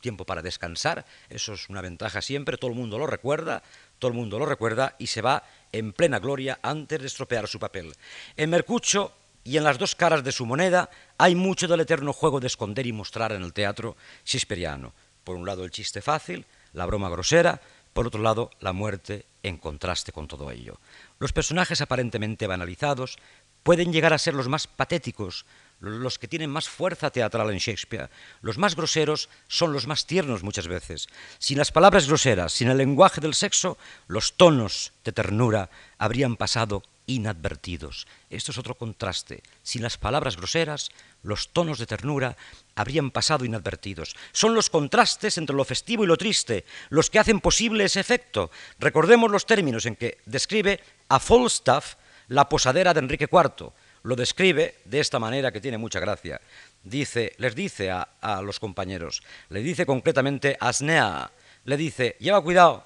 tiempo 0.01 0.25
para 0.25 0.41
descansar, 0.41 1.05
eso 1.29 1.53
es 1.53 1.69
una 1.69 1.81
ventaja 1.81 2.21
siempre, 2.21 2.57
todo 2.57 2.71
el 2.71 2.77
mundo 2.77 2.99
lo 2.99 3.07
recuerda, 3.07 3.63
todo 3.97 4.09
el 4.09 4.17
mundo 4.17 4.37
lo 4.37 4.45
recuerda 4.45 4.95
y 4.99 5.07
se 5.07 5.21
va 5.21 5.43
en 5.73 5.91
plena 5.91 6.19
gloria 6.19 6.59
antes 6.63 7.01
de 7.01 7.07
estropear 7.07 7.47
su 7.47 7.59
papel. 7.59 7.93
En 8.37 8.49
Mercucho 8.49 9.11
y 9.43 9.57
en 9.57 9.65
las 9.65 9.77
dos 9.77 9.95
caras 9.95 10.23
de 10.23 10.31
su 10.31 10.45
moneda 10.45 10.89
hay 11.17 11.35
mucho 11.35 11.67
del 11.67 11.81
eterno 11.81 12.13
juego 12.13 12.39
de 12.39 12.47
esconder 12.47 12.87
y 12.87 12.93
mostrar 12.93 13.33
en 13.33 13.43
el 13.43 13.51
teatro 13.51 13.97
shakespeariano. 14.23 14.93
Por 15.23 15.35
un 15.35 15.45
lado 15.45 15.65
el 15.65 15.71
chiste 15.71 16.01
fácil, 16.01 16.45
la 16.71 16.85
broma 16.85 17.09
grosera, 17.09 17.59
por 17.91 18.07
otro 18.07 18.21
lado 18.21 18.51
la 18.59 18.73
muerte 18.73 19.25
en 19.43 19.57
contraste 19.57 20.11
con 20.11 20.27
todo 20.27 20.49
ello. 20.51 20.79
Los 21.19 21.33
personajes 21.33 21.81
aparentemente 21.81 22.47
banalizados 22.47 23.17
pueden 23.63 23.91
llegar 23.91 24.13
a 24.13 24.17
ser 24.17 24.33
los 24.33 24.47
más 24.47 24.67
patéticos, 24.67 25.45
los 25.83 26.17
que 26.17 26.27
tienen 26.27 26.49
más 26.49 26.69
fuerza 26.69 27.11
teatral 27.11 27.51
en 27.51 27.57
Shakespeare. 27.57 28.09
Los 28.41 28.57
más 28.57 28.75
groseros 28.75 29.29
son 29.47 29.73
los 29.73 29.85
más 29.85 30.05
tiernos 30.05 30.41
muchas 30.41 30.67
veces. 30.67 31.07
Sin 31.39 31.57
las 31.57 31.71
palabras 31.71 32.07
groseras, 32.07 32.53
sin 32.53 32.69
el 32.69 32.77
lenguaje 32.77 33.19
del 33.19 33.33
sexo, 33.33 33.77
los 34.07 34.33
tonos 34.33 34.93
de 35.03 35.11
ternura 35.11 35.69
habrían 35.97 36.37
pasado 36.37 36.83
inadvertidos. 37.05 38.07
Esto 38.29 38.51
es 38.51 38.57
otro 38.57 38.75
contraste. 38.75 39.43
Sin 39.61 39.81
las 39.81 39.97
palabras 39.97 40.37
groseras, 40.37 40.89
los 41.21 41.49
tonos 41.49 41.79
de 41.79 41.85
ternura 41.85 42.37
habrían 42.75 43.11
pasado 43.11 43.43
inadvertidos. 43.43 44.15
Son 44.31 44.55
los 44.55 44.69
contrastes 44.69 45.37
entre 45.37 45.55
lo 45.55 45.65
festivo 45.65 46.05
y 46.05 46.07
lo 46.07 46.15
triste 46.15 46.63
los 46.89 47.09
que 47.09 47.19
hacen 47.19 47.41
posible 47.41 47.83
ese 47.83 47.99
efecto. 47.99 48.51
Recordemos 48.79 49.29
los 49.29 49.45
términos 49.45 49.85
en 49.85 49.97
que 49.97 50.19
describe 50.25 50.79
a 51.09 51.19
Falstaff 51.19 51.95
la 52.29 52.47
posadera 52.47 52.93
de 52.93 53.01
Enrique 53.01 53.27
IV. 53.29 53.73
Lo 54.03 54.15
describe 54.15 54.75
de 54.85 54.99
esta 54.99 55.17
manera 55.17 55.51
que 55.51 55.61
tiene 55.61 55.77
mucha 55.77 55.99
gracia. 55.99 56.41
Dice, 56.83 57.33
les 57.37 57.55
dice 57.55 57.89
a, 57.89 58.07
a 58.19 58.41
los 58.41 58.59
compañeros, 58.59 59.23
le 59.49 59.61
dice 59.61 59.85
concretamente 59.85 60.57
a 60.59 60.69
Asnea, 60.69 61.31
le 61.63 61.77
dice, 61.77 62.17
lleva 62.19 62.43
cuidado, 62.43 62.85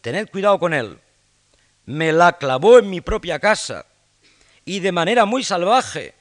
tened 0.00 0.30
cuidado 0.30 0.60
con 0.60 0.72
él, 0.72 0.98
me 1.86 2.12
la 2.12 2.38
clavó 2.38 2.78
en 2.78 2.88
mi 2.88 3.00
propia 3.00 3.40
casa 3.40 3.84
y 4.64 4.80
de 4.80 4.92
manera 4.92 5.24
muy 5.24 5.44
salvaje. 5.44 6.14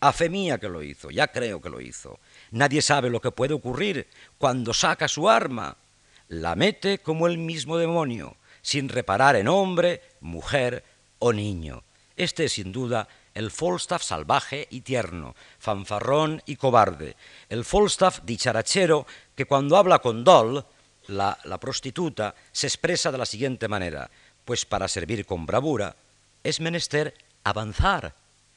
A 0.00 0.12
fe 0.12 0.28
mía 0.28 0.58
que 0.58 0.68
lo 0.68 0.82
hizo, 0.82 1.10
ya 1.10 1.28
creo 1.28 1.60
que 1.62 1.70
lo 1.70 1.80
hizo. 1.80 2.18
Nadie 2.50 2.82
sabe 2.82 3.08
lo 3.08 3.20
que 3.20 3.30
puede 3.30 3.54
ocurrir 3.54 4.08
cuando 4.36 4.74
saca 4.74 5.06
su 5.06 5.30
arma. 5.30 5.76
La 6.26 6.56
mete 6.56 6.98
como 6.98 7.28
el 7.28 7.38
mismo 7.38 7.78
demonio, 7.78 8.36
sin 8.62 8.88
reparar 8.88 9.36
en 9.36 9.46
hombre, 9.46 10.02
mujer 10.20 10.82
o 11.20 11.32
niño. 11.32 11.84
Este 12.16 12.46
es 12.46 12.52
sin 12.52 12.72
duda 12.72 13.06
el 13.34 13.50
Falstaff 13.50 14.02
salvaje 14.02 14.68
y 14.70 14.82
tierno, 14.82 15.34
fanfarrón 15.58 16.42
y 16.46 16.56
cobarde, 16.56 17.16
el 17.48 17.64
Falstaff 17.64 18.20
dicharachero 18.24 19.06
que 19.34 19.46
cuando 19.46 19.76
habla 19.76 20.00
con 20.00 20.24
Doll, 20.24 20.64
la, 21.08 21.36
prostituta, 21.60 22.34
se 22.52 22.66
expresa 22.66 23.10
de 23.10 23.18
la 23.18 23.26
siguiente 23.26 23.68
manera, 23.68 24.10
pues 24.44 24.64
para 24.64 24.88
servir 24.88 25.26
con 25.26 25.46
bravura 25.46 25.96
es 26.42 26.60
menester 26.60 27.14
avanzar 27.44 28.14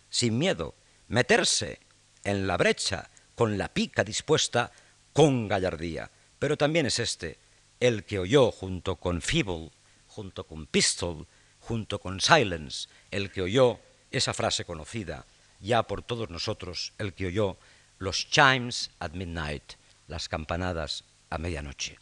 sin 0.10 0.38
miedo, 0.38 0.76
meterse 1.08 1.80
en 2.24 2.48
la 2.48 2.58
brecha 2.58 3.10
con 3.36 3.58
la 3.58 3.70
pica 3.70 4.04
dispuesta 4.04 4.72
con 5.14 5.48
gallardía. 5.48 6.10
Pero 6.40 6.58
también 6.58 6.86
es 6.86 7.00
este 7.00 7.38
el 7.80 8.04
que 8.04 8.20
oyó 8.20 8.52
junto 8.52 8.96
con 8.96 9.22
Feeble, 9.22 9.72
junto 10.08 10.46
con 10.46 10.66
Pistol, 10.66 11.28
junto 11.60 12.00
con 12.00 12.22
Silence, 12.22 12.88
el 13.12 13.32
que 13.32 13.42
oyó 13.42 13.80
esa 14.12 14.34
frase 14.34 14.66
conocida 14.66 15.26
ya 15.60 15.84
por 15.84 16.02
todos 16.02 16.30
nosotros, 16.30 16.94
el 16.98 17.14
que 17.14 17.28
oyó 17.28 17.58
los 17.98 18.30
chimes 18.30 18.92
at 19.00 19.12
midnight, 19.12 19.74
las 20.08 20.30
campanadas 20.30 21.04
a 21.30 21.38
medianoche, 21.38 21.98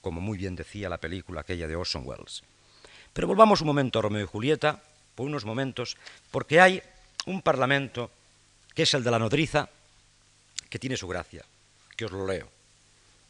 como 0.00 0.20
muy 0.20 0.38
bien 0.38 0.56
decía 0.56 0.88
la 0.88 0.98
película 0.98 1.42
aquella 1.42 1.68
de 1.68 1.76
Orson 1.76 2.02
Welles. 2.04 2.42
Pero 3.12 3.26
volvamos 3.26 3.60
un 3.60 3.66
momento 3.66 3.98
a 3.98 4.02
Romeo 4.02 4.24
y 4.24 4.26
Julieta, 4.26 4.82
por 5.14 5.26
unos 5.26 5.44
momentos, 5.44 5.96
porque 6.30 6.60
hay 6.60 6.82
un 7.26 7.42
parlamento 7.42 8.10
que 8.74 8.84
es 8.84 8.94
el 8.94 9.04
de 9.04 9.10
la 9.10 9.18
nodriza, 9.18 9.68
que 10.68 10.78
tiene 10.78 10.96
su 10.96 11.08
gracia, 11.08 11.44
que 11.96 12.04
os 12.04 12.12
lo 12.12 12.26
leo. 12.26 12.48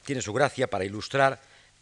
Tiene 0.05 0.23
su 0.23 0.33
gracia 0.33 0.69
para 0.69 0.85
ilustrar 0.85 1.41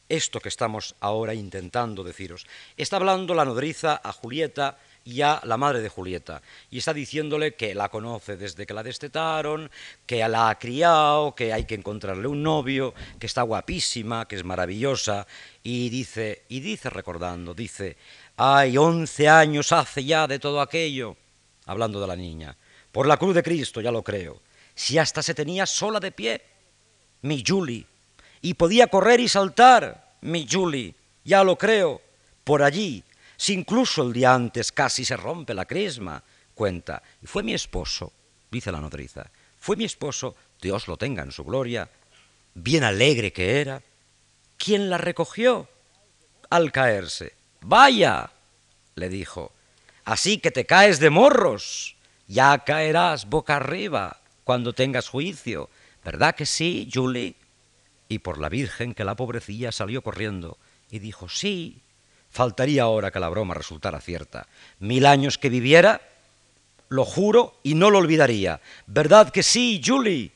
esto 0.09 0.41
que 0.41 0.49
estamos 0.49 0.95
ahora 1.01 1.35
intentando 1.35 2.03
deciros. 2.03 2.47
Está 2.77 2.97
hablando 2.97 3.35
la 3.35 3.45
nodriza 3.45 4.01
a 4.03 4.13
Julieta 4.13 4.79
y 5.05 5.23
a 5.23 5.41
la 5.45 5.57
madre 5.57 5.81
de 5.81 5.89
Julieta, 5.89 6.43
y 6.71 6.79
está 6.79 6.93
diciéndole 6.93 7.55
que 7.55 7.75
la 7.75 7.89
conoce 7.89 8.37
desde 8.37 8.67
que 8.67 8.75
la 8.75 8.83
destetaron, 8.83 9.71
que 10.07 10.27
la 10.29 10.51
ha 10.51 10.59
criado, 10.59 11.35
que 11.35 11.53
hay 11.53 11.65
que 11.65 11.75
encontrarle 11.75 12.29
un 12.29 12.43
novio, 12.43 12.95
que 13.19 13.27
está 13.27 13.43
guapísima, 13.43 14.29
que 14.29 14.37
es 14.37 14.45
maravillosa, 14.45 15.27
y 15.63 15.89
dice, 15.89 16.43
y 16.49 16.61
dice 16.61 16.91
recordando, 16.91 17.55
dice, 17.55 17.97
ay, 18.37 18.77
once 18.77 19.29
años 19.29 19.73
hace 19.73 20.05
ya 20.05 20.27
de 20.27 20.39
todo 20.39 20.61
aquello, 20.61 21.17
hablando 21.67 22.01
de 22.01 22.07
la 22.07 22.17
niña, 22.17 22.57
por 22.93 23.07
la 23.07 23.17
cruz 23.17 23.35
de 23.35 23.43
Cristo, 23.43 23.81
ya 23.81 23.91
lo 23.91 24.03
creo, 24.03 24.41
si 24.75 24.99
hasta 24.99 25.23
se 25.23 25.35
tenía 25.35 25.67
sola 25.67 26.01
de 26.01 26.13
pie, 26.13 26.43
mi 27.23 27.43
Julie, 27.47 27.87
y 28.41 28.55
podía 28.55 28.87
correr 28.87 29.21
y 29.21 29.29
saltar, 29.29 30.15
mi 30.21 30.47
Julie, 30.51 30.95
ya 31.25 31.45
lo 31.45 31.57
creo, 31.57 32.01
por 32.45 32.63
allí, 32.63 33.05
si 33.39 33.55
incluso 33.55 34.03
el 34.03 34.13
día 34.13 34.35
antes 34.35 34.73
casi 34.73 35.05
se 35.05 35.17
rompe 35.17 35.55
la 35.55 35.65
crisma, 35.65 36.23
cuenta, 36.55 37.01
y 37.23 37.27
fue 37.27 37.45
mi 37.45 37.55
esposo, 37.55 38.13
dice 38.51 38.73
la 38.73 38.81
nodriza, 38.81 39.31
fue 39.59 39.77
mi 39.77 39.85
esposo, 39.85 40.35
Dios 40.61 40.89
lo 40.89 40.97
tenga 40.97 41.23
en 41.23 41.31
su 41.31 41.45
gloria, 41.45 41.89
bien 42.55 42.83
alegre 42.83 43.33
que 43.33 43.61
era, 43.61 43.81
quien 44.57 44.91
la 44.91 44.99
recogió 44.99 45.69
al 46.51 46.73
caerse. 46.73 47.35
Vaya, 47.61 48.33
le 48.97 49.09
dijo, 49.09 49.53
así 50.05 50.39
que 50.39 50.51
te 50.51 50.67
caes 50.67 50.99
de 50.99 51.11
morros, 51.11 51.97
ya 52.27 52.59
caerás 52.65 53.29
boca 53.29 53.57
arriba 53.57 54.21
cuando 54.43 54.73
tengas 54.73 55.09
juicio. 55.09 55.71
¿Verdad 56.05 56.35
que 56.35 56.45
sí, 56.45 56.91
Julie? 56.93 57.37
Y 58.09 58.19
por 58.19 58.39
la 58.39 58.49
Virgen 58.49 58.95
que 58.95 59.05
la 59.05 59.15
pobrecilla 59.15 59.71
salió 59.71 60.03
corriendo 60.03 60.59
y 60.91 60.99
dijo, 60.99 61.29
sí, 61.29 61.83
Faltaría 62.39 62.85
ahora 62.85 63.11
que 63.11 63.19
la 63.19 63.29
broma 63.29 63.53
resultara 63.53 64.01
cierta. 64.01 64.47
Mil 64.79 65.07
años 65.07 65.39
que 65.39 65.49
viviera, 65.49 66.01
lo 66.89 67.05
juro 67.05 67.59
y 67.65 67.75
no 67.75 67.91
lo 67.91 67.99
olvidaría. 67.99 68.61
¿Verdad 68.87 69.31
que 69.31 69.43
sí, 69.43 69.83
Julie? 69.85 70.31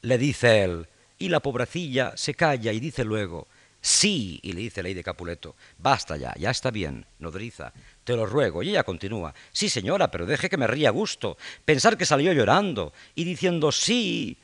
le 0.00 0.18
dice 0.18 0.64
él. 0.64 0.88
Y 1.18 1.28
la 1.28 1.38
pobrecilla 1.38 2.16
se 2.16 2.34
calla 2.34 2.72
y 2.72 2.80
dice 2.80 3.04
luego, 3.04 3.46
Sí, 3.80 4.40
y 4.42 4.52
le 4.52 4.62
dice 4.62 4.82
Ley 4.82 4.94
de 4.94 5.04
Capuleto, 5.04 5.54
basta 5.78 6.16
ya, 6.16 6.34
ya 6.36 6.50
está 6.50 6.72
bien, 6.72 7.06
nodriza, 7.20 7.72
te 8.02 8.16
lo 8.16 8.26
ruego. 8.26 8.64
Y 8.64 8.70
ella 8.70 8.82
continúa, 8.82 9.32
sí 9.52 9.68
señora, 9.68 10.10
pero 10.10 10.26
deje 10.26 10.50
que 10.50 10.56
me 10.56 10.66
ría 10.66 10.88
a 10.88 10.90
gusto. 10.90 11.38
Pensar 11.64 11.96
que 11.96 12.04
salió 12.04 12.32
llorando 12.32 12.92
y 13.14 13.22
diciendo, 13.22 13.70
sí, 13.70 14.36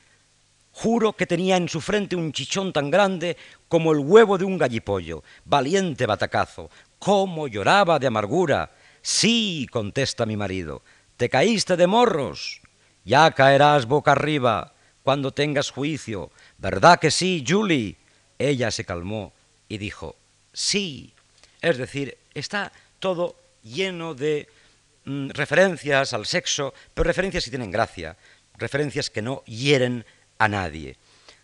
juro 0.79 1.13
que 1.13 1.27
tenía 1.27 1.57
en 1.57 1.69
su 1.69 1.81
frente 1.81 2.15
un 2.15 2.33
chichón 2.33 2.73
tan 2.73 2.89
grande 2.89 3.37
como 3.67 3.91
el 3.91 3.99
huevo 3.99 4.39
de 4.39 4.45
un 4.45 4.57
gallipollo. 4.57 5.25
Valiente 5.45 6.07
batacazo, 6.07 6.71
cómo 7.01 7.49
lloraba 7.49 7.99
de 7.99 8.07
amargura. 8.07 8.71
Sí, 9.03 9.67
contesta 9.73 10.25
mi 10.25 10.37
marido, 10.37 10.83
te 11.17 11.29
caíste 11.29 11.77
de 11.77 11.89
morros. 11.89 12.61
Ya 13.05 13.29
caerás 13.33 13.87
boca 13.87 14.13
arriba 14.13 14.73
cuando 15.03 15.33
tengas 15.33 15.71
juicio. 15.71 16.31
¿Verdad 16.59 17.01
que 17.01 17.11
sí, 17.11 17.45
Julie? 17.47 17.97
Ella 18.39 18.71
se 18.71 18.85
calmó 18.85 19.33
y 19.69 19.79
dijo, 19.79 20.15
sí. 20.53 21.13
Es 21.61 21.77
decir, 21.77 22.17
está 22.35 22.71
todo 23.01 23.35
lleno 23.65 24.15
de 24.15 24.47
mm, 25.07 25.31
referencias 25.31 26.13
al 26.13 26.25
sexo, 26.25 26.73
pero 26.95 27.09
referencias 27.09 27.43
que 27.43 27.51
tienen 27.51 27.73
gracia, 27.73 28.17
referencias 28.57 29.11
que 29.11 29.23
no 29.23 29.43
hieren 29.45 30.05
a 30.39 30.49
nadie, 30.49 30.97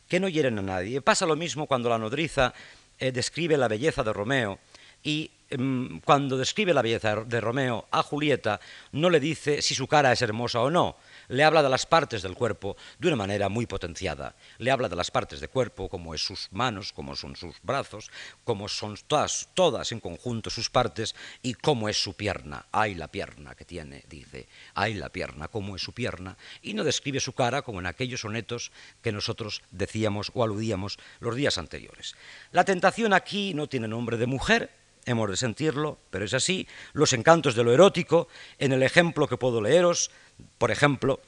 que 0.09 0.21
no 0.21 0.29
hieren 0.29 0.59
a 0.59 0.63
nadie. 0.63 1.01
Pasa 1.01 1.27
lo 1.27 1.37
mismo 1.37 1.67
cuando 1.67 1.89
la 1.89 1.99
nodriza 1.99 2.55
eh, 2.99 3.13
describe 3.13 3.57
la 3.57 3.69
belleza 3.69 4.03
de 4.03 4.13
Romeo 4.13 4.59
y 5.03 5.31
mm, 5.57 5.99
cuando 5.99 6.39
describe 6.39 6.73
la 6.73 6.83
belleza 6.83 7.17
de 7.17 7.41
Romeo 7.41 7.87
a 7.91 8.03
Julieta 8.03 8.61
no 8.93 9.11
le 9.11 9.21
dice 9.21 9.63
si 9.63 9.75
su 9.75 9.87
cara 9.87 10.13
es 10.13 10.23
hermosa 10.23 10.61
o 10.61 10.71
no, 10.71 10.97
le 11.29 11.45
habla 11.45 11.63
de 11.63 11.69
las 11.69 11.87
partes 11.87 12.23
del 12.23 12.35
cuerpo 12.35 12.77
de 12.99 13.09
una 13.09 13.17
manera 13.17 13.49
muy 13.49 13.67
potenciada. 13.67 14.35
Le 14.59 14.71
habla 14.71 14.89
de 14.89 14.97
las 14.97 15.11
partes 15.11 15.41
del 15.41 15.51
cuerpo, 15.51 15.89
como 15.89 16.15
es 16.15 16.25
sus 16.25 16.49
manos, 16.53 16.93
como 16.93 17.17
son 17.17 17.37
sus 17.37 17.57
brazos, 17.63 18.11
como 18.45 18.69
son 18.69 18.97
todas, 19.07 19.49
todas 19.55 19.93
en 19.93 20.01
conjunto 20.01 20.51
sus 20.51 20.71
partes 20.71 21.15
y 21.43 21.55
cómo 21.55 21.89
es 21.89 22.03
su 22.03 22.15
pierna. 22.15 22.67
Ay, 22.73 22.95
la 22.95 23.09
pierna 23.09 23.55
que 23.55 23.65
tiene, 23.65 24.05
dice. 24.09 24.49
Ay, 24.75 24.95
la 24.95 25.09
pierna, 25.09 25.49
cómo 25.49 25.77
es 25.77 25.83
su 25.83 25.93
pierna. 25.93 26.37
Y 26.63 26.75
no 26.75 26.85
describe 26.85 27.21
su 27.21 27.33
cara 27.33 27.63
como 27.63 27.81
en 27.81 27.87
aquellos 27.87 28.21
sonetos 28.21 28.73
que 29.03 29.13
nosotros 29.13 29.63
decíamos 29.71 30.31
o 30.35 30.43
aludíamos 30.43 30.99
los 31.21 31.37
días 31.37 31.59
anteriores. 31.59 32.15
La 32.53 32.65
tentación 32.65 33.13
aquí 33.13 33.55
no 33.55 33.69
tiene 33.69 33.89
nombre 33.89 34.17
de 34.17 34.27
mujer, 34.27 34.71
hemos 35.07 35.31
de 35.31 35.37
sentirlo, 35.37 35.99
pero 36.11 36.25
es 36.25 36.35
así. 36.35 36.67
Los 36.93 37.13
encantos 37.13 37.55
de 37.55 37.65
lo 37.65 37.73
erótico, 37.73 38.29
en 38.59 38.73
el 38.73 38.83
ejemplo 38.83 39.29
que 39.29 39.37
puedo 39.37 39.61
leeros, 39.61 40.11
por 40.59 40.71
ejemplo, 40.71 41.21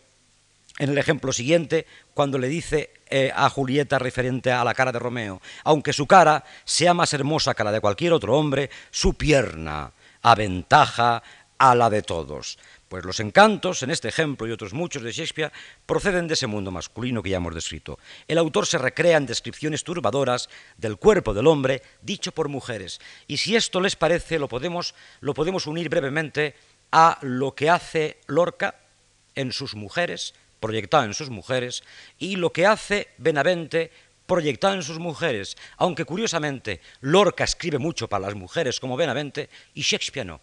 en 0.79 0.91
el 0.91 0.99
ejemplo 0.99 1.33
siguiente, 1.33 1.87
cuando 2.15 2.39
le 2.39 2.49
dice 2.49 2.91
eh, 3.09 3.33
a 3.35 3.49
Julieta 3.49 3.99
referente 3.99 4.53
a 4.53 4.65
la 4.65 4.75
cara 4.75 4.93
de 4.93 4.99
Romeo, 4.99 5.41
aunque 5.65 5.93
su 5.93 6.07
cara 6.07 6.45
sea 6.65 6.93
más 6.93 7.13
hermosa 7.15 7.55
que 7.55 7.65
la 7.65 7.73
de 7.73 7.81
cualquier 7.81 8.13
otro 8.13 8.37
hombre, 8.37 8.71
su 8.91 9.15
pierna 9.15 9.93
aventaja 10.23 11.23
a 11.59 11.75
la 11.75 11.89
de 11.89 12.03
todos. 12.03 12.59
Pues 12.89 13.05
los 13.05 13.19
encantos, 13.19 13.83
en 13.83 13.91
este 13.91 14.09
ejemplo 14.09 14.47
y 14.47 14.53
otros 14.53 14.73
muchos 14.73 15.03
de 15.03 15.11
Shakespeare, 15.11 15.53
proceden 15.87 16.29
de 16.29 16.35
ese 16.35 16.47
mundo 16.47 16.71
masculino 16.71 17.23
que 17.23 17.31
ya 17.31 17.39
hemos 17.39 17.55
descrito. 17.55 17.99
El 18.29 18.39
autor 18.39 18.67
se 18.67 18.79
recrea 18.79 19.17
en 19.17 19.27
descripciones 19.27 19.83
turbadoras 19.83 20.49
del 20.77 20.97
cuerpo 20.97 21.35
del 21.35 21.49
hombre 21.49 21.83
dicho 22.03 22.33
por 22.33 22.49
mujeres. 22.49 23.01
Y 23.27 23.39
si 23.39 23.57
esto 23.57 23.81
les 23.81 23.97
parece, 23.97 24.39
lo 24.39 24.47
podemos, 24.47 24.95
lo 25.21 25.35
podemos 25.35 25.67
unir 25.67 25.89
brevemente 25.89 26.55
a 26.93 27.19
lo 27.23 27.55
que 27.55 27.71
hace 27.71 28.21
Lorca 28.27 28.77
en 29.37 29.53
sus 29.53 29.77
mujeres, 29.77 30.35
proyectado 30.59 31.05
en 31.05 31.15
sus 31.15 31.31
mujeres, 31.31 31.85
y 32.19 32.37
lo 32.37 32.53
que 32.53 32.67
hace 32.67 33.09
Benavente 33.19 33.93
proyectado 34.27 34.75
en 34.75 34.83
sus 34.83 34.99
mujeres, 34.99 35.57
aunque 35.77 36.05
curiosamente 36.05 36.81
Lorca 37.01 37.45
escribe 37.45 37.79
mucho 37.79 38.09
para 38.09 38.27
las 38.27 38.35
mujeres 38.35 38.81
como 38.81 38.97
Benavente 38.97 39.49
y 39.75 39.83
Shakespeare 39.83 40.27
no. 40.27 40.41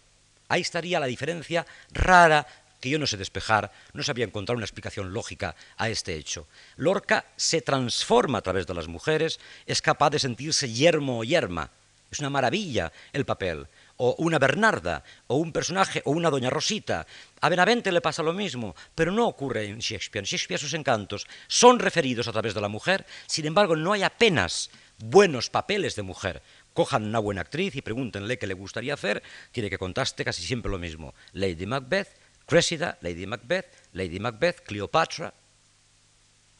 Ahí 0.48 0.62
estaría 0.62 1.00
la 1.00 1.06
diferencia 1.06 1.66
rara 1.92 2.46
que 2.80 2.90
yo 2.90 2.98
no 2.98 3.06
sé 3.06 3.16
despejar, 3.16 3.72
no 3.94 4.02
sabía 4.02 4.26
encontrar 4.26 4.56
una 4.56 4.66
explicación 4.66 5.12
lógica 5.14 5.56
a 5.78 5.88
este 5.88 6.16
hecho. 6.16 6.46
Lorca 6.76 7.24
se 7.36 7.62
transforma 7.62 8.38
a 8.38 8.42
través 8.42 8.66
de 8.66 8.74
las 8.74 8.88
mujeres, 8.88 9.40
es 9.64 9.80
capaz 9.80 10.10
de 10.10 10.18
sentirse 10.18 10.70
yermo 10.70 11.20
o 11.20 11.24
yerma. 11.24 11.70
Es 12.10 12.20
una 12.20 12.28
maravilla 12.28 12.92
el 13.12 13.24
papel 13.24 13.66
o 13.96 14.14
una 14.18 14.38
Bernarda, 14.38 15.04
o 15.26 15.36
un 15.36 15.52
personaje, 15.52 16.02
o 16.04 16.10
una 16.10 16.30
Doña 16.30 16.50
Rosita. 16.50 17.06
A 17.40 17.48
Benavente 17.48 17.92
le 17.92 18.00
pasa 18.00 18.22
lo 18.22 18.32
mismo, 18.32 18.74
pero 18.94 19.12
no 19.12 19.26
ocurre 19.26 19.66
en 19.66 19.78
Shakespeare. 19.78 20.22
En 20.22 20.26
Shakespeare 20.26 20.60
sus 20.60 20.74
encantos 20.74 21.26
son 21.46 21.78
referidos 21.78 22.28
a 22.28 22.32
través 22.32 22.54
de 22.54 22.60
la 22.60 22.68
mujer, 22.68 23.06
sin 23.26 23.46
embargo 23.46 23.76
no 23.76 23.92
hay 23.92 24.02
apenas 24.02 24.70
buenos 24.98 25.50
papeles 25.50 25.96
de 25.96 26.02
mujer. 26.02 26.42
Cojan 26.72 27.04
una 27.04 27.20
buena 27.20 27.42
actriz 27.42 27.76
y 27.76 27.82
pregúntenle 27.82 28.38
qué 28.38 28.46
le 28.46 28.54
gustaría 28.54 28.94
hacer, 28.94 29.22
tiene 29.52 29.70
que 29.70 29.78
contaste 29.78 30.24
casi 30.24 30.42
siempre 30.42 30.70
lo 30.70 30.78
mismo. 30.78 31.14
Lady 31.32 31.66
Macbeth, 31.66 32.08
Cressida, 32.46 32.98
Lady 33.00 33.26
Macbeth, 33.26 33.66
Lady 33.92 34.18
Macbeth, 34.18 34.60
Cleopatra, 34.62 35.32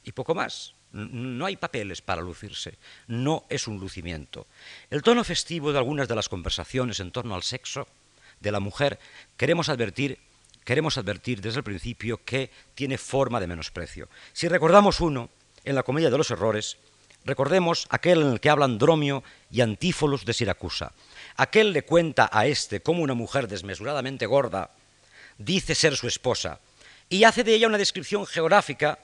y 0.04 0.12
poco 0.12 0.34
más. 0.34 0.73
No 0.94 1.44
hay 1.46 1.56
papeles 1.56 2.02
para 2.02 2.22
lucirse, 2.22 2.78
no 3.08 3.46
es 3.48 3.66
un 3.66 3.80
lucimiento. 3.80 4.46
El 4.90 5.02
tono 5.02 5.24
festivo 5.24 5.72
de 5.72 5.78
algunas 5.78 6.06
de 6.06 6.14
las 6.14 6.28
conversaciones 6.28 7.00
en 7.00 7.10
torno 7.10 7.34
al 7.34 7.42
sexo 7.42 7.88
de 8.38 8.52
la 8.52 8.60
mujer 8.60 9.00
queremos 9.36 9.68
advertir, 9.68 10.20
queremos 10.64 10.96
advertir 10.96 11.40
desde 11.40 11.58
el 11.58 11.64
principio 11.64 12.24
que 12.24 12.52
tiene 12.76 12.96
forma 12.96 13.40
de 13.40 13.48
menosprecio. 13.48 14.08
Si 14.32 14.46
recordamos 14.46 15.00
uno, 15.00 15.30
en 15.64 15.74
la 15.74 15.82
Comedia 15.82 16.10
de 16.10 16.18
los 16.18 16.30
Errores, 16.30 16.76
recordemos 17.24 17.86
aquel 17.90 18.22
en 18.22 18.28
el 18.28 18.40
que 18.40 18.50
hablan 18.50 18.78
Dromio 18.78 19.24
y 19.50 19.62
Antífolos 19.62 20.24
de 20.24 20.32
Siracusa. 20.32 20.92
Aquel 21.36 21.72
le 21.72 21.82
cuenta 21.82 22.30
a 22.30 22.46
éste 22.46 22.80
cómo 22.80 23.02
una 23.02 23.14
mujer 23.14 23.48
desmesuradamente 23.48 24.26
gorda 24.26 24.70
dice 25.38 25.74
ser 25.74 25.96
su 25.96 26.06
esposa 26.06 26.60
y 27.08 27.24
hace 27.24 27.42
de 27.42 27.54
ella 27.54 27.66
una 27.66 27.78
descripción 27.78 28.26
geográfica 28.26 29.00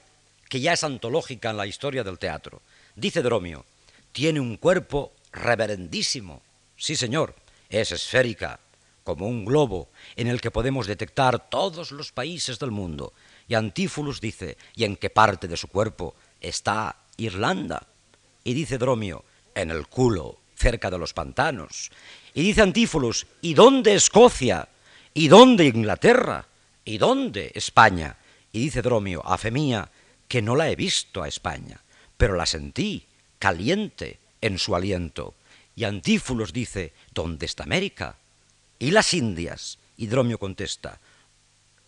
que 0.51 0.61
ya 0.61 0.75
es 0.75 0.83
antológica 0.85 1.51
en 1.51 1.57
la 1.57 1.67
historia 1.67 2.03
del 2.03 2.19
teatro. 2.19 2.61
Dice 2.97 3.23
Dromio, 3.23 3.65
tiene 4.13 4.41
un 4.41 4.57
cuerpo 4.57 5.13
reverendísimo. 5.33 6.43
Sí, 6.77 6.97
señor, 6.97 7.37
es 7.69 7.93
esférica, 7.93 8.59
como 9.05 9.29
un 9.29 9.45
globo 9.45 9.89
en 10.17 10.27
el 10.27 10.41
que 10.41 10.51
podemos 10.51 10.89
detectar 10.89 11.49
todos 11.49 11.93
los 11.93 12.11
países 12.11 12.59
del 12.59 12.73
mundo. 12.73 13.13
Y 13.47 13.55
Antífulus 13.55 14.21
dice, 14.21 14.59
¿y 14.75 14.83
en 14.83 14.97
qué 14.97 15.09
parte 15.09 15.47
de 15.47 15.57
su 15.57 15.69
cuerpo 15.69 16.17
está 16.41 16.97
Irlanda? 17.17 17.87
Y 18.43 18.53
dice 18.53 18.77
Dromio, 18.77 19.25
en 19.55 19.71
el 19.71 19.87
culo, 19.87 20.41
cerca 20.57 20.91
de 20.91 20.99
los 20.99 21.15
pantanos. 21.15 21.93
Y 22.35 22.43
dice 22.43 22.63
Antífulus, 22.63 23.25
¿y 23.41 23.55
dónde 23.55 23.95
Escocia? 23.95 24.69
¿Y 25.15 25.29
dónde 25.29 25.67
Inglaterra? 25.67 26.45
¿Y 26.85 26.99
dónde 26.99 27.53
España? 27.55 28.17
Y 28.51 28.59
dice 28.59 28.83
Dromio, 28.83 29.25
a 29.25 29.39
fe 29.39 29.53
mía, 29.53 29.89
que 30.31 30.43
no 30.43 30.55
la 30.55 30.71
he 30.71 30.77
visto 30.77 31.25
a 31.25 31.29
España, 31.29 31.83
pero 32.17 32.37
la 32.37 32.47
sentí 32.47 33.05
caliente 33.41 34.21
en 34.41 34.61
su 34.61 34.77
aliento. 34.77 35.35
Y 35.75 35.83
Antífulos 35.83 36.53
dice, 36.53 36.93
¿dónde 37.13 37.47
está 37.47 37.65
América? 37.65 38.15
¿Y 38.79 38.93
las 38.93 39.13
Indias? 39.13 39.79
Y 39.97 40.07
Dromio 40.07 40.39
contesta. 40.39 41.01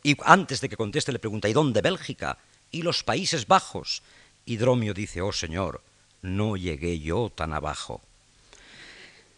Y 0.03 0.17
antes 0.25 0.61
de 0.61 0.69
que 0.69 0.77
conteste 0.77 1.13
le 1.13 1.21
pregunta, 1.21 1.49
¿y 1.49 1.53
dónde 1.53 1.83
Bélgica? 1.83 2.37
¿Y 2.73 2.83
los 2.83 3.05
Países 3.05 3.47
Bajos? 3.47 4.03
Y 4.45 4.57
Dromio 4.57 4.93
dice, 4.93 5.23
oh 5.23 5.33
Señor, 5.33 5.81
no 6.21 6.57
llegué 6.57 6.99
yo 6.99 7.31
tan 7.33 7.53
abajo. 7.53 8.01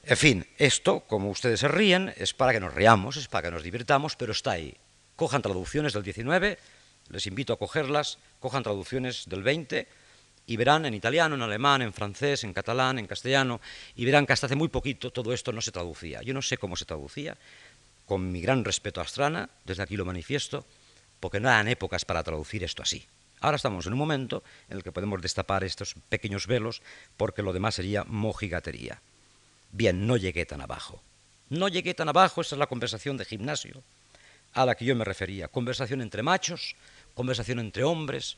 En 0.05 0.17
fin, 0.17 0.47
esto, 0.57 1.01
como 1.01 1.29
ustedes 1.29 1.61
se 1.61 1.69
ríen, 1.69 2.15
es 2.17 2.33
para 2.33 2.53
que 2.55 2.61
nos 2.61 2.73
riamos, 2.73 3.19
es 3.19 3.29
para 3.29 3.49
que 3.49 3.55
nos 3.55 3.63
divirtamos, 3.63 4.17
pero 4.17 4.33
está 4.33 4.53
ahí. 4.53 4.75
Cojan 5.15 5.43
traducciones 5.43 5.93
del 5.93 6.05
19, 6.05 6.59
les 7.09 7.27
invito 7.27 7.53
a 7.53 7.59
cogerlas, 7.59 8.19
cojan 8.41 8.63
traducciones 8.63 9.25
del 9.29 9.43
20 9.43 9.87
y 10.47 10.57
verán 10.57 10.85
en 10.85 10.95
italiano, 10.95 11.35
en 11.35 11.43
alemán, 11.43 11.83
en 11.83 11.93
francés, 11.93 12.45
en 12.45 12.53
catalán, 12.53 12.99
en 12.99 13.07
castellano, 13.07 13.61
y 13.97 14.05
verán 14.05 14.27
que 14.27 14.33
hasta 14.33 14.47
hace 14.47 14.57
muy 14.57 14.69
poquito 14.69 15.11
todo 15.11 15.33
esto 15.33 15.53
no 15.53 15.61
se 15.61 15.73
traducía. 15.73 16.23
Yo 16.23 16.35
no 16.35 16.43
sé 16.43 16.59
cómo 16.59 16.77
se 16.77 16.85
traducía, 16.85 17.37
con 18.07 18.31
mi 18.31 18.41
gran 18.41 18.65
respeto 18.65 19.01
a 19.01 19.05
Astrana, 19.05 19.49
desde 19.65 19.83
aquí 19.83 19.97
lo 19.97 20.05
manifiesto, 20.05 20.65
porque 21.21 21.41
no 21.41 21.49
eran 21.49 21.69
épocas 21.69 22.05
para 22.05 22.23
traducir 22.23 22.63
esto 22.65 22.83
así. 22.83 23.07
Ahora 23.41 23.57
estamos 23.57 23.87
en 23.87 23.93
un 23.93 23.99
momento 23.99 24.43
en 24.69 24.79
el 24.79 24.83
que 24.83 24.93
podemos 24.93 25.21
destapar 25.21 25.65
estos 25.65 25.95
pequeños 26.09 26.47
velos, 26.47 26.83
porque 27.17 27.43
lo 27.43 27.53
demás 27.53 27.75
sería 27.75 28.05
mojigatería. 28.05 29.01
Bien, 29.73 30.07
no 30.07 30.17
llegué 30.17 30.47
tan 30.47 30.61
abajo. 30.61 31.03
No 31.49 31.69
llegué 31.69 31.95
tan 31.95 32.09
abajo, 32.09 32.41
esa 32.41 32.55
es 32.55 32.59
la 32.59 32.67
conversación 32.67 33.17
de 33.17 33.25
gimnasio 33.25 33.83
a 34.55 34.65
la 34.65 34.75
que 34.75 34.85
yo 34.85 34.95
me 34.97 35.05
refería. 35.05 35.49
Conversación 35.49 36.01
entre 36.01 36.23
machos, 36.23 36.77
conversación 37.15 37.59
entre 37.59 37.85
hombres, 37.85 38.37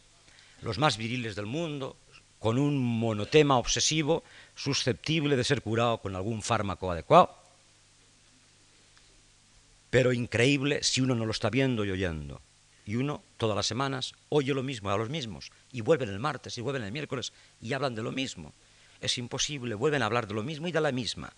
los 0.62 0.78
más 0.78 0.96
viriles 0.96 1.36
del 1.36 1.46
mundo, 1.46 1.96
con 2.38 2.58
un 2.58 2.78
monotema 2.78 3.58
obsesivo 3.58 4.22
susceptible 4.54 5.36
de 5.36 5.44
ser 5.44 5.62
curado 5.62 5.98
con 5.98 6.14
algún 6.14 6.42
fármaco 6.42 6.90
adecuado, 6.90 7.34
pero 9.90 10.12
increíble 10.12 10.82
si 10.82 11.00
uno 11.00 11.14
no 11.14 11.24
lo 11.24 11.32
está 11.32 11.50
viendo 11.50 11.84
y 11.84 11.90
oyendo. 11.90 12.40
Y 12.84 12.96
uno, 12.96 13.22
todas 13.36 13.56
las 13.56 13.66
semanas, 13.66 14.14
oye 14.28 14.54
lo 14.54 14.62
mismo 14.62 14.90
a 14.90 14.96
los 14.96 15.08
mismos, 15.08 15.50
y 15.72 15.80
vuelven 15.80 16.08
el 16.08 16.20
martes, 16.20 16.56
y 16.56 16.60
vuelven 16.60 16.84
el 16.84 16.92
miércoles, 16.92 17.32
y 17.60 17.72
hablan 17.72 17.94
de 17.94 18.02
lo 18.02 18.12
mismo. 18.12 18.52
es 19.00 19.18
imposible, 19.18 19.74
vuelven 19.74 20.02
a 20.02 20.06
hablar 20.06 20.26
de 20.26 20.34
lo 20.34 20.42
mismo 20.42 20.68
y 20.68 20.72
de 20.72 20.80
la 20.80 20.92
misma. 20.92 21.32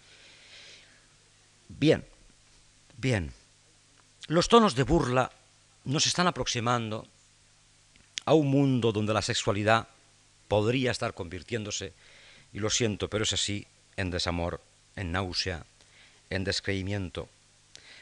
Bien, 1.69 2.05
bien. 2.97 3.33
Los 4.27 4.49
tonos 4.49 4.75
de 4.75 4.85
burla 4.85 5.33
nos 5.85 6.07
están 6.07 6.27
aproximando 6.27 7.07
a 8.29 8.35
un 8.35 8.49
mundo 8.49 8.93
donde 8.93 9.15
la 9.15 9.23
sexualidad 9.23 9.89
podría 10.49 10.91
estar 10.91 11.15
convirtiéndose, 11.15 11.95
y 12.53 12.59
lo 12.59 12.69
siento, 12.69 13.09
pero 13.09 13.25
es 13.25 13.33
así, 13.33 13.67
en 13.97 14.11
desamor, 14.11 14.61
en 14.97 15.13
náusea, 15.13 15.65
en 16.29 16.45
descreimiento. 16.45 17.31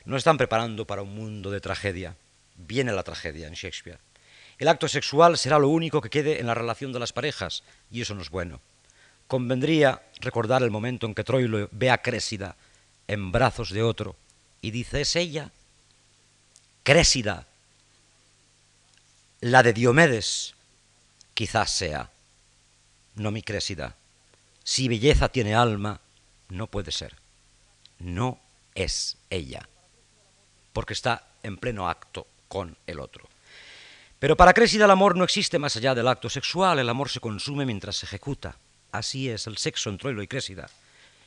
Nos 0.05 0.19
están 0.19 0.37
preparando 0.37 0.85
para 0.85 1.03
un 1.03 1.15
mundo 1.15 1.53
de 1.53 1.61
tragedia. 1.61 2.17
Viene 2.57 2.91
la 2.93 3.05
tragedia 3.05 3.47
en 3.47 3.55
Shakespeare. 3.55 4.01
El 4.59 4.67
acto 4.67 4.89
sexual 4.89 5.39
será 5.39 5.61
lo 5.61 5.69
único 5.69 6.01
que 6.01 6.11
quede 6.11 6.41
en 6.41 6.49
la 6.49 6.55
relación 6.55 6.93
de 6.93 6.99
las 6.99 7.13
parejas, 7.13 7.63
y 7.93 8.01
eso 8.01 8.17
no 8.17 8.23
es 8.23 8.31
bueno. 8.31 8.61
Convendría 9.29 10.03
recordar 10.21 10.65
el 10.65 10.73
momento 10.73 11.07
en 11.07 11.15
que 11.15 11.23
Troilo 11.23 11.69
ve 11.71 11.91
a 11.91 11.99
Crésida 11.99 12.57
en 13.07 13.31
brazos 13.31 13.71
de 13.71 13.85
otro 13.85 14.17
y 14.61 14.73
dice, 14.73 15.03
es 15.03 15.15
ella, 15.15 15.53
Crésida, 16.83 17.47
la 19.47 19.63
de 19.63 19.73
Diomedes, 19.73 20.57
quizás 21.33 21.71
sea, 21.71 22.11
no 23.15 23.31
mi 23.31 23.43
Crésida. 23.43 23.95
Si 24.65 24.89
belleza 24.89 25.29
tiene 25.29 25.55
alma, 25.55 26.01
no 26.49 26.67
puede 26.67 26.91
ser. 26.91 27.15
No 28.01 28.41
es 28.75 29.17
ella, 29.31 29.69
porque 30.73 30.95
está 30.95 31.29
en 31.45 31.59
pleno 31.59 31.89
acto 31.89 32.27
con 32.49 32.77
el 32.89 32.99
otro. 32.99 33.29
Pero 34.19 34.37
para 34.37 34.53
Crésida 34.53 34.87
el 34.87 34.91
amor 34.91 35.17
no 35.17 35.23
existe 35.23 35.61
más 35.61 35.77
allá 35.77 35.95
del 35.95 36.09
acto 36.09 36.29
sexual, 36.29 36.81
el 36.81 36.89
amor 36.89 37.09
se 37.09 37.21
consume 37.21 37.65
mientras 37.65 37.99
se 37.99 38.07
ejecuta. 38.07 38.57
Así 38.91 39.31
es 39.31 39.47
el 39.47 39.59
sexo 39.59 39.91
entre 39.91 40.07
Troilo 40.07 40.23
y 40.25 40.27
Crésida. 40.27 40.69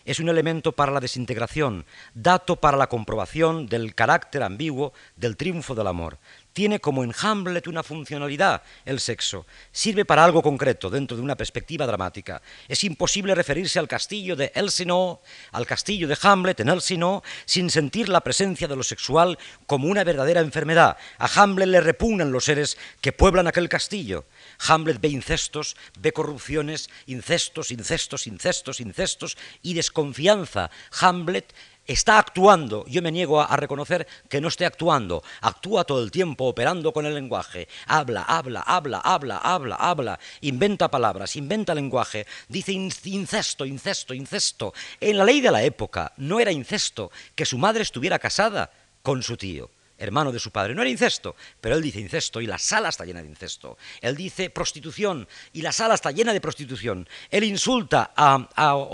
Es 0.03 0.19
un 0.19 0.27
elemento 0.27 0.73
para 0.73 0.91
la 0.91 0.99
desintegración, 0.99 1.85
dato 2.13 2.57
para 2.57 2.77
la 2.77 2.87
comprobación 2.87 3.67
del 3.67 3.95
carácter 3.95 4.43
ambiguo 4.43 4.91
del 5.15 5.37
triunfo 5.37 5.73
del 5.73 5.87
amor 5.87 6.17
tiene 6.53 6.79
como 6.79 7.03
en 7.03 7.13
Hamlet 7.21 7.67
una 7.67 7.83
funcionalidad 7.83 8.63
el 8.85 8.99
sexo. 8.99 9.45
Sirve 9.71 10.05
para 10.05 10.23
algo 10.23 10.41
concreto 10.41 10.89
dentro 10.89 11.15
de 11.15 11.23
una 11.23 11.35
perspectiva 11.35 11.85
dramática. 11.85 12.41
Es 12.67 12.83
imposible 12.83 13.35
referirse 13.35 13.79
al 13.79 13.87
castillo 13.87 14.35
de 14.35 14.51
Elsinore, 14.55 15.19
al 15.51 15.65
castillo 15.65 16.07
de 16.07 16.17
Hamlet 16.21 16.59
en 16.59 16.69
Elsinore, 16.69 17.25
sin 17.45 17.69
sentir 17.69 18.09
la 18.09 18.21
presencia 18.21 18.67
de 18.67 18.75
lo 18.75 18.83
sexual 18.83 19.37
como 19.67 19.87
una 19.87 20.03
verdadera 20.03 20.41
enfermedad. 20.41 20.97
A 21.17 21.29
Hamlet 21.41 21.67
le 21.67 21.81
repugnan 21.81 22.31
los 22.31 22.45
seres 22.45 22.77
que 23.01 23.13
pueblan 23.13 23.47
aquel 23.47 23.69
castillo. 23.69 24.25
Hamlet 24.67 24.99
ve 24.99 25.09
incestos, 25.09 25.75
ve 25.99 26.11
corrupciones, 26.11 26.89
incestos, 27.07 27.71
incestos, 27.71 28.27
incestos, 28.27 28.79
incestos 28.79 29.37
y 29.61 29.73
desconfianza. 29.73 30.71
Hamlet 30.99 31.53
está 31.89 32.19
actuando. 32.19 32.85
Yo 32.87 33.01
me 33.01 33.11
niego 33.11 33.41
a, 33.41 33.55
reconocer 33.57 34.07
que 34.29 34.39
no 34.39 34.47
esté 34.47 34.65
actuando. 34.65 35.23
Actúa 35.41 35.83
todo 35.83 36.03
el 36.03 36.11
tiempo 36.11 36.45
operando 36.45 36.93
con 36.93 37.05
el 37.05 37.15
lenguaje. 37.15 37.67
Habla, 37.87 38.21
habla, 38.21 38.61
habla, 38.61 38.99
habla, 38.99 39.37
habla, 39.37 39.75
habla. 39.75 40.19
Inventa 40.41 40.91
palabras, 40.91 41.35
inventa 41.35 41.73
lenguaje. 41.73 42.27
Dice 42.47 42.71
incesto, 42.71 43.65
incesto, 43.65 44.13
incesto. 44.13 44.73
En 45.01 45.17
la 45.17 45.25
ley 45.25 45.41
de 45.41 45.51
la 45.51 45.63
época 45.63 46.13
no 46.17 46.39
era 46.39 46.51
incesto 46.51 47.11
que 47.35 47.45
su 47.45 47.57
madre 47.57 47.81
estuviera 47.81 48.19
casada 48.19 48.71
con 49.01 49.23
su 49.23 49.35
tío 49.35 49.71
hermano 49.99 50.31
de 50.31 50.39
su 50.39 50.51
padre. 50.51 50.73
No 50.73 50.81
era 50.81 50.89
incesto, 50.89 51.35
pero 51.61 51.75
él 51.75 51.81
dice 51.81 51.99
incesto 51.99 52.41
y 52.41 52.47
la 52.47 52.57
sala 52.57 52.89
está 52.89 53.05
llena 53.05 53.21
de 53.21 53.27
incesto. 53.27 53.77
Él 54.01 54.15
dice 54.15 54.49
prostitución 54.49 55.27
y 55.53 55.61
la 55.61 55.71
sala 55.71 55.95
está 55.95 56.11
llena 56.11 56.33
de 56.33 56.41
prostitución. 56.41 57.07
Él 57.29 57.43
insulta 57.43 58.13
a, 58.15 58.49
a, 58.55 58.87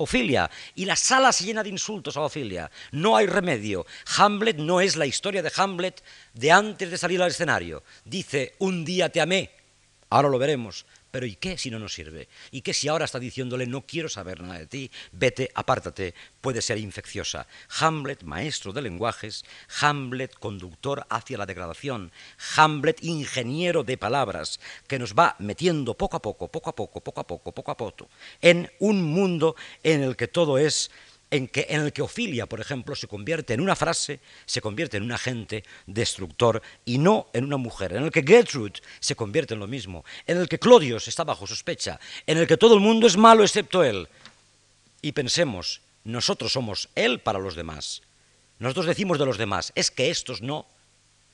y 0.75 0.85
la 0.85 0.95
sala 0.95 1.31
se 1.31 1.45
llena 1.45 1.63
de 1.63 1.69
insultos 1.69 2.17
a 2.17 2.21
Ofilia. 2.21 2.69
No 2.91 3.15
hay 3.15 3.27
remedio. 3.27 3.85
Hamlet 4.17 4.57
no 4.57 4.81
es 4.81 4.95
la 4.95 5.05
historia 5.05 5.41
de 5.41 5.51
Hamlet 5.55 6.03
de 6.33 6.51
antes 6.51 6.91
de 6.91 6.97
salir 6.97 7.21
al 7.21 7.29
escenario. 7.29 7.83
Dice, 8.03 8.55
un 8.59 8.83
día 8.83 9.09
te 9.09 9.21
amé, 9.21 9.51
ahora 10.09 10.29
lo 10.29 10.39
veremos. 10.39 10.85
Pero 11.15 11.27
¿y 11.27 11.37
qué 11.37 11.57
si 11.57 11.71
no 11.71 11.79
nos 11.79 11.93
sirve? 11.93 12.27
¿Y 12.51 12.59
qué 12.59 12.73
si 12.73 12.89
ahora 12.89 13.05
está 13.05 13.19
diciéndole 13.19 13.67
no 13.67 13.85
quiero 13.87 14.09
saber 14.09 14.41
nada 14.41 14.59
de 14.59 14.67
ti? 14.67 14.91
Vete, 15.13 15.49
apártate, 15.55 16.13
puede 16.41 16.61
ser 16.61 16.77
infecciosa. 16.77 17.47
Hamlet, 17.79 18.23
maestro 18.23 18.73
de 18.73 18.81
lenguajes, 18.81 19.45
Hamlet, 19.79 20.35
conductor 20.37 21.07
hacia 21.09 21.37
la 21.37 21.45
degradación, 21.45 22.11
Hamlet, 22.57 23.01
ingeniero 23.01 23.85
de 23.85 23.97
palabras, 23.97 24.59
que 24.89 24.99
nos 24.99 25.13
va 25.13 25.37
metiendo 25.39 25.93
poco 25.93 26.17
a 26.17 26.21
poco, 26.21 26.49
poco 26.49 26.71
a 26.71 26.75
poco, 26.75 26.99
poco 26.99 27.21
a 27.21 27.27
poco, 27.27 27.53
poco 27.53 27.71
a 27.71 27.77
poco, 27.77 28.09
en 28.41 28.69
un 28.79 29.01
mundo 29.01 29.55
en 29.83 30.03
el 30.03 30.17
que 30.17 30.27
todo 30.27 30.57
es 30.57 30.91
en, 31.35 31.47
que, 31.47 31.67
en 31.69 31.81
el 31.81 31.93
que 31.93 32.01
Ofilia, 32.01 32.45
por 32.45 32.61
ejemplo, 32.61 32.95
se 32.95 33.07
convierte 33.07 33.53
en 33.53 33.61
una 33.61 33.75
frase, 33.75 34.19
se 34.45 34.61
convierte 34.61 34.97
en 34.97 35.03
un 35.03 35.11
agente 35.11 35.63
destructor 35.85 36.61
y 36.85 36.97
no 36.97 37.27
en 37.33 37.45
una 37.45 37.57
mujer, 37.57 37.93
en 37.93 38.03
el 38.03 38.11
que 38.11 38.23
Gertrude 38.23 38.81
se 38.99 39.15
convierte 39.15 39.53
en 39.53 39.59
lo 39.59 39.67
mismo, 39.67 40.05
en 40.25 40.37
el 40.37 40.47
que 40.47 40.59
Clodios 40.59 41.07
está 41.07 41.23
bajo 41.23 41.47
sospecha, 41.47 41.99
en 42.25 42.37
el 42.37 42.47
que 42.47 42.57
todo 42.57 42.75
el 42.75 42.79
mundo 42.79 43.07
es 43.07 43.17
malo 43.17 43.43
excepto 43.43 43.83
él. 43.83 44.07
Y 45.01 45.11
pensemos, 45.11 45.81
nosotros 46.03 46.53
somos 46.53 46.89
él 46.95 47.19
para 47.19 47.39
los 47.39 47.55
demás. 47.55 48.01
Nosotros 48.59 48.85
decimos 48.85 49.19
de 49.19 49.25
los 49.25 49.37
demás, 49.37 49.73
es 49.75 49.91
que 49.91 50.09
estos 50.09 50.41
no, 50.41 50.65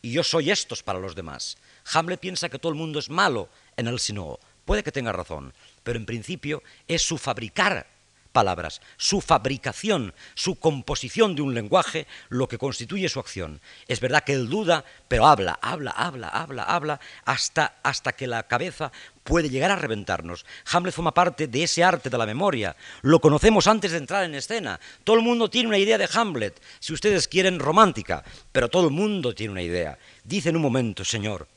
y 0.02 0.12
yo 0.14 0.24
soy 0.24 0.50
estos 0.50 0.82
para 0.82 1.00
los 1.00 1.16
demás. 1.16 1.58
Hamlet 1.94 2.20
piensa 2.20 2.50
que 2.50 2.60
todo 2.60 2.72
el 2.72 2.78
mundo 2.78 3.00
es 3.00 3.10
malo 3.10 3.50
en 3.78 3.88
el 3.88 4.00
sino. 4.00 4.40
Puede 4.66 4.84
que 4.84 4.92
tenga 4.92 5.12
razón, 5.12 5.54
pero 5.84 6.00
en 6.00 6.06
principio 6.06 6.64
es 6.88 7.02
su 7.02 7.18
fabricar 7.18 7.91
palabras, 8.32 8.82
su 8.98 9.22
fabricación, 9.22 10.14
su 10.34 10.56
composición 10.56 11.36
de 11.36 11.42
un 11.42 11.54
lenguaje, 11.54 12.08
lo 12.30 12.48
que 12.48 12.58
constituye 12.58 13.10
su 13.10 13.20
acción. 13.20 13.62
Es 13.88 14.00
verdad 14.00 14.24
que 14.24 14.34
él 14.34 14.50
duda, 14.50 14.84
pero 15.08 15.28
habla, 15.28 15.60
habla, 15.62 15.92
habla, 15.92 16.28
habla, 16.30 16.64
habla, 16.64 17.00
hasta, 17.26 17.76
hasta 17.84 18.14
que 18.14 18.28
la 18.28 18.44
cabeza 18.44 18.92
puede 19.24 19.50
llegar 19.50 19.72
a 19.72 19.76
reventarnos. 19.76 20.46
Hamlet 20.72 20.94
forma 20.94 21.14
parte 21.14 21.48
de 21.48 21.64
ese 21.64 21.84
arte 21.84 22.10
de 22.10 22.18
la 22.18 22.26
memoria. 22.26 22.76
Lo 23.02 23.20
conocemos 23.20 23.68
antes 23.68 23.92
de 23.92 23.98
entrar 23.98 24.24
en 24.24 24.36
escena. 24.36 24.80
Todo 25.04 25.18
el 25.18 25.24
mundo 25.24 25.50
tiene 25.50 25.70
una 25.70 25.78
idea 25.78 25.98
de 25.98 26.10
Hamlet, 26.12 26.62
si 26.80 26.94
ustedes 26.94 27.28
quieren 27.28 27.60
romántica, 27.60 28.24
pero 28.52 28.70
todo 28.70 28.86
el 28.88 28.94
mundo 28.94 29.36
tiene 29.36 29.52
una 29.52 29.62
idea. 29.62 29.98
Dice 30.24 30.50
en 30.50 30.56
un 30.56 30.62
momento, 30.62 31.06
Señor, 31.06 31.48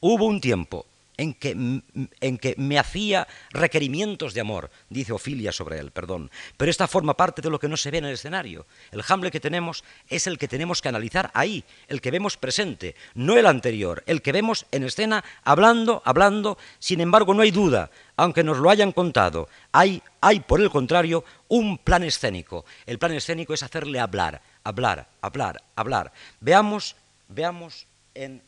hubo 0.00 0.26
un 0.26 0.40
tiempo 0.40 0.86
en 1.20 1.34
que, 1.34 1.50
en 1.50 2.38
que 2.38 2.54
me 2.56 2.78
hacía 2.78 3.28
requerimientos 3.50 4.32
de 4.32 4.40
amor, 4.40 4.70
dice 4.88 5.12
Ofilia 5.12 5.52
sobre 5.52 5.78
él, 5.78 5.90
perdón. 5.90 6.30
Pero 6.56 6.70
esta 6.70 6.88
forma 6.88 7.12
parte 7.12 7.42
de 7.42 7.50
lo 7.50 7.58
que 7.58 7.68
no 7.68 7.76
se 7.76 7.90
ve 7.90 7.98
en 7.98 8.06
el 8.06 8.14
escenario. 8.14 8.64
El 8.90 9.04
Hamlet 9.06 9.30
que 9.30 9.38
tenemos 9.38 9.84
es 10.08 10.26
el 10.26 10.38
que 10.38 10.48
tenemos 10.48 10.80
que 10.80 10.88
analizar 10.88 11.30
ahí, 11.34 11.62
el 11.88 12.00
que 12.00 12.10
vemos 12.10 12.38
presente, 12.38 12.96
no 13.14 13.36
el 13.36 13.44
anterior, 13.44 14.02
el 14.06 14.22
que 14.22 14.32
vemos 14.32 14.64
en 14.72 14.84
escena 14.84 15.22
hablando, 15.44 16.00
hablando, 16.06 16.56
sin 16.78 17.02
embargo 17.02 17.34
no 17.34 17.42
hay 17.42 17.50
duda, 17.50 17.90
aunque 18.16 18.42
nos 18.42 18.56
lo 18.56 18.70
hayan 18.70 18.92
contado, 18.92 19.46
hay, 19.72 20.02
hay 20.22 20.40
por 20.40 20.62
el 20.62 20.70
contrario 20.70 21.22
un 21.48 21.76
plan 21.76 22.02
escénico. 22.02 22.64
El 22.86 22.98
plan 22.98 23.12
escénico 23.12 23.52
es 23.52 23.62
hacerle 23.62 24.00
hablar, 24.00 24.40
hablar, 24.64 25.06
hablar, 25.20 25.62
hablar. 25.76 26.12
Veamos, 26.40 26.96
veamos 27.28 27.86
en 28.14 28.40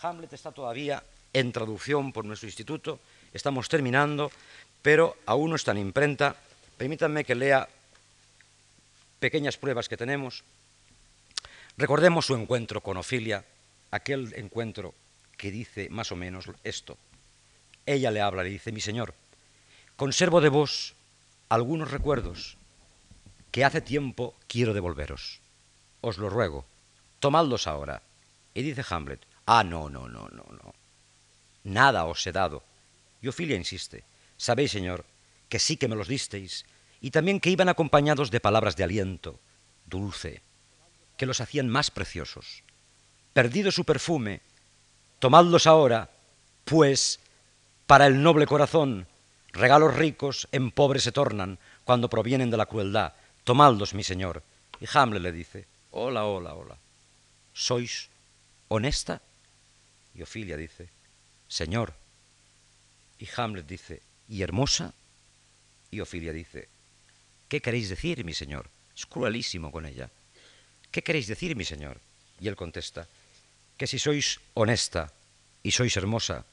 Hamlet 0.00 0.32
está 0.32 0.50
todavía 0.50 1.02
en 1.32 1.52
traducción 1.52 2.12
por 2.12 2.24
nuestro 2.24 2.48
instituto. 2.48 3.00
Estamos 3.32 3.68
terminando, 3.68 4.30
pero 4.82 5.16
aún 5.26 5.50
no 5.50 5.56
está 5.56 5.72
en 5.72 5.78
imprenta. 5.78 6.36
Permítanme 6.76 7.24
que 7.24 7.34
lea 7.34 7.68
pequeñas 9.18 9.56
pruebas 9.56 9.88
que 9.88 9.96
tenemos. 9.96 10.44
Recordemos 11.76 12.26
su 12.26 12.34
encuentro 12.34 12.82
con 12.82 12.96
Ofilia, 12.96 13.44
aquel 13.90 14.34
encuentro 14.36 14.94
que 15.36 15.50
dice 15.50 15.88
más 15.88 16.12
o 16.12 16.16
menos 16.16 16.46
esto. 16.64 16.98
Ella 17.86 18.10
le 18.10 18.20
habla, 18.20 18.42
le 18.42 18.50
dice, 18.50 18.72
mi 18.72 18.80
señor, 18.80 19.14
conservo 19.96 20.40
de 20.40 20.50
vos 20.50 20.94
algunos 21.48 21.90
recuerdos 21.90 22.56
que 23.50 23.64
hace 23.64 23.80
tiempo 23.80 24.34
quiero 24.46 24.74
devolveros. 24.74 25.40
Os 26.00 26.18
lo 26.18 26.28
ruego, 26.28 26.64
tomadlos 27.20 27.66
ahora. 27.66 28.02
Y 28.54 28.62
dice 28.62 28.84
Hamlet, 28.88 29.20
ah, 29.46 29.64
no, 29.64 29.88
no, 29.88 30.08
no, 30.08 30.28
no, 30.28 30.44
no 30.44 30.81
nada 31.64 32.04
os 32.04 32.26
he 32.26 32.32
dado. 32.32 32.62
Y 33.20 33.28
Ofilia 33.28 33.56
insiste, 33.56 34.04
sabéis, 34.36 34.72
Señor, 34.72 35.04
que 35.48 35.58
sí 35.58 35.76
que 35.76 35.88
me 35.88 35.96
los 35.96 36.08
disteis, 36.08 36.64
y 37.00 37.10
también 37.10 37.40
que 37.40 37.50
iban 37.50 37.68
acompañados 37.68 38.30
de 38.30 38.40
palabras 38.40 38.76
de 38.76 38.84
aliento, 38.84 39.38
dulce, 39.86 40.42
que 41.16 41.26
los 41.26 41.40
hacían 41.40 41.68
más 41.68 41.90
preciosos. 41.90 42.62
Perdido 43.32 43.70
su 43.70 43.84
perfume, 43.84 44.40
tomadlos 45.18 45.66
ahora, 45.66 46.10
pues 46.64 47.20
para 47.86 48.06
el 48.06 48.22
noble 48.22 48.46
corazón 48.46 49.06
regalos 49.52 49.94
ricos 49.94 50.48
en 50.52 50.70
pobres 50.70 51.02
se 51.02 51.12
tornan 51.12 51.58
cuando 51.84 52.08
provienen 52.08 52.50
de 52.50 52.56
la 52.56 52.66
crueldad. 52.66 53.12
Tomadlos, 53.44 53.94
mi 53.94 54.02
señor. 54.02 54.42
Y 54.80 54.86
Hamlet 54.92 55.22
le 55.22 55.32
dice, 55.32 55.66
hola, 55.90 56.24
hola, 56.24 56.54
hola. 56.54 56.76
¿Sois 57.52 58.08
honesta? 58.68 59.20
Y 60.14 60.22
Ofilia 60.22 60.56
dice, 60.56 60.88
Señor. 61.52 61.92
Y 63.18 63.28
Hamlet 63.36 63.66
dice, 63.66 64.00
¿y 64.26 64.40
hermosa? 64.40 64.94
Y 65.90 66.00
Ofilia 66.00 66.32
dice, 66.32 66.66
¿qué 67.46 67.60
queréis 67.60 67.90
decir, 67.90 68.24
mi 68.24 68.32
señor? 68.32 68.70
Es 68.96 69.04
cruelísimo 69.04 69.70
con 69.70 69.84
ella. 69.84 70.08
¿Qué 70.90 71.02
queréis 71.02 71.26
decir, 71.26 71.54
mi 71.54 71.66
señor? 71.66 72.00
Y 72.40 72.48
él 72.48 72.56
contesta, 72.56 73.06
que 73.76 73.86
si 73.86 73.98
sois 73.98 74.40
honesta 74.54 75.12
y 75.62 75.72
sois 75.72 75.94
hermosa, 75.98 76.46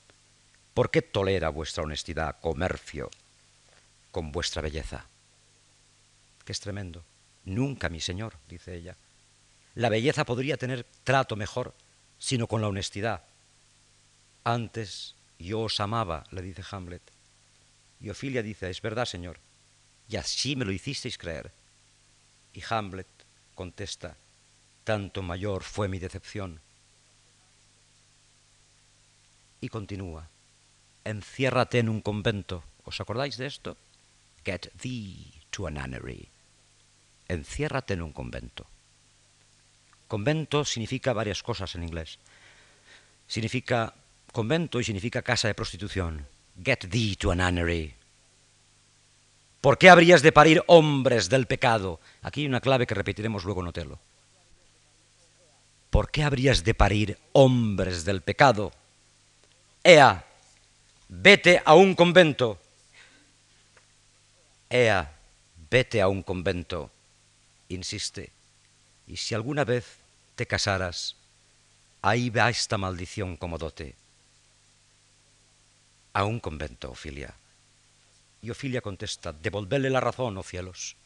¿por 0.73 0.91
qué 0.91 1.01
tolera 1.01 1.47
vuestra 1.47 1.85
honestidad 1.85 2.37
comercio 2.41 3.09
con 4.11 4.33
vuestra 4.33 4.61
belleza? 4.61 5.07
Que 6.43 6.51
es 6.51 6.59
tremendo. 6.59 7.05
Nunca, 7.45 7.87
mi 7.87 8.01
señor, 8.01 8.33
dice 8.49 8.75
ella. 8.75 8.97
La 9.75 9.87
belleza 9.87 10.25
podría 10.25 10.57
tener 10.57 10.85
trato 11.05 11.37
mejor, 11.37 11.73
sino 12.17 12.47
con 12.47 12.59
la 12.59 12.67
honestidad. 12.67 13.28
Antes 14.49 15.13
yo 15.37 15.61
os 15.61 15.79
amaba, 15.79 16.25
le 16.31 16.41
dice 16.41 16.63
Hamlet. 16.71 17.03
Y 18.01 18.09
Ofilia 18.09 18.41
dice, 18.41 18.71
es 18.71 18.81
verdad, 18.81 19.05
señor, 19.05 19.37
y 20.09 20.15
así 20.15 20.55
me 20.55 20.65
lo 20.65 20.71
hicisteis 20.71 21.19
creer. 21.19 21.51
Y 22.53 22.63
Hamlet 22.67 23.05
contesta, 23.53 24.17
tanto 24.83 25.21
mayor 25.21 25.61
fue 25.61 25.87
mi 25.87 25.99
decepción. 25.99 26.61
Y 29.61 29.69
continúa, 29.69 30.29
enciérrate 31.03 31.77
en 31.77 31.89
un 31.89 32.01
convento. 32.01 32.63
¿Os 32.85 32.99
acordáis 32.99 33.37
de 33.37 33.45
esto? 33.45 33.77
Get 34.43 34.71
thee 34.81 35.31
to 35.51 35.67
a 35.67 35.69
nunnery. 35.69 36.27
Enciérrate 37.27 37.93
en 37.93 38.01
un 38.01 38.13
convento. 38.13 38.65
Convento 40.07 40.65
significa 40.65 41.13
varias 41.13 41.43
cosas 41.43 41.75
en 41.75 41.83
inglés. 41.83 42.17
Significa 43.27 43.93
convento 44.31 44.79
y 44.79 44.83
significa 44.83 45.21
casa 45.21 45.47
de 45.47 45.53
prostitución. 45.53 46.25
Get 46.63 46.89
thee 46.89 47.15
to 47.15 47.31
a 47.31 47.35
nunnery. 47.35 47.95
¿Por 49.61 49.77
qué 49.77 49.89
habrías 49.89 50.21
de 50.21 50.31
parir 50.31 50.63
hombres 50.67 51.29
del 51.29 51.45
pecado? 51.45 51.99
Aquí 52.21 52.41
hay 52.41 52.47
una 52.47 52.61
clave 52.61 52.87
que 52.87 52.95
repetiremos 52.95 53.43
luego 53.43 53.61
en 53.61 53.67
Otelo. 53.67 53.99
¿Por 55.89 56.11
qué 56.11 56.23
habrías 56.23 56.63
de 56.63 56.73
parir 56.73 57.17
hombres 57.33 58.05
del 58.05 58.21
pecado? 58.21 58.71
Ea, 59.83 60.25
vete 61.09 61.61
a 61.65 61.73
un 61.73 61.95
convento. 61.95 62.59
Ea, 64.69 65.11
vete 65.69 66.01
a 66.01 66.07
un 66.07 66.23
convento. 66.23 66.91
Insiste. 67.69 68.31
Y 69.07 69.17
si 69.17 69.35
alguna 69.35 69.65
vez 69.65 69.97
te 70.35 70.45
casaras, 70.45 71.15
ahí 72.01 72.29
va 72.29 72.49
esta 72.49 72.77
maldición 72.77 73.35
como 73.35 73.57
dote. 73.57 73.95
A 76.19 76.25
un 76.25 76.41
convento, 76.41 76.91
Ofilia. 76.91 77.33
Y 78.41 78.49
Ofilia 78.49 78.81
contesta, 78.81 79.31
devolverle 79.31 79.89
la 79.89 80.01
razón, 80.01 80.37
oh 80.37 80.43
cielos. 80.43 80.97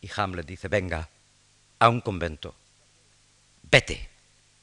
Y 0.00 0.08
Hamlet 0.14 0.46
dice, 0.46 0.68
venga, 0.68 1.08
a 1.80 1.88
un 1.88 2.00
convento. 2.00 2.54
Vete 3.68 4.08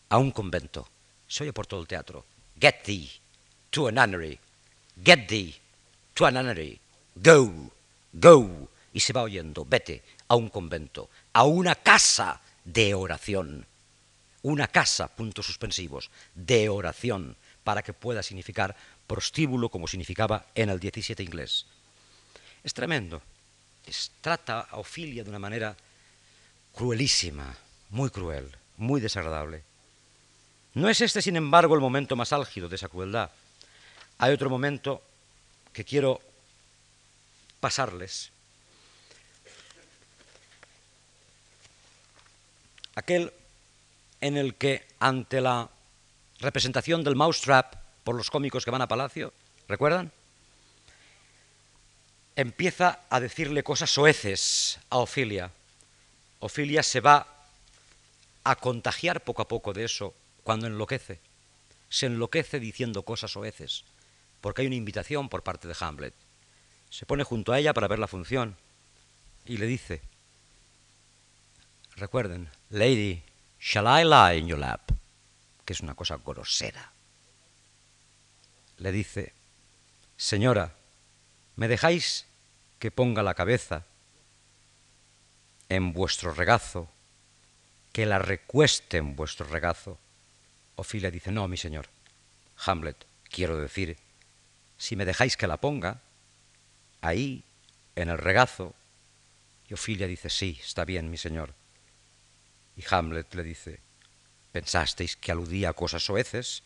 a 0.07 0.17
un 0.17 0.31
convento. 0.31 0.87
Se 1.27 1.43
oye 1.43 1.51
por 1.51 1.67
todo 1.67 1.81
el 1.81 1.89
teatro. 1.89 2.23
Get 2.57 2.83
thee 2.83 3.11
to 3.69 3.89
a 3.89 3.91
nunnery. 3.91 4.39
Get 5.03 5.27
thee 5.27 5.53
to 6.13 6.25
a 6.25 6.31
nunnery. 6.31 6.79
Go, 7.15 7.69
go. 8.13 8.69
Y 8.93 9.01
se 9.01 9.11
va 9.11 9.23
oyendo, 9.23 9.65
vete 9.65 10.03
a 10.29 10.37
un 10.37 10.47
convento, 10.47 11.09
a 11.33 11.43
una 11.43 11.75
casa 11.75 12.39
de 12.63 12.93
oración. 12.93 13.65
Una 14.41 14.69
casa, 14.69 15.09
puntos 15.09 15.47
suspensivos, 15.47 16.11
de 16.33 16.69
oración, 16.69 17.35
para 17.65 17.81
que 17.81 17.91
pueda 17.91 18.23
significar 18.23 18.77
prostíbulo 19.07 19.69
como 19.69 19.87
significaba 19.87 20.45
en 20.55 20.69
el 20.69 20.79
17 20.79 21.21
inglés. 21.23 21.65
Es 22.63 22.73
tremendo. 22.73 23.21
trata 24.21 24.61
a 24.61 24.77
Ofilia 24.77 25.23
de 25.23 25.29
una 25.29 25.39
manera 25.39 25.75
cruelísima, 26.73 27.55
muy 27.89 28.09
cruel, 28.09 28.49
muy 28.77 28.99
desagradable. 28.99 29.63
No 30.73 30.89
es 30.89 30.99
este, 31.01 31.21
sin 31.21 31.37
embargo, 31.37 31.75
el 31.75 31.81
momento 31.81 32.15
más 32.15 32.33
álgido 32.33 32.67
de 32.67 32.75
esa 32.75 32.89
crueldad. 32.89 33.29
Hay 34.17 34.33
otro 34.33 34.49
momento 34.49 35.01
que 35.71 35.85
quiero 35.85 36.19
pasarles. 37.59 38.31
Aquel 42.95 43.31
en 44.21 44.37
el 44.37 44.55
que, 44.55 44.87
ante 44.99 45.41
la 45.41 45.69
representación 46.39 47.03
del 47.03 47.15
mousetrap 47.15 47.84
por 48.05 48.15
los 48.15 48.31
cómicos 48.31 48.63
que 48.63 48.71
van 48.71 48.81
a 48.81 48.87
Palacio, 48.87 49.33
¿recuerdan? 49.67 50.13
empieza 52.35 52.99
a 53.09 53.19
decirle 53.19 53.63
cosas 53.63 53.89
soeces 53.89 54.79
a 54.89 54.97
Ofilia. 54.97 55.51
Ofilia 56.39 56.83
se 56.83 56.99
va 56.99 57.27
a 58.43 58.55
contagiar 58.57 59.23
poco 59.23 59.41
a 59.41 59.47
poco 59.47 59.73
de 59.73 59.85
eso 59.85 60.13
cuando 60.43 60.67
enloquece. 60.67 61.19
Se 61.89 62.07
enloquece 62.07 62.59
diciendo 62.59 63.03
cosas 63.03 63.31
soeces, 63.31 63.85
porque 64.41 64.61
hay 64.61 64.67
una 64.67 64.75
invitación 64.75 65.29
por 65.29 65.43
parte 65.43 65.67
de 65.67 65.75
Hamlet. 65.79 66.13
Se 66.89 67.05
pone 67.05 67.23
junto 67.23 67.53
a 67.53 67.59
ella 67.59 67.73
para 67.73 67.87
ver 67.87 67.99
la 67.99 68.07
función 68.07 68.57
y 69.45 69.57
le 69.57 69.65
dice, 69.65 70.01
recuerden, 71.95 72.49
Lady, 72.69 73.23
shall 73.59 73.85
I 73.87 74.03
lie 74.03 74.39
in 74.39 74.47
your 74.47 74.59
lap? 74.59 74.91
Que 75.63 75.73
es 75.73 75.79
una 75.79 75.95
cosa 75.95 76.19
grosera. 76.23 76.94
Le 78.77 78.91
dice, 78.91 79.33
Señora, 80.17 80.75
¿Me 81.55 81.69
dejáis 81.69 82.25
que 82.79 82.91
ponga 82.91 83.23
la 83.23 83.33
cabeza 83.33 83.85
en 85.69 85.93
vuestro 85.93 86.33
regazo, 86.33 86.89
que 87.93 88.05
la 88.05 88.19
recueste 88.19 88.97
en 88.97 89.15
vuestro 89.15 89.47
regazo? 89.47 89.97
Ofilia 90.75 91.11
dice, 91.11 91.31
no, 91.31 91.47
mi 91.47 91.55
señor. 91.55 91.87
Hamlet, 92.65 93.05
quiero 93.29 93.57
decir, 93.57 93.97
si 94.77 94.97
me 94.97 95.05
dejáis 95.05 95.37
que 95.37 95.47
la 95.47 95.57
ponga, 95.57 96.01
ahí, 96.99 97.43
en 97.95 98.09
el 98.09 98.17
regazo, 98.17 98.75
y 99.69 99.73
Ofilia 99.73 100.07
dice, 100.07 100.29
sí, 100.29 100.59
está 100.61 100.83
bien, 100.83 101.09
mi 101.09 101.17
señor. 101.17 101.53
Y 102.75 102.83
Hamlet 102.89 103.33
le 103.33 103.43
dice, 103.43 103.79
¿pensasteis 104.51 105.15
que 105.15 105.31
aludía 105.31 105.69
a 105.69 105.73
cosas 105.73 106.03
soeces? 106.03 106.63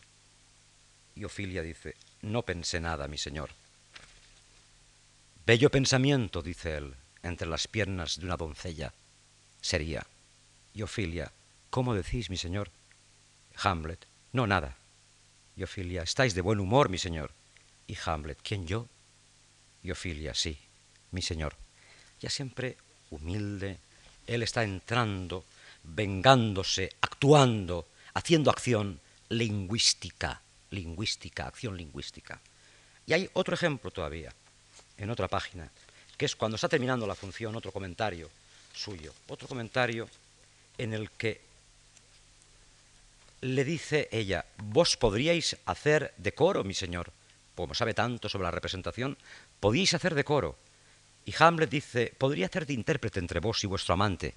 Y 1.14 1.24
Ofilia 1.24 1.62
dice, 1.62 1.96
no 2.22 2.42
pensé 2.42 2.80
nada, 2.80 3.08
mi 3.08 3.18
señor. 3.18 3.50
Bello 5.46 5.70
pensamiento, 5.70 6.42
dice 6.42 6.76
él, 6.76 6.94
entre 7.22 7.48
las 7.48 7.66
piernas 7.66 8.18
de 8.18 8.26
una 8.26 8.36
doncella, 8.36 8.92
sería. 9.60 10.06
Y 10.74 10.82
Ofilia, 10.82 11.32
¿cómo 11.70 11.94
decís, 11.94 12.30
mi 12.30 12.36
señor? 12.36 12.70
Hamlet, 13.56 14.06
no, 14.32 14.46
nada. 14.46 14.76
Y 15.56 15.62
Ofilia, 15.62 16.02
estáis 16.02 16.34
de 16.34 16.40
buen 16.40 16.60
humor, 16.60 16.88
mi 16.88 16.98
señor. 16.98 17.32
Y 17.86 17.96
Hamlet, 18.04 18.38
¿quién 18.42 18.66
yo? 18.66 18.88
Y 19.82 19.90
Ofilia, 19.90 20.34
sí, 20.34 20.58
mi 21.10 21.22
señor. 21.22 21.56
Ya 22.20 22.30
siempre 22.30 22.76
humilde, 23.10 23.78
él 24.26 24.42
está 24.42 24.62
entrando, 24.62 25.44
vengándose, 25.82 26.90
actuando, 27.00 27.88
haciendo 28.14 28.50
acción 28.50 29.00
lingüística, 29.28 30.42
lingüística, 30.70 31.46
acción 31.46 31.76
lingüística. 31.76 32.40
Y 33.06 33.12
hay 33.12 33.30
otro 33.32 33.54
ejemplo 33.54 33.90
todavía 33.90 34.32
en 34.98 35.10
otra 35.10 35.28
página, 35.28 35.70
que 36.16 36.26
es 36.26 36.36
cuando 36.36 36.56
está 36.56 36.68
terminando 36.68 37.06
la 37.06 37.14
función, 37.14 37.56
otro 37.56 37.72
comentario 37.72 38.30
suyo, 38.74 39.12
otro 39.28 39.48
comentario 39.48 40.08
en 40.78 40.92
el 40.94 41.10
que 41.10 41.40
le 43.40 43.64
dice 43.64 44.08
ella, 44.12 44.44
vos 44.58 44.96
podríais 44.96 45.56
hacer 45.64 46.12
decoro, 46.18 46.62
mi 46.62 46.74
señor, 46.74 47.10
como 47.54 47.74
sabe 47.74 47.94
tanto 47.94 48.28
sobre 48.28 48.44
la 48.44 48.50
representación, 48.50 49.16
podíais 49.60 49.94
hacer 49.94 50.14
decoro. 50.14 50.56
Y 51.24 51.34
Hamlet 51.38 51.70
dice, 51.70 52.14
podría 52.16 52.46
hacer 52.46 52.66
de 52.66 52.74
intérprete 52.74 53.18
entre 53.18 53.40
vos 53.40 53.62
y 53.64 53.66
vuestro 53.66 53.94
amante, 53.94 54.34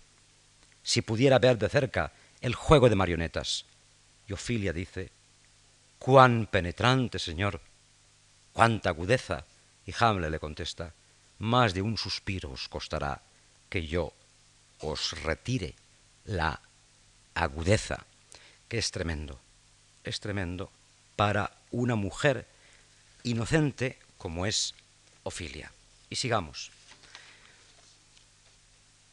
si 0.83 1.01
pudiera 1.01 1.39
ver 1.39 1.57
de 1.57 1.69
cerca 1.69 2.11
el 2.41 2.55
juego 2.55 2.89
de 2.89 2.95
marionetas. 2.95 3.65
Y 4.27 4.33
Ofilia 4.33 4.73
dice, 4.73 5.09
cuán 6.03 6.47
penetrante, 6.47 7.17
señor, 7.17 7.61
cuánta 8.51 8.89
agudeza, 8.89 9.45
y 9.85 9.93
Hamlet 9.97 10.31
le 10.31 10.39
contesta, 10.39 10.91
más 11.39 11.73
de 11.73 11.81
un 11.81 11.97
suspiro 11.97 12.51
os 12.51 12.67
costará 12.67 13.23
que 13.71 13.87
yo 13.87 14.11
os 14.83 15.15
retire 15.23 15.75
la 16.25 16.59
agudeza, 17.35 18.03
que 18.67 18.79
es 18.79 18.91
tremendo, 18.91 19.39
es 20.03 20.19
tremendo 20.19 20.73
para 21.15 21.55
una 21.71 21.95
mujer 21.95 22.47
inocente 23.23 23.97
como 24.17 24.45
es 24.45 24.75
Ofilia. 25.23 25.71
Y 26.09 26.17
sigamos. 26.17 26.71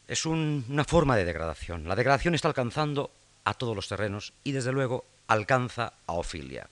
Es 0.08 0.26
una 0.26 0.82
forma 0.82 1.14
de 1.14 1.24
degradación. 1.24 1.86
La 1.86 1.94
degradación 1.94 2.34
está 2.34 2.48
alcanzando 2.48 3.12
a 3.44 3.54
todos 3.54 3.76
los 3.76 3.86
terrenos 3.86 4.32
y 4.42 4.50
desde 4.50 4.72
luego 4.72 5.04
alcanza 5.28 5.92
a 6.08 6.14
Ofilia. 6.14 6.68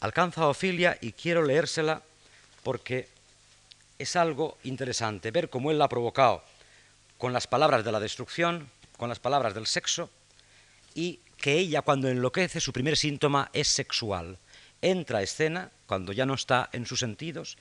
Alcanza 0.00 0.42
a 0.42 0.48
Ofilia 0.48 0.98
y 1.00 1.12
quiero 1.12 1.42
leérsela 1.42 2.02
porque 2.62 3.08
es 3.98 4.16
algo 4.16 4.58
interesante, 4.64 5.30
ver 5.30 5.48
cómo 5.48 5.70
él 5.70 5.78
la 5.78 5.86
ha 5.86 5.88
provocado 5.88 6.42
con 7.18 7.32
las 7.32 7.46
palabras 7.46 7.84
de 7.84 7.92
la 7.92 8.00
destrucción, 8.00 8.68
con 8.96 9.08
las 9.08 9.18
palabras 9.18 9.54
del 9.54 9.66
sexo, 9.66 10.10
y 10.94 11.20
que 11.38 11.54
ella 11.54 11.82
cuando 11.82 12.08
enloquece 12.08 12.60
su 12.60 12.72
primer 12.72 12.96
síntoma 12.96 13.50
es 13.52 13.68
sexual. 13.68 14.38
Entra 14.82 15.18
a 15.18 15.22
escena 15.22 15.70
cuando 15.86 16.12
ya 16.12 16.26
no 16.26 16.34
está 16.34 16.68
en 16.72 16.86
sus 16.86 17.00
sentidos 17.00 17.56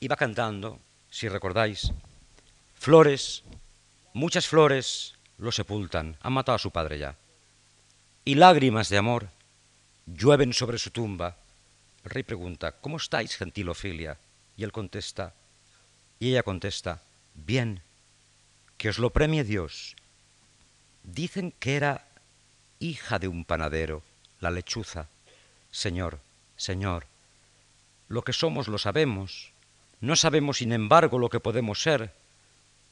y 0.00 0.08
va 0.08 0.16
cantando, 0.16 0.78
si 1.10 1.28
recordáis, 1.28 1.92
flores, 2.74 3.42
muchas 4.14 4.46
flores 4.46 5.14
lo 5.38 5.52
sepultan, 5.52 6.16
han 6.20 6.32
matado 6.32 6.56
a 6.56 6.58
su 6.58 6.70
padre 6.70 6.98
ya. 6.98 7.16
Y 8.24 8.36
lágrimas 8.36 8.88
de 8.88 8.98
amor 8.98 9.28
llueven 10.06 10.52
sobre 10.52 10.78
su 10.78 10.90
tumba. 10.90 11.36
El 12.04 12.10
rey 12.10 12.22
pregunta, 12.22 12.72
¿cómo 12.72 12.96
estáis, 12.96 13.36
gentil 13.36 13.68
Ofilia? 13.68 14.18
Y 14.56 14.64
él 14.64 14.72
contesta, 14.72 15.34
y 16.18 16.30
ella 16.30 16.42
contesta, 16.42 17.02
bien, 17.34 17.82
que 18.76 18.88
os 18.88 18.98
lo 18.98 19.10
premie 19.10 19.44
Dios. 19.44 19.94
Dicen 21.04 21.52
que 21.58 21.76
era 21.76 22.06
hija 22.80 23.18
de 23.18 23.28
un 23.28 23.44
panadero, 23.44 24.02
la 24.40 24.50
lechuza. 24.50 25.08
Señor, 25.70 26.18
Señor, 26.56 27.06
lo 28.08 28.22
que 28.22 28.32
somos 28.32 28.68
lo 28.68 28.78
sabemos, 28.78 29.52
no 30.00 30.16
sabemos 30.16 30.58
sin 30.58 30.72
embargo 30.72 31.18
lo 31.18 31.28
que 31.28 31.40
podemos 31.40 31.80
ser. 31.80 32.12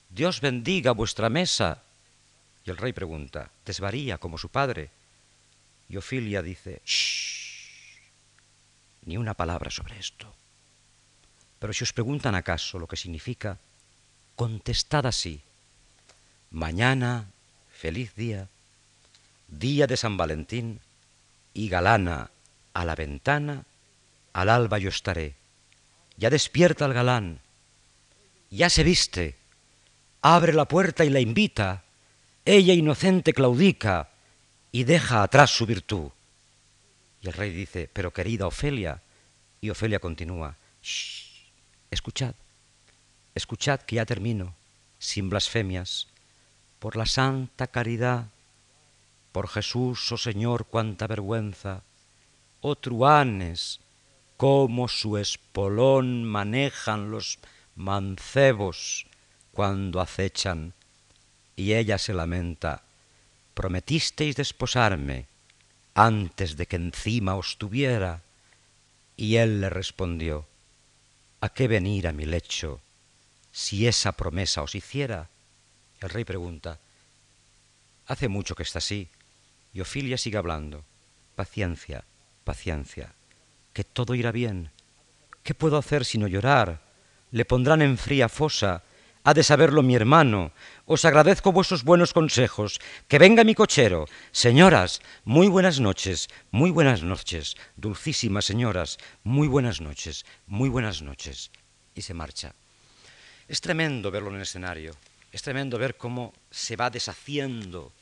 Dios 0.08 0.40
bendiga 0.40 0.92
vuestra 0.92 1.28
mesa. 1.28 1.82
Y 2.64 2.70
el 2.70 2.76
rey 2.76 2.92
pregunta, 2.92 3.50
¿desvaría 3.66 4.18
como 4.18 4.38
su 4.38 4.48
padre? 4.48 4.90
Y 5.88 5.96
Ofilia 5.96 6.42
dice, 6.42 6.80
Shh, 6.84 7.39
ni 9.04 9.16
una 9.16 9.34
palabra 9.34 9.70
sobre 9.70 9.98
esto. 9.98 10.34
Pero 11.58 11.72
si 11.72 11.84
os 11.84 11.92
preguntan 11.92 12.34
acaso 12.34 12.78
lo 12.78 12.86
que 12.86 12.96
significa, 12.96 13.58
contestad 14.34 15.06
así. 15.06 15.42
Mañana, 16.50 17.26
feliz 17.70 18.14
día, 18.14 18.48
día 19.48 19.86
de 19.86 19.96
San 19.96 20.16
Valentín, 20.16 20.80
y 21.52 21.68
galana 21.68 22.30
a 22.72 22.84
la 22.84 22.94
ventana, 22.94 23.64
al 24.32 24.48
alba 24.48 24.78
yo 24.78 24.88
estaré. 24.88 25.34
Ya 26.16 26.30
despierta 26.30 26.86
el 26.86 26.94
galán, 26.94 27.40
ya 28.50 28.68
se 28.68 28.82
viste, 28.82 29.36
abre 30.22 30.52
la 30.52 30.66
puerta 30.66 31.04
y 31.04 31.10
la 31.10 31.20
invita, 31.20 31.84
ella 32.44 32.74
inocente 32.74 33.32
claudica, 33.32 34.10
y 34.72 34.84
deja 34.84 35.22
atrás 35.22 35.50
su 35.50 35.66
virtud. 35.66 36.10
Y 37.22 37.28
el 37.28 37.34
rey 37.34 37.50
dice, 37.50 37.88
pero 37.92 38.12
querida 38.12 38.46
Ofelia, 38.46 39.02
y 39.60 39.70
Ofelia 39.70 39.98
continúa, 39.98 40.56
Shh, 40.82 41.50
escuchad, 41.90 42.34
escuchad 43.34 43.80
que 43.80 43.96
ya 43.96 44.06
termino, 44.06 44.54
sin 44.98 45.28
blasfemias, 45.28 46.08
por 46.78 46.96
la 46.96 47.06
santa 47.06 47.66
caridad, 47.66 48.28
por 49.32 49.48
Jesús, 49.48 50.10
oh 50.12 50.16
Señor, 50.16 50.66
cuánta 50.66 51.06
vergüenza, 51.06 51.82
oh 52.62 52.74
truanes, 52.74 53.80
cómo 54.38 54.88
su 54.88 55.18
espolón 55.18 56.24
manejan 56.24 57.10
los 57.10 57.38
mancebos 57.76 59.06
cuando 59.52 60.00
acechan, 60.00 60.72
y 61.54 61.74
ella 61.74 61.98
se 61.98 62.14
lamenta, 62.14 62.82
prometisteis 63.52 64.36
desposarme 64.36 65.29
antes 65.94 66.56
de 66.56 66.66
que 66.66 66.76
encima 66.76 67.36
os 67.36 67.56
tuviera. 67.58 68.22
Y 69.16 69.36
él 69.36 69.60
le 69.60 69.70
respondió, 69.70 70.46
¿a 71.40 71.48
qué 71.50 71.68
venir 71.68 72.08
a 72.08 72.12
mi 72.12 72.24
lecho 72.24 72.80
si 73.52 73.86
esa 73.86 74.12
promesa 74.12 74.62
os 74.62 74.74
hiciera? 74.74 75.28
El 76.00 76.10
rey 76.10 76.24
pregunta, 76.24 76.78
hace 78.06 78.28
mucho 78.28 78.54
que 78.54 78.62
está 78.62 78.78
así. 78.78 79.08
Y 79.72 79.80
Ofilia 79.80 80.18
sigue 80.18 80.38
hablando, 80.38 80.84
paciencia, 81.36 82.04
paciencia, 82.44 83.12
que 83.72 83.84
todo 83.84 84.14
irá 84.14 84.32
bien. 84.32 84.70
¿Qué 85.42 85.54
puedo 85.54 85.76
hacer 85.76 86.04
sino 86.04 86.26
llorar? 86.26 86.80
Le 87.30 87.44
pondrán 87.44 87.82
en 87.82 87.96
fría 87.98 88.28
fosa 88.28 88.82
ha 89.24 89.34
de 89.34 89.42
saberlo 89.42 89.82
mi 89.82 89.94
hermano. 89.94 90.52
Os 90.86 91.04
agradezco 91.04 91.52
vuestros 91.52 91.84
buenos 91.84 92.12
consejos. 92.12 92.80
Que 93.08 93.18
venga 93.18 93.44
mi 93.44 93.54
cochero. 93.54 94.06
Señoras, 94.32 95.02
muy 95.24 95.48
buenas 95.48 95.80
noches, 95.80 96.28
muy 96.50 96.70
buenas 96.70 97.02
noches. 97.02 97.56
Dulcísimas 97.76 98.44
señoras, 98.44 98.98
muy 99.22 99.48
buenas 99.48 99.80
noches, 99.80 100.24
muy 100.46 100.68
buenas 100.68 101.02
noches. 101.02 101.50
Y 101.94 102.02
se 102.02 102.14
marcha. 102.14 102.54
Es 103.48 103.60
tremendo 103.60 104.10
verlo 104.10 104.30
en 104.30 104.36
el 104.36 104.42
escenario. 104.42 104.94
Es 105.32 105.42
tremendo 105.42 105.78
ver 105.78 105.96
cómo 105.96 106.32
se 106.50 106.76
va 106.76 106.90
deshaciendo 106.90 107.92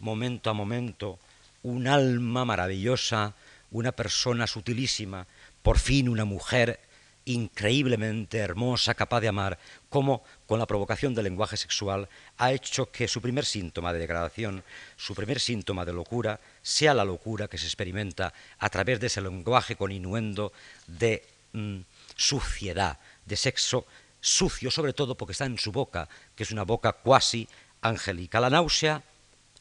momento 0.00 0.50
a 0.50 0.52
momento 0.52 1.18
un 1.62 1.86
alma 1.86 2.44
maravillosa, 2.44 3.34
una 3.70 3.92
persona 3.92 4.46
sutilísima, 4.46 5.26
por 5.62 5.78
fin 5.78 6.08
una 6.08 6.24
mujer 6.24 6.80
increíblemente 7.26 8.38
hermosa, 8.38 8.94
capaz 8.94 9.20
de 9.20 9.28
amar, 9.28 9.58
como 9.90 10.22
con 10.46 10.58
la 10.58 10.66
provocación 10.66 11.14
del 11.14 11.24
lenguaje 11.24 11.56
sexual 11.56 12.08
ha 12.38 12.52
hecho 12.52 12.90
que 12.90 13.08
su 13.08 13.20
primer 13.20 13.44
síntoma 13.44 13.92
de 13.92 13.98
degradación, 13.98 14.62
su 14.96 15.14
primer 15.14 15.40
síntoma 15.40 15.84
de 15.84 15.92
locura, 15.92 16.40
sea 16.62 16.94
la 16.94 17.04
locura 17.04 17.48
que 17.48 17.58
se 17.58 17.66
experimenta 17.66 18.32
a 18.58 18.70
través 18.70 19.00
de 19.00 19.08
ese 19.08 19.20
lenguaje 19.20 19.76
con 19.76 19.92
inuendo 19.92 20.52
de 20.86 21.24
mm, 21.52 21.78
suciedad, 22.14 22.98
de 23.26 23.36
sexo 23.36 23.86
sucio, 24.20 24.70
sobre 24.70 24.92
todo 24.92 25.16
porque 25.16 25.32
está 25.32 25.46
en 25.46 25.58
su 25.58 25.72
boca, 25.72 26.08
que 26.34 26.44
es 26.44 26.52
una 26.52 26.62
boca 26.62 26.92
cuasi 26.92 27.48
angélica. 27.82 28.40
La 28.40 28.50
náusea, 28.50 29.02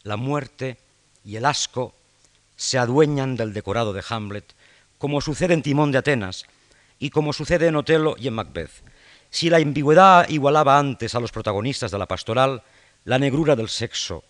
la 0.04 0.18
muerte 0.18 0.78
y 1.24 1.36
el 1.36 1.46
asco 1.46 1.96
se 2.56 2.78
adueñan 2.78 3.36
del 3.36 3.54
decorado 3.54 3.92
de 3.92 4.04
Hamlet, 4.08 4.54
como 4.98 5.20
sucede 5.20 5.54
en 5.56 5.64
Timón 5.64 5.92
de 5.92 5.98
Atenas, 5.98 6.46
y 7.00 7.10
como 7.10 7.34
sucede 7.34 7.68
en 7.68 7.76
Otelo 7.76 8.16
y 8.18 8.28
en 8.28 8.34
Macbeth. 8.34 8.84
Si 9.30 9.50
la 9.50 9.58
ambigüedad 9.58 10.30
igualaba 10.30 10.80
antes 10.80 11.16
a 11.16 11.20
los 11.20 11.32
protagonistas 11.32 11.92
de 11.92 11.98
la 11.98 12.06
pastoral, 12.06 12.64
la 13.04 13.20
negrura 13.20 13.56
del 13.56 13.70
sexo 13.70 14.24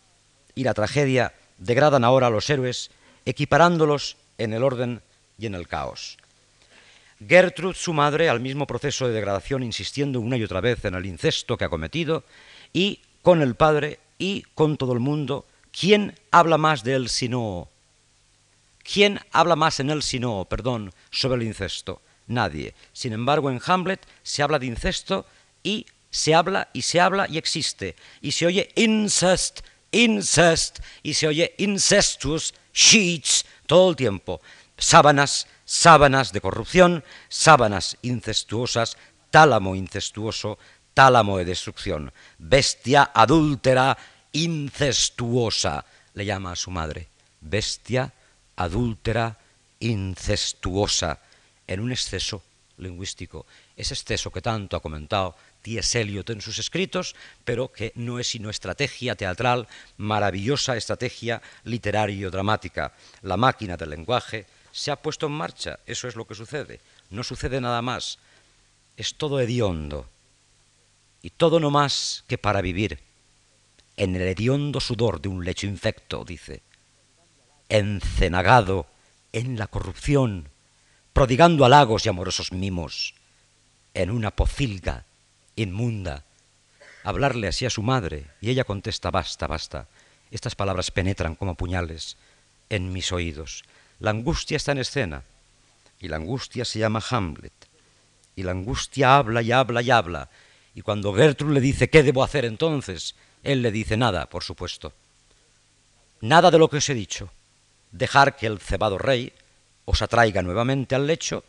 y 0.56 0.64
la 0.64 0.74
tragedia 0.74 1.34
degradan 1.58 2.04
ahora 2.04 2.28
a 2.28 2.32
los 2.32 2.50
héroes, 2.50 2.92
equiparándolos 3.26 4.18
en 4.38 4.54
el 4.54 4.64
orden 4.64 5.02
y 5.38 5.46
en 5.46 5.56
el 5.56 5.68
caos. 5.68 6.18
Gertrude, 7.26 7.76
su 7.76 7.94
madre, 7.94 8.30
al 8.30 8.40
mismo 8.40 8.68
proceso 8.68 9.08
de 9.08 9.14
degradación, 9.14 9.64
insistiendo 9.64 10.20
una 10.20 10.38
y 10.38 10.44
otra 10.44 10.62
vez 10.62 10.84
en 10.86 10.96
el 10.96 11.06
incesto 11.06 11.58
que 11.58 11.66
ha 11.66 11.70
cometido, 11.70 12.24
y 12.74 13.00
con 13.22 13.42
el 13.42 13.56
padre 13.56 14.00
y 14.18 14.44
con 14.54 14.78
todo 14.78 14.94
el 14.94 15.00
mundo, 15.00 15.46
¿quién 15.72 16.16
habla 16.32 16.58
más 16.58 16.84
de 16.84 16.94
él 16.94 17.10
sino? 17.10 17.70
¿Quién 18.84 19.20
habla 19.32 19.56
más 19.56 19.80
en 19.80 19.90
él 19.90 20.04
sino, 20.04 20.46
perdón, 20.46 20.94
sobre 21.10 21.42
el 21.42 21.48
incesto? 21.48 22.02
Nadie. 22.28 22.74
Sin 22.94 23.14
embargo, 23.14 23.50
en 23.50 23.62
Hamlet 23.66 24.06
se 24.24 24.44
habla 24.44 24.60
de 24.60 24.68
incesto 24.68 25.26
y 25.64 25.86
se 26.10 26.34
habla 26.34 26.70
y 26.74 26.82
se 26.82 27.02
habla 27.02 27.28
y 27.30 27.38
existe. 27.38 27.96
Y 28.22 28.32
se 28.32 28.46
oye 28.46 28.70
incest, 28.76 29.62
incest, 29.92 30.80
y 31.04 31.14
se 31.14 31.28
oye 31.28 31.54
incestuous 31.58 32.54
sheets 32.74 33.46
todo 33.66 33.90
el 33.90 33.96
tiempo. 33.96 34.42
Sábanas, 34.78 35.48
sábanas 35.66 36.32
de 36.32 36.42
corrupción, 36.42 37.04
sábanas 37.30 37.98
incestuosas, 38.02 38.98
tálamo 39.30 39.76
incestuoso, 39.76 40.58
tálamo 40.94 41.38
de 41.38 41.46
destrucción. 41.46 42.14
Bestia 42.38 43.12
adúltera, 43.14 43.98
incestuosa, 44.32 45.86
le 46.14 46.26
llama 46.26 46.54
a 46.54 46.56
su 46.56 46.72
madre. 46.72 47.10
Bestia 47.42 48.14
adúltera, 48.56 49.38
incestuosa 49.80 51.20
en 51.68 51.80
un 51.80 51.92
exceso 51.92 52.44
lingüístico, 52.78 53.46
ese 53.78 53.94
exceso 53.94 54.32
que 54.32 54.42
tanto 54.42 54.76
ha 54.76 54.82
comentado 54.82 55.36
T.S. 55.62 56.00
Eliot 56.00 56.30
en 56.30 56.42
sus 56.42 56.60
escritos, 56.60 57.16
pero 57.44 57.72
que 57.72 57.92
no 57.96 58.20
es 58.20 58.28
sino 58.28 58.50
estrategia 58.50 59.16
teatral, 59.16 59.68
maravillosa 59.98 60.76
estrategia 60.76 61.42
literario-dramática. 61.64 62.94
La 63.22 63.38
máquina 63.38 63.78
del 63.78 63.92
lenguaje 63.92 64.46
se 64.72 64.92
ha 64.92 64.98
puesto 64.98 65.28
en 65.28 65.34
marcha, 65.34 65.80
eso 65.86 66.08
es 66.08 66.16
lo 66.16 66.28
que 66.28 66.36
sucede, 66.36 66.82
no 67.10 67.24
sucede 67.24 67.62
nada 67.62 67.82
más, 67.82 68.20
es 68.98 69.16
todo 69.16 69.40
hediondo, 69.40 70.08
y 71.22 71.30
todo 71.32 71.60
no 71.60 71.72
más 71.72 72.24
que 72.28 72.38
para 72.38 72.62
vivir, 72.62 73.00
en 73.98 74.16
el 74.16 74.22
hediondo 74.24 74.80
sudor 74.82 75.22
de 75.22 75.30
un 75.30 75.46
lecho 75.46 75.66
infecto, 75.66 76.26
dice, 76.26 76.62
encenagado 77.70 78.86
en 79.32 79.58
la 79.58 79.68
corrupción, 79.68 80.50
prodigando 81.16 81.64
halagos 81.64 82.06
y 82.06 82.10
amorosos 82.10 82.52
mimos, 82.52 83.14
en 83.94 84.12
una 84.12 84.32
pocilga 84.32 85.06
inmunda, 85.56 86.26
hablarle 87.06 87.48
así 87.48 87.66
a 87.66 87.70
su 87.70 87.82
madre, 87.82 88.26
y 88.42 88.50
ella 88.50 88.66
contesta, 88.66 89.12
basta, 89.12 89.48
basta, 89.48 89.88
estas 90.30 90.56
palabras 90.56 90.92
penetran 90.92 91.36
como 91.36 91.56
puñales 91.56 92.18
en 92.68 92.92
mis 92.92 93.14
oídos. 93.14 93.64
La 94.02 94.10
angustia 94.10 94.58
está 94.58 94.74
en 94.74 94.80
escena, 94.80 95.24
y 96.02 96.10
la 96.10 96.18
angustia 96.18 96.66
se 96.66 96.80
llama 96.80 97.02
Hamlet. 97.10 97.54
y 98.36 98.44
la 98.44 98.52
angustia 98.52 99.16
habla 99.16 99.42
y 99.42 99.54
habla 99.54 99.82
y 99.82 99.92
habla. 99.92 100.30
Y 100.74 100.82
cuando 100.82 101.14
Gertrude 101.14 101.54
le 101.54 101.62
dice, 101.62 101.90
¿qué 101.90 102.04
debo 102.04 102.26
hacer 102.26 102.44
entonces? 102.44 103.16
Él 103.42 103.62
le 103.62 103.72
dice, 103.72 103.96
nada, 103.96 104.26
por 104.26 104.44
supuesto. 104.44 104.92
Nada 106.20 106.52
de 106.52 106.60
lo 106.60 106.70
que 106.70 106.78
os 106.78 106.90
he 106.90 106.94
dicho. 106.94 107.30
Dejar 107.94 108.36
que 108.36 108.48
el 108.48 108.60
cebado 108.60 108.98
rey 108.98 109.32
os 109.86 110.02
atraiga 110.02 110.42
nuevamente 110.42 110.96
al 110.96 111.08
lecho, 111.08 111.44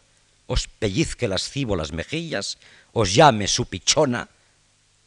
os 0.46 0.68
pellizque 0.68 1.28
lascivo 1.28 1.74
las 1.74 1.92
mejillas, 1.92 2.58
os 2.92 3.14
llame 3.14 3.48
su 3.48 3.66
pichona, 3.66 4.28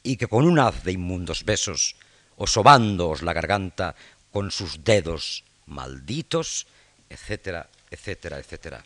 y 0.04 0.18
que 0.18 0.28
con 0.28 0.46
un 0.46 0.60
haz 0.60 0.84
de 0.84 0.92
inmundos 0.92 1.46
besos, 1.46 1.96
os 2.36 2.52
sobándoos 2.52 3.22
la 3.22 3.34
garganta 3.34 3.96
con 4.32 4.52
sus 4.52 4.84
dedos 4.84 5.44
malditos, 5.66 6.68
etcétera, 7.10 7.70
etcétera, 7.92 8.40
etcétera. 8.40 8.84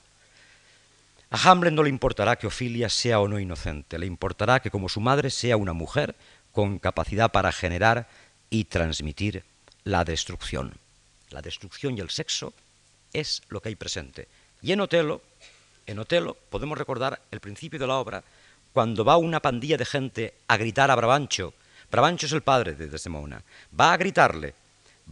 A 1.30 1.38
Hamlet 1.50 1.74
no 1.74 1.84
le 1.84 1.90
importará 1.90 2.36
que 2.36 2.48
Ofilia 2.48 2.90
sea 2.90 3.20
o 3.20 3.28
no 3.28 3.40
inocente, 3.40 3.98
le 3.98 4.06
importará 4.06 4.60
que 4.60 4.70
como 4.70 4.90
su 4.90 5.02
madre 5.02 5.30
sea 5.30 5.58
una 5.58 5.74
mujer 5.74 6.16
con 6.52 6.78
capacidad 6.78 7.32
para 7.32 7.52
generar 7.52 8.08
y 8.50 8.66
transmitir 8.66 9.44
la 9.84 10.06
destrucción. 10.06 10.78
La 11.32 11.42
destrucción 11.42 11.98
y 11.98 12.02
el 12.02 12.12
sexo 12.12 12.54
es 13.14 13.42
lo 13.50 13.62
que 13.62 13.70
hay 13.70 13.76
presente. 13.76 14.28
Y 14.62 14.72
en 14.72 14.82
Otelo, 14.82 15.22
en 15.86 16.00
Otelo 16.00 16.36
podemos 16.50 16.78
recordar 16.78 17.22
el 17.32 17.40
principio 17.40 17.80
de 17.80 17.88
la 17.88 17.96
obra 17.96 18.24
cuando 18.74 19.06
va 19.06 19.18
una 19.18 19.40
pandilla 19.40 19.78
de 19.78 19.86
gente 19.86 20.34
a 20.48 20.58
gritar 20.58 20.90
a 20.90 20.96
Brabancho. 20.96 21.54
Brabancho 21.92 22.26
es 22.26 22.32
el 22.32 22.42
padre 22.42 22.74
de 22.74 22.88
Desdemona. 22.88 23.44
Va 23.80 23.94
a 23.94 23.98
gritarle, 23.98 24.56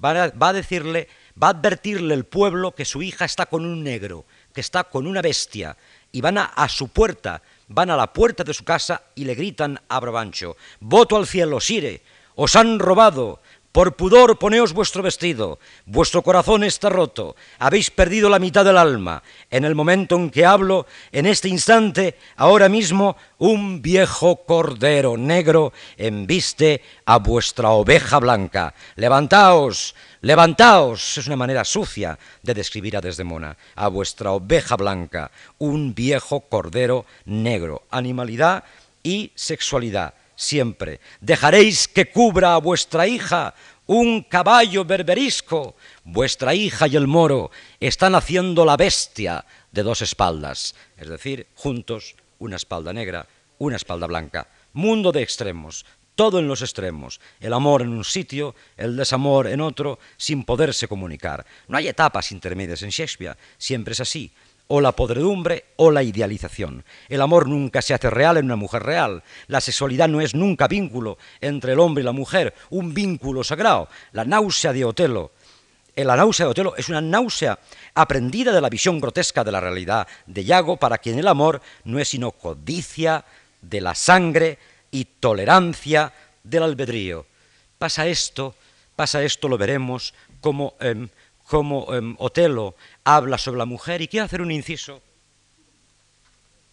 va 0.04 0.24
a, 0.24 0.30
va 0.32 0.50
a 0.50 0.54
decirle, 0.54 1.08
va 1.42 1.48
a 1.48 1.52
advertirle 1.52 2.14
el 2.14 2.26
pueblo 2.26 2.74
que 2.74 2.86
su 2.86 3.04
hija 3.04 3.26
está 3.26 3.46
con 3.46 3.66
un 3.66 3.84
negro, 3.84 4.26
que 4.54 4.62
está 4.62 4.84
con 4.86 5.06
una 5.06 5.22
bestia, 5.22 5.78
y 6.12 6.22
van 6.22 6.38
a, 6.38 6.68
su 6.70 6.90
puerta, 6.90 7.42
van 7.68 7.90
a 7.90 7.96
la 7.96 8.12
puerta 8.12 8.44
de 8.44 8.54
su 8.54 8.64
casa 8.64 9.02
y 9.16 9.26
le 9.26 9.36
gritan 9.36 9.80
a 9.88 10.00
Brabancho, 10.00 10.58
voto 10.80 11.16
al 11.16 11.28
cielo, 11.28 11.60
Sire, 11.60 12.02
os 12.36 12.56
han 12.56 12.80
robado, 12.80 13.42
por 13.72 13.96
pudor 13.96 14.38
poneos 14.38 14.74
vuestro 14.74 15.02
vestido, 15.02 15.60
vuestro 15.86 16.22
corazón 16.22 16.64
está 16.64 16.90
roto, 16.90 17.36
habéis 17.58 17.90
perdido 17.90 18.30
la 18.30 18.40
mitad 18.40 18.66
del 18.66 18.78
alma. 18.78 19.24
En 19.50 19.64
el 19.64 19.76
momento 19.76 20.16
en 20.16 20.30
que 20.30 20.46
hablo, 20.46 20.86
en 21.12 21.26
este 21.26 21.48
instante, 21.48 22.18
ahora 22.36 22.68
mismo, 22.68 23.16
un 23.38 23.82
viejo 23.82 24.44
cordero 24.46 25.18
negro 25.18 25.72
embiste 25.98 26.82
a 27.06 27.18
vuestra 27.20 27.70
oveja 27.70 28.20
blanca. 28.20 28.74
Levantaos, 28.96 29.96
levantaos. 30.22 31.18
Es 31.18 31.28
una 31.28 31.38
manera 31.38 31.64
sucia 31.64 32.20
de 32.44 32.54
describir 32.54 32.98
a 32.98 33.02
Desdemona, 33.02 33.56
a 33.76 33.88
vuestra 33.88 34.32
oveja 34.32 34.76
blanca, 34.76 35.32
un 35.60 35.96
viejo 35.96 36.42
cordero 36.42 37.06
negro. 37.26 37.84
Animalidad 37.90 38.66
y 39.02 39.32
sexualidad 39.36 40.14
siempre. 40.36 41.00
Dejaréis 41.20 41.88
que 41.88 42.10
cubra 42.10 42.56
a 42.56 42.60
vuestra 42.60 43.08
hija 43.08 43.54
un 43.88 44.24
caballo 44.24 44.86
berberisco. 44.86 45.76
Vuestra 46.04 46.54
hija 46.54 46.88
y 46.88 46.96
el 46.96 47.08
moro 47.08 47.52
están 47.80 48.16
haciendo 48.16 48.66
la 48.66 48.78
bestia 48.78 49.46
de 49.72 49.84
dos 49.84 50.02
espaldas, 50.02 50.76
es 50.98 51.08
decir, 51.08 51.48
juntos, 51.56 52.16
una 52.40 52.56
espalda 52.56 52.94
negra, 52.94 53.28
una 53.58 53.76
espalda 53.76 54.08
blanca. 54.08 54.48
Mundo 54.74 55.12
de 55.12 55.22
extremos, 55.22 55.86
todo 56.16 56.40
en 56.40 56.48
los 56.48 56.62
extremos, 56.62 57.20
el 57.40 57.54
amor 57.54 57.82
en 57.82 57.90
un 57.90 58.04
sitio, 58.04 58.56
el 58.78 58.96
desamor 58.96 59.48
en 59.48 59.62
otro, 59.62 60.00
sin 60.18 60.44
poderse 60.44 60.88
comunicar. 60.88 61.46
No 61.68 61.78
hay 61.78 61.88
etapas 61.88 62.32
intermedias 62.32 62.82
en 62.84 62.90
Shakespeare, 62.90 63.38
siempre 63.58 63.94
es 63.94 64.00
así 64.00 64.32
o 64.74 64.80
la 64.80 64.94
podredumbre 64.94 65.66
o 65.76 65.92
la 65.92 66.02
idealización. 66.02 66.86
El 67.10 67.22
amor 67.22 67.50
nunca 67.50 67.82
se 67.82 67.94
hace 67.94 68.10
real 68.10 68.38
en 68.38 68.46
una 68.46 68.56
mujer 68.56 68.84
real. 68.84 69.22
La 69.48 69.60
sexualidad 69.60 70.08
no 70.08 70.22
es 70.22 70.34
nunca 70.34 70.70
vínculo 70.70 71.18
entre 71.42 71.74
el 71.74 71.80
hombre 71.82 72.04
y 72.04 72.06
la 72.06 72.14
mujer, 72.14 72.54
un 72.70 72.94
vínculo 72.94 73.44
sagrado. 73.44 73.90
La 74.14 74.24
náusea 74.24 74.72
de 74.72 74.86
Otelo. 74.86 75.34
Eh, 75.94 76.06
la 76.06 76.16
náusea 76.16 76.46
de 76.46 76.52
Otelo 76.52 76.74
es 76.78 76.88
una 76.88 77.02
náusea 77.02 77.60
aprendida 77.94 78.54
de 78.54 78.62
la 78.62 78.70
visión 78.70 79.02
grotesca 79.02 79.44
de 79.44 79.52
la 79.52 79.60
realidad 79.60 80.08
de 80.26 80.42
Iago, 80.42 80.78
para 80.78 81.00
quien 81.00 81.20
el 81.20 81.28
amor 81.28 81.62
no 81.84 82.00
es 82.00 82.08
sino 82.08 82.32
codicia 82.32 83.26
de 83.62 83.82
la 83.82 83.94
sangre 83.94 84.58
y 84.90 85.04
tolerancia 85.04 86.14
del 86.46 86.64
albedrío. 86.64 87.26
Pasa 87.78 88.08
esto, 88.08 88.56
pasa 88.96 89.22
esto, 89.22 89.50
lo 89.50 89.58
veremos, 89.58 90.14
como 90.40 90.76
em, 90.80 91.10
como 91.52 91.94
em, 91.94 92.16
Otelo 92.18 92.76
habla 93.04 93.38
sobre 93.38 93.58
la 93.58 93.66
mujer, 93.66 94.02
y 94.02 94.08
quiero 94.08 94.26
hacer 94.26 94.42
un 94.42 94.52
inciso, 94.52 95.02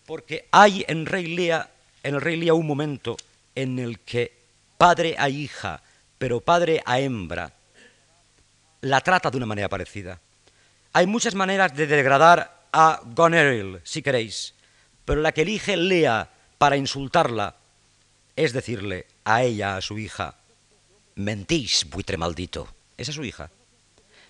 porque 0.06 0.46
hay 0.52 0.84
en, 0.86 1.04
Rey 1.04 1.26
Lea, 1.26 1.68
en 2.04 2.14
el 2.14 2.20
Rey 2.20 2.36
Lea 2.36 2.54
un 2.54 2.68
momento 2.68 3.16
en 3.56 3.80
el 3.80 3.98
que 3.98 4.30
padre 4.78 5.16
a 5.18 5.28
hija, 5.30 5.82
pero 6.16 6.38
padre 6.38 6.80
a 6.86 7.00
hembra, 7.00 7.50
la 8.82 9.00
trata 9.00 9.32
de 9.32 9.38
una 9.38 9.46
manera 9.46 9.68
parecida. 9.68 10.20
Hay 10.92 11.08
muchas 11.08 11.34
maneras 11.34 11.74
de 11.74 11.88
degradar 11.88 12.68
a 12.72 13.00
Goneril, 13.04 13.80
si 13.82 14.00
queréis, 14.00 14.54
pero 15.04 15.20
la 15.20 15.32
que 15.32 15.42
elige 15.42 15.76
Lea 15.76 16.30
para 16.56 16.76
insultarla 16.76 17.56
es 18.36 18.52
decirle 18.52 19.06
a 19.24 19.42
ella, 19.42 19.76
a 19.76 19.80
su 19.80 19.98
hija, 19.98 20.36
mentís, 21.16 21.84
buitre 21.90 22.16
maldito. 22.16 22.68
Esa 22.96 23.10
es 23.10 23.16
su 23.16 23.24
hija 23.24 23.50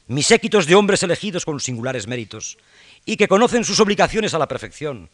mis 0.08 0.26
séquitos 0.26 0.66
de 0.66 0.74
hombres 0.74 1.02
elegidos 1.02 1.44
con 1.44 1.60
singulares 1.60 2.06
méritos, 2.06 2.58
y 3.04 3.16
que 3.16 3.28
conocen 3.28 3.64
sus 3.64 3.80
obligaciones 3.80 4.34
a 4.34 4.38
la 4.38 4.48
perfección, 4.48 5.08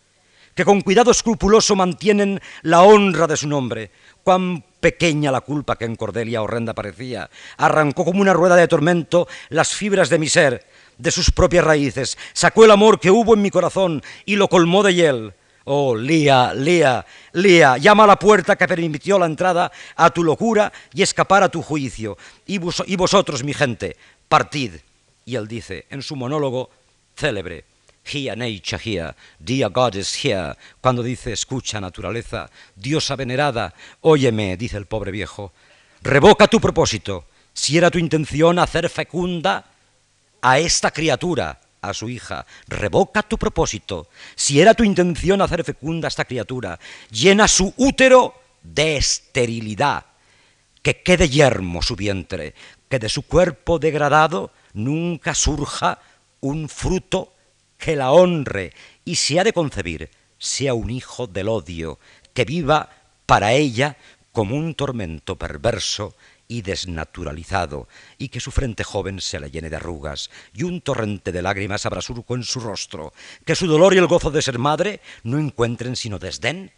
que 0.54 0.64
con 0.64 0.80
cuidado 0.80 1.10
escrupuloso 1.10 1.76
mantienen 1.76 2.40
la 2.62 2.82
honra 2.82 3.26
de 3.26 3.36
su 3.36 3.48
nombre. 3.48 3.90
Cuán 4.22 4.64
pequeña 4.80 5.32
la 5.32 5.40
culpa 5.40 5.76
que 5.76 5.84
en 5.84 5.96
Cordelia 5.96 6.42
horrenda 6.42 6.74
parecía, 6.74 7.28
arrancó 7.56 8.04
como 8.04 8.20
una 8.20 8.32
rueda 8.32 8.56
de 8.56 8.68
tormento 8.68 9.28
las 9.48 9.74
fibras 9.74 10.08
de 10.08 10.18
mi 10.18 10.28
ser, 10.28 10.66
de 10.98 11.10
sus 11.10 11.30
propias 11.30 11.64
raíces, 11.64 12.16
sacó 12.32 12.64
el 12.64 12.70
amor 12.70 13.00
que 13.00 13.10
hubo 13.10 13.34
en 13.34 13.42
mi 13.42 13.50
corazón 13.50 14.02
y 14.24 14.36
lo 14.36 14.48
colmó 14.48 14.82
de 14.82 14.94
hiel. 14.94 15.34
Oh, 15.66 15.96
Lía, 15.96 16.52
Lía, 16.52 17.06
Lía, 17.32 17.78
llama 17.78 18.04
a 18.04 18.08
la 18.08 18.18
puerta 18.18 18.54
que 18.54 18.68
permitió 18.68 19.18
la 19.18 19.24
entrada 19.24 19.72
a 19.96 20.10
tu 20.10 20.22
locura 20.22 20.70
y 20.92 21.00
escapar 21.00 21.42
a 21.42 21.48
tu 21.48 21.62
juicio. 21.62 22.18
Y, 22.46 22.60
y 22.86 22.96
vosotros, 22.96 23.42
mi 23.42 23.54
gente, 23.54 23.96
partid. 24.34 24.72
Y 25.24 25.36
él 25.36 25.46
dice 25.46 25.86
en 25.90 26.02
su 26.02 26.16
monólogo 26.16 26.68
célebre, 27.14 27.64
Here 28.04 28.34
nature 28.34 28.82
here, 28.84 29.14
dear 29.38 29.70
God 29.70 29.94
is 29.94 30.24
here, 30.24 30.54
cuando 30.80 31.04
dice 31.04 31.32
escucha 31.32 31.80
naturaleza, 31.80 32.50
diosa 32.74 33.14
venerada, 33.14 33.72
óyeme, 34.00 34.56
dice 34.56 34.76
el 34.76 34.86
pobre 34.86 35.12
viejo, 35.12 35.52
revoca 36.02 36.48
tu 36.48 36.60
propósito, 36.60 37.26
si 37.52 37.78
era 37.78 37.92
tu 37.92 37.98
intención 37.98 38.58
hacer 38.58 38.90
fecunda 38.90 39.66
a 40.42 40.58
esta 40.58 40.90
criatura, 40.90 41.60
a 41.80 41.94
su 41.94 42.08
hija, 42.08 42.44
revoca 42.66 43.22
tu 43.22 43.38
propósito, 43.38 44.08
si 44.34 44.60
era 44.60 44.74
tu 44.74 44.82
intención 44.82 45.42
hacer 45.42 45.62
fecunda 45.62 46.08
a 46.08 46.10
esta 46.10 46.24
criatura, 46.24 46.80
llena 47.08 47.46
su 47.46 47.72
útero 47.76 48.34
de 48.64 48.96
esterilidad, 48.96 50.04
que 50.84 51.02
quede 51.02 51.30
yermo 51.30 51.80
su 51.80 51.96
vientre, 51.96 52.54
que 52.90 52.98
de 52.98 53.08
su 53.08 53.22
cuerpo 53.22 53.78
degradado 53.78 54.52
nunca 54.74 55.34
surja 55.34 55.98
un 56.40 56.68
fruto 56.68 57.32
que 57.78 57.96
la 57.96 58.12
honre 58.12 58.74
y 59.02 59.16
si 59.16 59.38
ha 59.38 59.44
de 59.44 59.54
concebir, 59.54 60.10
sea 60.36 60.74
un 60.74 60.90
hijo 60.90 61.26
del 61.26 61.48
odio, 61.48 61.98
que 62.34 62.44
viva 62.44 62.90
para 63.24 63.54
ella 63.54 63.96
como 64.30 64.56
un 64.56 64.74
tormento 64.74 65.36
perverso 65.36 66.14
y 66.48 66.60
desnaturalizado, 66.60 67.88
y 68.18 68.28
que 68.28 68.40
su 68.40 68.50
frente 68.50 68.84
joven 68.84 69.22
se 69.22 69.40
le 69.40 69.50
llene 69.50 69.70
de 69.70 69.76
arrugas, 69.76 70.28
y 70.52 70.64
un 70.64 70.82
torrente 70.82 71.32
de 71.32 71.40
lágrimas 71.40 71.86
abra 71.86 72.02
surco 72.02 72.34
en 72.34 72.44
su 72.44 72.60
rostro, 72.60 73.14
que 73.46 73.56
su 73.56 73.66
dolor 73.66 73.94
y 73.94 73.98
el 73.98 74.06
gozo 74.06 74.30
de 74.30 74.42
ser 74.42 74.58
madre 74.58 75.00
no 75.22 75.38
encuentren 75.38 75.96
sino 75.96 76.18
desdén 76.18 76.72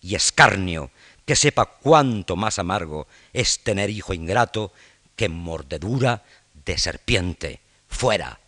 y 0.00 0.14
escarnio, 0.14 0.90
que 1.26 1.36
sepa 1.36 1.66
cuánto 1.66 2.36
más 2.36 2.58
amargo 2.58 3.06
es 3.32 3.58
tener 3.58 3.90
hijo 3.90 4.14
ingrato 4.14 4.72
que 5.16 5.28
mordedura 5.28 6.22
de 6.64 6.78
serpiente. 6.78 7.60
Fuera, 7.88 8.40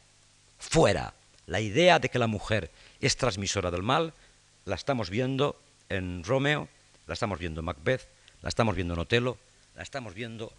fuera. 0.59 1.13
La 1.47 1.61
idea 1.61 1.99
de 1.99 2.09
que 2.09 2.19
la 2.19 2.27
mujer 2.27 2.71
es 3.01 3.17
transmisora 3.17 3.71
del 3.71 3.83
mal 3.83 4.15
la 4.69 4.75
estamos 4.75 5.09
viendo 5.09 5.57
en 5.89 6.23
Romeo, 6.23 6.69
la 7.07 7.15
estamos 7.15 7.39
viendo 7.39 7.61
en 7.61 7.65
Macbeth, 7.65 8.07
la 8.43 8.51
estamos 8.51 8.77
viendo 8.77 8.95
en 8.95 9.01
Otelo, 9.01 9.39
la 9.75 9.83
estamos 9.83 10.15
viendo, 10.15 10.53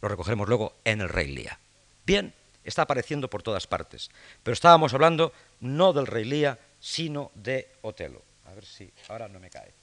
lo 0.00 0.08
recogeremos 0.08 0.48
luego, 0.48 0.74
en 0.84 1.00
el 1.00 1.08
Rey 1.08 1.26
Lía. 1.26 1.58
Bien, 2.06 2.32
está 2.62 2.82
apareciendo 2.82 3.28
por 3.28 3.42
todas 3.42 3.66
partes, 3.66 4.10
pero 4.44 4.52
estábamos 4.52 4.94
hablando 4.94 5.32
no 5.60 5.92
del 5.92 6.06
Rey 6.06 6.24
Lía, 6.24 6.58
sino 6.78 7.32
de 7.34 7.68
Otelo. 7.82 8.22
A 8.46 8.54
ver 8.54 8.64
si 8.64 8.90
ahora 9.08 9.26
no 9.26 9.40
me 9.40 9.50
cae. 9.50 9.77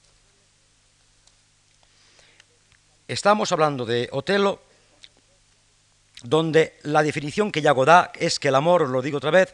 Estamos 3.08 3.52
hablando 3.52 3.86
de 3.86 4.10
Otelo 4.12 4.64
donde 6.24 6.80
la 6.82 7.04
definición 7.04 7.52
que 7.52 7.62
Yago 7.62 7.86
da 7.86 8.12
es 8.16 8.40
que 8.40 8.48
el 8.48 8.56
amor, 8.56 8.90
lo 8.90 9.04
digo 9.04 9.18
otra 9.18 9.30
vez, 9.30 9.54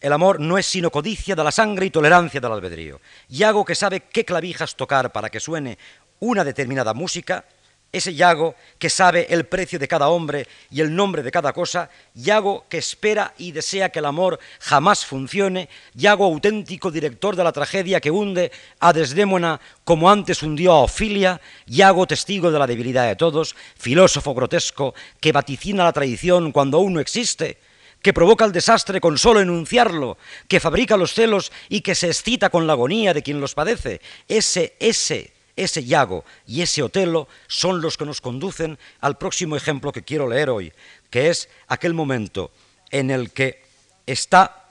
el 0.00 0.12
amor 0.12 0.40
no 0.40 0.58
es 0.58 0.66
sino 0.66 0.90
codicia 0.90 1.36
de 1.36 1.44
la 1.44 1.52
sangre 1.52 1.86
y 1.86 1.90
tolerancia 1.90 2.40
del 2.40 2.50
albedrío. 2.50 3.00
Yago 3.28 3.64
que 3.64 3.76
sabe 3.76 4.00
qué 4.00 4.24
clavijas 4.24 4.74
tocar 4.74 5.12
para 5.12 5.30
que 5.30 5.38
suene 5.38 5.78
una 6.18 6.42
determinada 6.42 6.92
música, 6.92 7.44
ese 7.92 8.14
Yago 8.14 8.54
que 8.78 8.88
sabe 8.88 9.26
el 9.28 9.44
precio 9.44 9.78
de 9.78 9.86
cada 9.86 10.08
hombre 10.08 10.48
y 10.70 10.80
el 10.80 10.96
nombre 10.96 11.22
de 11.22 11.30
cada 11.30 11.52
cosa, 11.52 11.90
Yago 12.14 12.64
que 12.70 12.78
espera 12.78 13.34
y 13.36 13.52
desea 13.52 13.90
que 13.90 13.98
el 13.98 14.06
amor 14.06 14.40
jamás 14.60 15.04
funcione, 15.04 15.68
Yago 15.92 16.24
auténtico 16.24 16.90
director 16.90 17.36
de 17.36 17.44
la 17.44 17.52
tragedia 17.52 18.00
que 18.00 18.10
hunde 18.10 18.50
a 18.80 18.94
Desdémona 18.94 19.60
como 19.84 20.10
antes 20.10 20.42
hundió 20.42 20.72
a 20.72 20.80
Ofilia, 20.80 21.38
Yago 21.66 22.06
testigo 22.06 22.50
de 22.50 22.58
la 22.58 22.66
debilidad 22.66 23.06
de 23.06 23.16
todos, 23.16 23.54
filósofo 23.76 24.32
grotesco 24.32 24.94
que 25.20 25.32
vaticina 25.32 25.84
la 25.84 25.92
traición 25.92 26.50
cuando 26.50 26.78
aún 26.78 26.94
no 26.94 27.00
existe, 27.00 27.58
que 28.00 28.14
provoca 28.14 28.46
el 28.46 28.52
desastre 28.52 29.02
con 29.02 29.18
solo 29.18 29.40
enunciarlo, 29.40 30.16
que 30.48 30.60
fabrica 30.60 30.96
los 30.96 31.12
celos 31.12 31.52
y 31.68 31.82
que 31.82 31.94
se 31.94 32.06
excita 32.06 32.48
con 32.48 32.66
la 32.66 32.72
agonía 32.72 33.12
de 33.12 33.22
quien 33.22 33.38
los 33.38 33.54
padece. 33.54 34.00
Ese, 34.26 34.76
ese, 34.80 35.30
ese 35.56 35.84
Yago 35.84 36.24
y 36.46 36.62
ese 36.62 36.82
Otelo 36.82 37.28
son 37.46 37.80
los 37.80 37.96
que 37.96 38.06
nos 38.06 38.20
conducen 38.20 38.78
al 39.00 39.18
próximo 39.18 39.56
ejemplo 39.56 39.92
que 39.92 40.02
quiero 40.02 40.28
leer 40.28 40.50
hoy, 40.50 40.72
que 41.10 41.30
es 41.30 41.48
aquel 41.68 41.94
momento 41.94 42.50
en 42.90 43.10
el 43.10 43.30
que 43.30 43.62
está, 44.06 44.66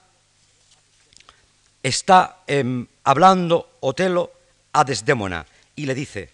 está 1.84 2.44
em, 2.48 2.88
hablando 3.04 3.70
Otelo 3.80 4.32
a 4.74 4.84
Desdémona 4.84 5.46
y 5.76 5.86
le 5.86 5.96
dice, 5.96 6.30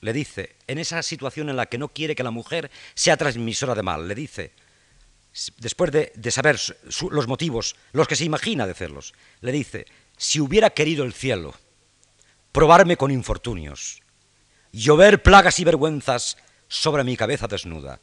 le 0.00 0.12
dice, 0.12 0.56
en 0.66 0.78
esa 0.78 1.02
situación 1.02 1.48
en 1.48 1.56
la 1.56 1.66
que 1.66 1.78
no 1.78 1.88
quiere 1.88 2.14
que 2.14 2.22
la 2.22 2.30
mujer 2.30 2.70
sea 2.94 3.16
transmisora 3.16 3.74
de 3.74 3.82
mal, 3.82 4.06
le 4.06 4.14
dice, 4.14 4.52
después 5.58 5.90
de, 5.92 6.30
saber 6.30 6.58
los 7.10 7.28
motivos, 7.28 7.76
los 7.92 8.08
que 8.08 8.16
se 8.16 8.24
imagina 8.24 8.66
de 8.66 8.72
hacerlos, 8.72 9.14
le 9.40 9.52
dice, 9.52 9.86
si 10.16 10.40
hubiera 10.40 10.70
querido 10.70 11.04
el 11.04 11.12
cielo 11.12 11.54
probarme 12.52 12.96
con 12.96 13.10
infortunios, 13.10 14.02
llover 14.72 15.22
plagas 15.22 15.58
y 15.58 15.64
vergüenzas 15.64 16.36
sobre 16.68 17.04
mi 17.04 17.16
cabeza 17.16 17.46
desnuda, 17.46 18.00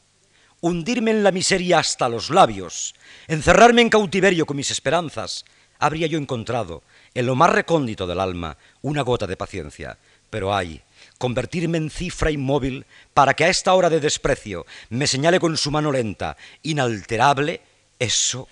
hundirme 0.62 1.12
en 1.12 1.24
la 1.24 1.32
miseria 1.32 1.80
hasta 1.80 2.10
los 2.10 2.30
labios, 2.30 2.96
encerrarme 3.28 3.82
en 3.82 3.90
cautiverio 3.90 4.46
con 4.46 4.58
mis 4.58 4.72
esperanzas, 4.72 5.46
habría 5.80 6.08
yo 6.08 6.18
encontrado 6.18 6.84
en 7.14 7.26
lo 7.26 7.36
más 7.36 7.52
recóndito 7.52 8.08
del 8.08 8.20
alma 8.20 8.58
una 8.82 9.02
gota 9.02 9.28
de 9.28 9.38
paciencia, 9.38 9.98
pero 10.30 10.56
ay, 10.56 10.82
convertirme 11.18 11.78
en 11.78 11.90
cifra 11.90 12.32
inmóvil 12.32 12.86
para 13.14 13.34
que 13.34 13.46
a 13.46 13.50
esta 13.50 13.74
hora 13.74 13.90
de 13.90 14.00
desprecio 14.00 14.66
me 14.90 15.08
señale 15.08 15.40
con 15.40 15.58
su 15.58 15.72
mano 15.72 15.92
lenta, 15.92 16.38
inalterable, 16.64 17.62
eso, 18.00 18.48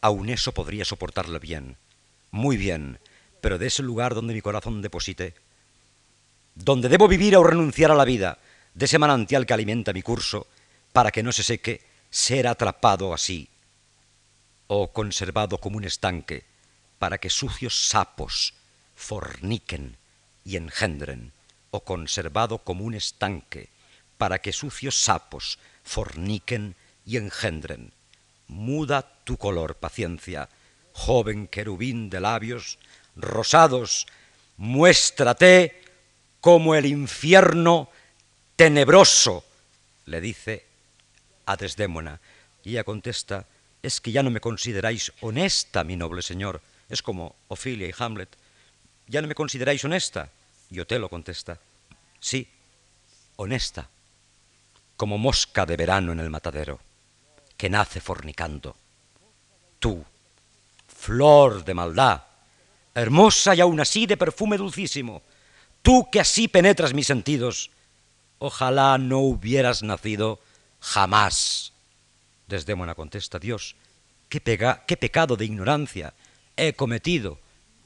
aun 0.00 0.28
eso 0.30 0.52
podría 0.52 0.84
soportarlo 0.84 1.40
bien, 1.40 1.76
muy 2.30 2.56
bien, 2.56 2.98
pero 3.44 3.58
de 3.58 3.66
ese 3.66 3.82
lugar 3.82 4.14
donde 4.14 4.32
mi 4.32 4.40
corazón 4.40 4.80
deposite, 4.80 5.34
donde 6.54 6.88
debo 6.88 7.06
vivir 7.08 7.36
o 7.36 7.44
renunciar 7.44 7.90
a 7.90 7.94
la 7.94 8.06
vida, 8.06 8.38
de 8.72 8.86
ese 8.86 8.98
manantial 8.98 9.44
que 9.44 9.52
alimenta 9.52 9.92
mi 9.92 10.00
curso, 10.00 10.46
para 10.94 11.10
que 11.10 11.22
no 11.22 11.30
se 11.30 11.42
seque, 11.42 11.82
ser 12.08 12.48
atrapado 12.48 13.12
así, 13.12 13.50
o 14.66 14.90
conservado 14.94 15.58
como 15.58 15.76
un 15.76 15.84
estanque, 15.84 16.46
para 16.98 17.18
que 17.18 17.28
sucios 17.28 17.86
sapos 17.86 18.54
forniquen 18.96 19.98
y 20.42 20.56
engendren, 20.56 21.32
o 21.70 21.84
conservado 21.84 22.64
como 22.64 22.84
un 22.84 22.94
estanque, 22.94 23.68
para 24.16 24.40
que 24.40 24.54
sucios 24.54 24.94
sapos 24.94 25.58
forniquen 25.82 26.76
y 27.04 27.18
engendren. 27.18 27.92
Muda 28.48 29.02
tu 29.24 29.36
color, 29.36 29.76
paciencia, 29.76 30.48
joven 30.94 31.46
querubín 31.46 32.08
de 32.08 32.20
labios 32.20 32.78
rosados, 33.16 34.06
muéstrate 34.56 35.82
como 36.40 36.74
el 36.74 36.86
infierno 36.86 37.90
tenebroso, 38.56 39.44
le 40.06 40.20
dice 40.20 40.66
a 41.46 41.56
Desdémona. 41.56 42.20
Y 42.62 42.70
ella 42.70 42.84
contesta, 42.84 43.46
es 43.82 44.00
que 44.00 44.12
ya 44.12 44.22
no 44.22 44.30
me 44.30 44.40
consideráis 44.40 45.12
honesta, 45.20 45.84
mi 45.84 45.96
noble 45.96 46.22
señor. 46.22 46.60
Es 46.88 47.02
como 47.02 47.34
Ofilia 47.48 47.88
y 47.88 47.94
Hamlet 47.98 48.36
¿Ya 49.06 49.20
no 49.20 49.28
me 49.28 49.34
consideráis 49.34 49.84
honesta? 49.84 50.30
Y 50.70 50.80
Otelo 50.80 51.08
contesta, 51.08 51.58
sí, 52.20 52.48
honesta, 53.36 53.88
como 54.96 55.18
mosca 55.18 55.66
de 55.66 55.76
verano 55.76 56.12
en 56.12 56.20
el 56.20 56.30
matadero, 56.30 56.80
que 57.56 57.68
nace 57.68 58.00
fornicando. 58.00 58.74
Tú, 59.78 60.04
flor 60.88 61.64
de 61.64 61.74
maldad, 61.74 62.23
hermosa 62.94 63.54
y 63.54 63.60
aún 63.60 63.80
así 63.80 64.06
de 64.06 64.16
perfume 64.16 64.56
dulcísimo, 64.56 65.22
tú 65.82 66.08
que 66.10 66.20
así 66.20 66.48
penetras 66.48 66.94
mis 66.94 67.06
sentidos, 67.06 67.70
ojalá 68.38 68.98
no 68.98 69.20
hubieras 69.20 69.82
nacido 69.82 70.40
jamás. 70.80 71.72
Desdémona 72.46 72.94
contesta, 72.94 73.38
Dios, 73.38 73.76
¿qué, 74.28 74.40
qué 74.86 74.96
pecado 74.96 75.36
de 75.36 75.44
ignorancia 75.44 76.14
he 76.56 76.74
cometido 76.74 77.38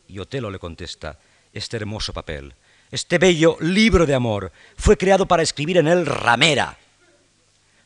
y 0.08 0.18
Otelo 0.18 0.50
le 0.50 0.58
contesta, 0.58 1.18
este 1.52 1.76
hermoso 1.76 2.12
papel, 2.12 2.54
este 2.90 3.18
bello 3.18 3.56
libro 3.60 4.06
de 4.06 4.14
amor, 4.14 4.52
fue 4.76 4.96
creado 4.96 5.26
para 5.26 5.42
escribir 5.42 5.76
en 5.76 5.86
él 5.86 6.06
ramera. 6.06 6.78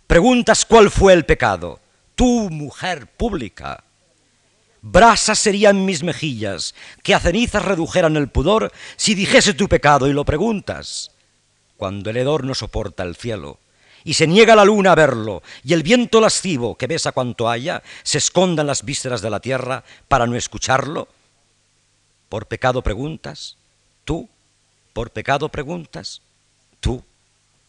Preguntas 0.07 0.64
cuál 0.64 0.91
fue 0.91 1.12
el 1.12 1.25
pecado. 1.25 1.81
Tú, 2.14 2.49
mujer 2.51 3.07
pública. 3.07 3.83
Brasas 4.83 5.39
serían 5.39 5.85
mis 5.85 6.03
mejillas, 6.03 6.74
que 7.03 7.14
a 7.14 7.20
cenizas 7.20 7.64
redujeran 7.64 8.16
el 8.16 8.28
pudor 8.28 8.72
si 8.97 9.14
dijese 9.14 9.55
tu 9.55 9.68
pecado 9.68 10.09
y 10.09 10.12
lo 10.12 10.24
preguntas. 10.24 11.12
Cuando 11.76 12.11
el 12.11 12.16
hedor 12.16 12.45
no 12.45 12.55
soporta 12.55 13.03
el 13.03 13.16
cielo, 13.16 13.59
y 14.05 14.14
se 14.14 14.26
niega 14.26 14.57
la 14.57 14.64
luna 14.64 14.93
a 14.93 14.97
verlo, 14.97 15.43
y 15.64 15.72
el 15.72 15.83
viento 15.83 16.20
lascivo 16.20 16.76
que 16.76 16.89
besa 16.89 17.12
cuanto 17.12 17.49
haya, 17.49 17.83
se 18.03 18.18
esconda 18.18 18.62
en 18.62 18.66
las 18.66 18.85
vísceras 18.85 19.22
de 19.22 19.30
la 19.30 19.41
tierra 19.41 19.85
para 20.09 20.26
no 20.26 20.37
escucharlo, 20.37 21.09
¿Por 22.33 22.47
pecado 22.47 22.80
preguntas? 22.80 23.59
¿Tú? 24.07 24.26
¿Por 24.95 25.11
pecado 25.11 25.51
preguntas? 25.51 26.22
¿Tú? 26.80 27.05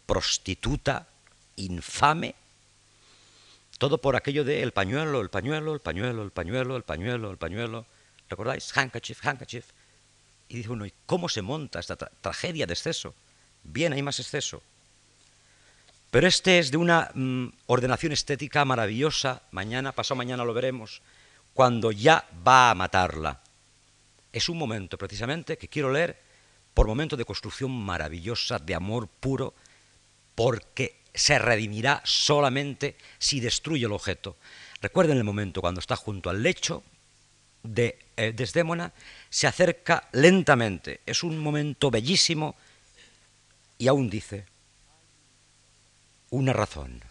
Prostituta 0.05 1.05
infame. 1.57 2.33
Todo 3.83 3.97
por 3.97 4.15
aquello 4.15 4.45
de 4.45 4.63
el 4.63 4.71
pañuelo, 4.71 5.19
el 5.19 5.29
pañuelo, 5.29 5.73
el 5.73 5.81
pañuelo, 5.81 6.23
el 6.23 6.31
pañuelo, 6.31 6.77
el 6.77 6.83
pañuelo, 6.83 7.31
el 7.31 7.37
pañuelo. 7.37 7.85
¿Recordáis? 8.29 8.71
Handkerchief, 8.77 9.19
handkerchief. 9.27 9.65
Y 10.47 10.55
dice 10.55 10.69
uno, 10.69 10.85
¿y 10.85 10.93
cómo 11.05 11.27
se 11.27 11.41
monta 11.41 11.81
esta 11.81 11.97
tragedia 11.97 12.65
de 12.65 12.71
exceso? 12.71 13.13
Bien, 13.61 13.91
hay 13.91 14.01
más 14.01 14.21
exceso. 14.21 14.63
Pero 16.11 16.27
este 16.27 16.59
es 16.59 16.71
de 16.71 16.77
una 16.77 17.11
mm, 17.13 17.47
ordenación 17.65 18.13
estética 18.13 18.63
maravillosa. 18.63 19.41
Mañana, 19.51 19.91
pasado 19.91 20.15
mañana 20.15 20.45
lo 20.45 20.53
veremos. 20.53 21.01
Cuando 21.53 21.91
ya 21.91 22.25
va 22.47 22.71
a 22.71 22.75
matarla 22.75 23.41
es 24.31 24.47
un 24.47 24.57
momento 24.57 24.97
precisamente 24.97 25.57
que 25.57 25.67
quiero 25.67 25.91
leer 25.91 26.17
por 26.73 26.87
momento 26.87 27.17
de 27.17 27.25
construcción 27.25 27.71
maravillosa, 27.71 28.59
de 28.59 28.75
amor 28.75 29.09
puro, 29.09 29.53
porque 30.35 31.02
se 31.13 31.39
redimirá 31.39 32.01
solamente 32.03 32.95
si 33.19 33.39
destruye 33.39 33.85
el 33.85 33.91
objeto. 33.91 34.35
Recuerden 34.81 35.17
el 35.17 35.23
momento 35.23 35.61
cuando 35.61 35.79
está 35.79 35.95
junto 35.95 36.29
al 36.29 36.43
lecho 36.43 36.83
de 37.63 37.97
eh, 38.17 38.33
Desdémona, 38.35 38.91
se 39.29 39.47
acerca 39.47 40.09
lentamente. 40.11 41.01
Es 41.05 41.23
un 41.23 41.39
momento 41.39 41.89
bellísimo 41.89 42.55
y 43.77 43.87
aún 43.87 44.09
dice, 44.09 44.45
una 46.29 46.53
razón. 46.53 47.01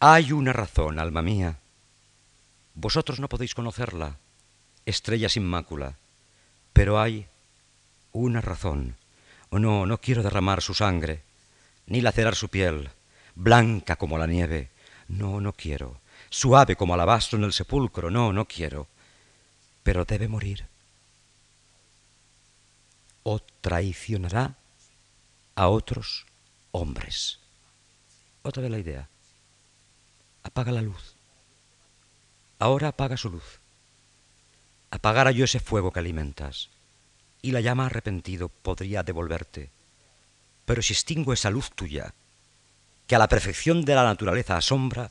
Hay 0.00 0.32
una 0.32 0.52
razón, 0.52 0.98
alma 0.98 1.22
mía. 1.22 1.58
Vosotros 2.74 3.18
no 3.20 3.28
podéis 3.28 3.54
conocerla 3.54 4.16
estrella 4.86 5.28
sin 5.28 5.44
mácula, 5.44 5.96
pero 6.72 7.00
hay 7.00 7.26
una 8.12 8.40
razón. 8.40 8.96
Oh, 9.50 9.58
no, 9.58 9.86
no 9.86 10.00
quiero 10.00 10.22
derramar 10.22 10.62
su 10.62 10.74
sangre, 10.74 11.22
ni 11.88 12.00
lacerar 12.00 12.36
su 12.36 12.48
piel, 12.48 12.90
blanca 13.34 13.96
como 13.96 14.16
la 14.16 14.28
nieve. 14.28 14.70
No, 15.08 15.40
no 15.40 15.52
quiero. 15.52 16.00
Suave 16.30 16.76
como 16.76 16.94
alabastro 16.94 17.36
en 17.38 17.44
el 17.44 17.52
sepulcro. 17.52 18.10
No, 18.10 18.32
no 18.32 18.44
quiero. 18.44 18.86
Pero 19.82 20.04
debe 20.04 20.28
morir. 20.28 20.66
O 23.24 23.40
traicionará 23.40 24.54
a 25.56 25.68
otros 25.68 26.26
hombres. 26.70 27.40
Otra 28.42 28.62
vez 28.62 28.70
la 28.70 28.78
idea. 28.78 29.08
Apaga 30.44 30.70
la 30.70 30.82
luz. 30.82 31.16
Ahora 32.60 32.88
apaga 32.88 33.16
su 33.16 33.30
luz 33.30 33.58
apagara 34.90 35.30
yo 35.30 35.44
ese 35.44 35.60
fuego 35.60 35.92
que 35.92 36.00
alimentas, 36.00 36.70
y 37.42 37.52
la 37.52 37.60
llama 37.60 37.86
arrepentido 37.86 38.48
podría 38.48 39.02
devolverte. 39.02 39.70
Pero 40.68 40.82
si 40.82 40.92
extingo 40.92 41.32
esa 41.32 41.48
luz 41.48 41.70
tuya, 41.70 42.12
que 43.06 43.16
a 43.16 43.18
la 43.18 43.26
perfección 43.26 43.86
de 43.86 43.94
la 43.94 44.04
naturaleza 44.04 44.58
asombra, 44.58 45.10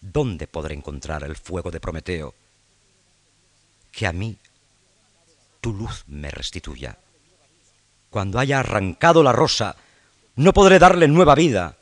¿dónde 0.00 0.48
podré 0.48 0.74
encontrar 0.74 1.22
el 1.22 1.36
fuego 1.36 1.70
de 1.70 1.78
Prometeo 1.78 2.34
que 3.92 4.08
a 4.08 4.12
mí 4.12 4.36
tu 5.60 5.72
luz 5.72 6.02
me 6.08 6.32
restituya. 6.32 6.98
Cuando 8.10 8.40
haya 8.40 8.58
arrancado 8.58 9.22
la 9.22 9.30
rosa, 9.30 9.76
no 10.34 10.52
podré 10.52 10.80
darle 10.80 11.06
nueva 11.06 11.36
vida 11.36 11.76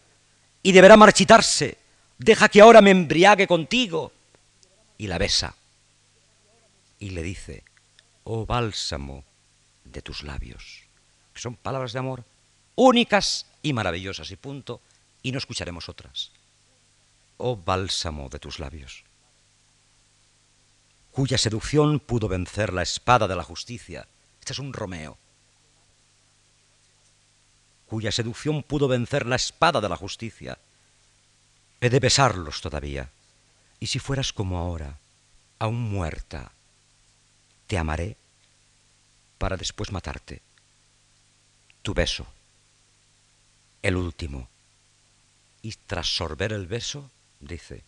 y 0.63 0.73
deberá 0.73 0.99
marchitarse. 0.99 1.79
Deja 2.19 2.51
que 2.51 2.61
ahora 2.61 2.83
me 2.83 2.91
embriague 2.91 3.47
contigo. 3.47 4.13
Y 4.99 5.07
la 5.07 5.17
besa 5.17 5.55
y 6.99 7.11
le 7.11 7.23
dice, 7.23 7.65
oh 8.25 8.45
bálsamo 8.45 9.25
de 9.85 10.03
tus 10.03 10.23
labios, 10.23 10.83
que 11.33 11.41
son 11.41 11.57
palabras 11.57 11.95
de 11.95 11.99
amor 11.99 12.36
únicas 12.77 13.47
y 13.63 13.73
maravillosas 13.73 14.31
y 14.31 14.37
punto, 14.37 14.81
y 15.23 15.33
no 15.33 15.39
escucharemos 15.39 15.89
otras. 15.89 16.31
Oh 17.39 17.57
bálsamo 17.57 18.29
de 18.29 18.39
tus 18.39 18.61
labios, 18.61 19.03
cuya 21.11 21.37
seducción 21.37 21.99
pudo 21.99 22.29
vencer 22.29 22.73
la 22.73 22.83
espada 22.83 23.27
de 23.27 23.35
la 23.35 23.43
justicia. 23.43 24.07
Este 24.39 24.53
es 24.53 24.61
un 24.61 24.73
Romeo 24.73 25.19
cuya 27.87 28.13
seducción 28.13 28.63
pudo 28.63 28.89
vencer 28.89 29.27
la 29.27 29.37
espada 29.37 29.81
de 29.81 29.89
la 29.89 29.97
justicia. 29.97 30.59
He 31.81 31.89
de 31.89 32.01
besarlos 32.01 32.61
todavía. 32.61 33.11
Y 33.79 33.87
si 33.87 33.99
fueras 33.99 34.33
como 34.33 34.59
ahora, 34.59 34.99
aún 35.59 35.81
muerta, 35.81 36.53
te 37.67 37.79
amaré 37.79 38.17
para 39.39 39.57
después 39.57 39.93
matarte. 39.93 40.43
Tu 41.83 41.95
beso, 41.95 42.27
el 43.87 43.97
último. 43.97 44.49
Y 45.63 45.73
tras 45.87 46.09
sorber 46.09 46.53
el 46.53 46.67
beso, 46.67 47.11
dice, 47.41 47.85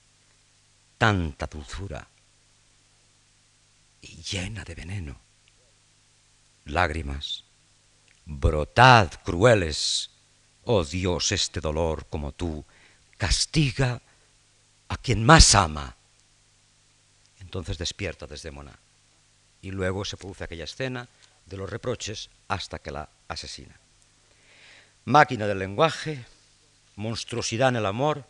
tanta 0.97 1.47
dulzura 1.47 2.07
y 4.01 4.23
llena 4.23 4.65
de 4.65 4.75
veneno. 4.75 5.21
Lágrimas 6.67 7.45
brotad 8.29 9.11
crueles, 9.25 10.11
oh 10.65 10.85
Dios, 10.85 11.33
este 11.33 11.61
dolor 11.61 12.07
como 12.11 12.33
tú, 12.33 12.65
castiga 13.17 14.01
a 14.89 14.97
quien 14.99 15.25
más 15.25 15.55
ama. 15.55 15.97
Entonces 17.41 17.79
despierta 17.79 18.27
Desdémona 18.27 18.79
y 19.63 19.71
luego 19.71 20.05
se 20.05 20.19
produce 20.19 20.45
aquella 20.45 20.65
escena 20.65 21.09
de 21.47 21.57
los 21.57 21.71
reproches 21.71 22.29
hasta 22.49 22.79
que 22.79 22.91
la 22.91 23.09
asesina. 23.29 23.75
Máquina 25.09 25.47
del 25.47 25.59
lenguaje, 25.59 26.27
monstruosidad 26.97 27.71
en 27.71 27.77
el 27.77 27.87
amor, 27.87 28.25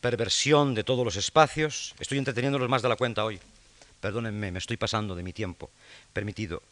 perversión 0.00 0.74
de 0.74 0.82
todos 0.82 1.04
los 1.04 1.14
espacios. 1.14 1.94
Estoy 2.00 2.18
entreteniéndolos 2.18 2.68
más 2.68 2.82
de 2.82 2.88
la 2.88 2.96
cuenta 2.96 3.24
hoy. 3.24 3.38
Perdónenme, 4.00 4.50
me 4.50 4.58
estoy 4.58 4.76
pasando 4.76 5.14
de 5.14 5.22
mi 5.22 5.32
tiempo 5.32 5.70
permitido. 6.12 6.64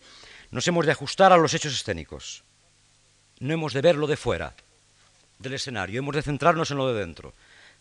Nos 0.51 0.67
hemos 0.67 0.87
de 0.87 0.91
ajustar 0.91 1.33
a 1.33 1.37
los 1.37 1.55
hechos 1.55 1.73
escénicos. 1.73 2.43
No 3.39 3.55
hemos 3.55 3.75
de 3.75 3.81
verlo 3.81 4.09
de 4.09 4.17
fuera 4.17 4.57
del 5.39 5.55
escenario, 5.55 6.01
hemos 6.01 6.17
de 6.17 6.23
centrarnos 6.23 6.73
en 6.73 6.79
lo 6.79 6.93
de 6.93 6.99
dentro. 6.99 7.35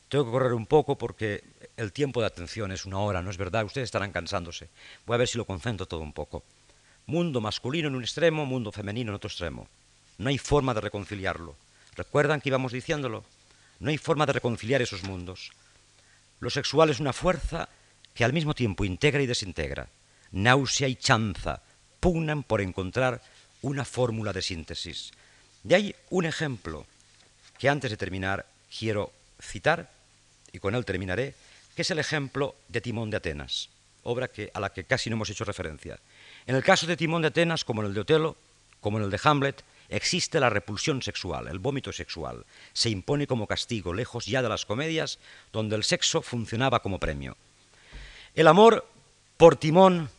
Tengo 0.09 0.25
que 0.25 0.31
correr 0.31 0.53
un 0.53 0.67
poco 0.67 0.95
porque 0.95 1.43
el 1.75 1.91
tiempo 1.91 2.21
de 2.21 2.27
atención 2.27 2.71
es 2.71 2.85
una 2.85 2.99
hora, 2.99 3.23
¿no 3.23 3.31
es 3.31 3.37
verdad? 3.37 3.65
Ustedes 3.65 3.85
estarán 3.85 4.11
cansándose. 4.11 4.69
Voy 5.07 5.15
a 5.15 5.17
ver 5.17 5.27
si 5.27 5.39
lo 5.39 5.45
concentro 5.45 5.87
todo 5.87 6.01
un 6.01 6.13
poco. 6.13 6.43
Mundo 7.07 7.41
masculino 7.41 7.87
en 7.87 7.95
un 7.95 8.03
extremo, 8.03 8.45
mundo 8.45 8.71
femenino 8.71 9.09
en 9.09 9.15
otro 9.15 9.27
extremo. 9.27 9.67
No 10.21 10.29
hay 10.29 10.37
forma 10.37 10.75
de 10.75 10.81
reconciliarlo. 10.81 11.55
¿Recuerdan 11.95 12.41
que 12.41 12.49
íbamos 12.49 12.71
diciéndolo? 12.71 13.25
No 13.79 13.89
hay 13.89 13.97
forma 13.97 14.27
de 14.27 14.33
reconciliar 14.33 14.79
esos 14.79 15.01
mundos. 15.01 15.51
Lo 16.39 16.51
sexual 16.51 16.91
es 16.91 16.99
una 16.99 17.11
fuerza 17.11 17.69
que 18.13 18.23
al 18.23 18.31
mismo 18.31 18.53
tiempo 18.53 18.85
integra 18.85 19.23
y 19.23 19.25
desintegra. 19.25 19.89
Náusea 20.31 20.87
y 20.87 20.95
chanza, 20.95 21.63
pugnan 21.99 22.43
por 22.43 22.61
encontrar 22.61 23.23
una 23.63 23.83
fórmula 23.83 24.31
de 24.31 24.43
síntesis. 24.43 25.11
De 25.63 25.73
ahí 25.73 25.95
un 26.11 26.25
ejemplo 26.25 26.85
que 27.57 27.67
antes 27.67 27.89
de 27.89 27.97
terminar 27.97 28.45
quiero 28.77 29.11
citar, 29.41 29.89
y 30.53 30.59
con 30.59 30.75
él 30.75 30.85
terminaré, 30.85 31.33
que 31.75 31.81
es 31.81 31.89
el 31.89 31.97
ejemplo 31.97 32.53
de 32.67 32.81
Timón 32.81 33.09
de 33.09 33.17
Atenas, 33.17 33.69
obra 34.03 34.29
a 34.53 34.59
la 34.59 34.71
que 34.71 34.83
casi 34.83 35.09
no 35.09 35.15
hemos 35.15 35.31
hecho 35.31 35.45
referencia. 35.45 35.97
En 36.45 36.55
el 36.55 36.63
caso 36.63 36.85
de 36.85 36.95
Timón 36.95 37.23
de 37.23 37.29
Atenas, 37.29 37.65
como 37.65 37.81
en 37.81 37.87
el 37.87 37.95
de 37.95 38.01
Otelo, 38.01 38.37
como 38.81 38.99
en 38.99 39.05
el 39.05 39.09
de 39.09 39.19
Hamlet, 39.23 39.63
existe 39.91 40.39
la 40.39 40.49
repulsión 40.49 41.01
sexual, 41.01 41.47
el 41.47 41.59
vómito 41.59 41.93
sexual. 41.93 42.45
Se 42.73 42.89
impone 42.89 43.27
como 43.27 43.45
castigo, 43.45 43.93
lejos 43.93 44.25
ya 44.25 44.41
de 44.41 44.49
las 44.49 44.65
comedias, 44.65 45.19
donde 45.53 45.75
el 45.75 45.83
sexo 45.83 46.21
funcionaba 46.21 46.81
como 46.81 46.99
premio. 46.99 47.37
El 48.33 48.47
amor 48.47 48.87
por 49.37 49.57
Timón, 49.57 50.09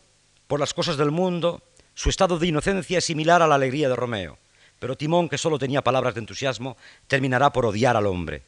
por 0.46 0.60
las 0.60 0.74
cosas 0.74 0.96
del 0.96 1.10
mundo, 1.10 1.62
su 1.94 2.10
estado 2.10 2.38
de 2.38 2.46
inocencia 2.46 2.98
es 2.98 3.04
similar 3.04 3.42
a 3.42 3.46
la 3.46 3.56
alegría 3.56 3.88
de 3.88 3.96
Romeo, 3.96 4.38
pero 4.78 4.96
Timón, 4.96 5.28
que 5.28 5.38
solo 5.38 5.58
tenía 5.58 5.82
palabras 5.82 6.14
de 6.14 6.20
entusiasmo, 6.20 6.76
terminará 7.06 7.52
por 7.52 7.66
odiar 7.66 7.96
al 7.96 8.06
hombre. 8.06 8.42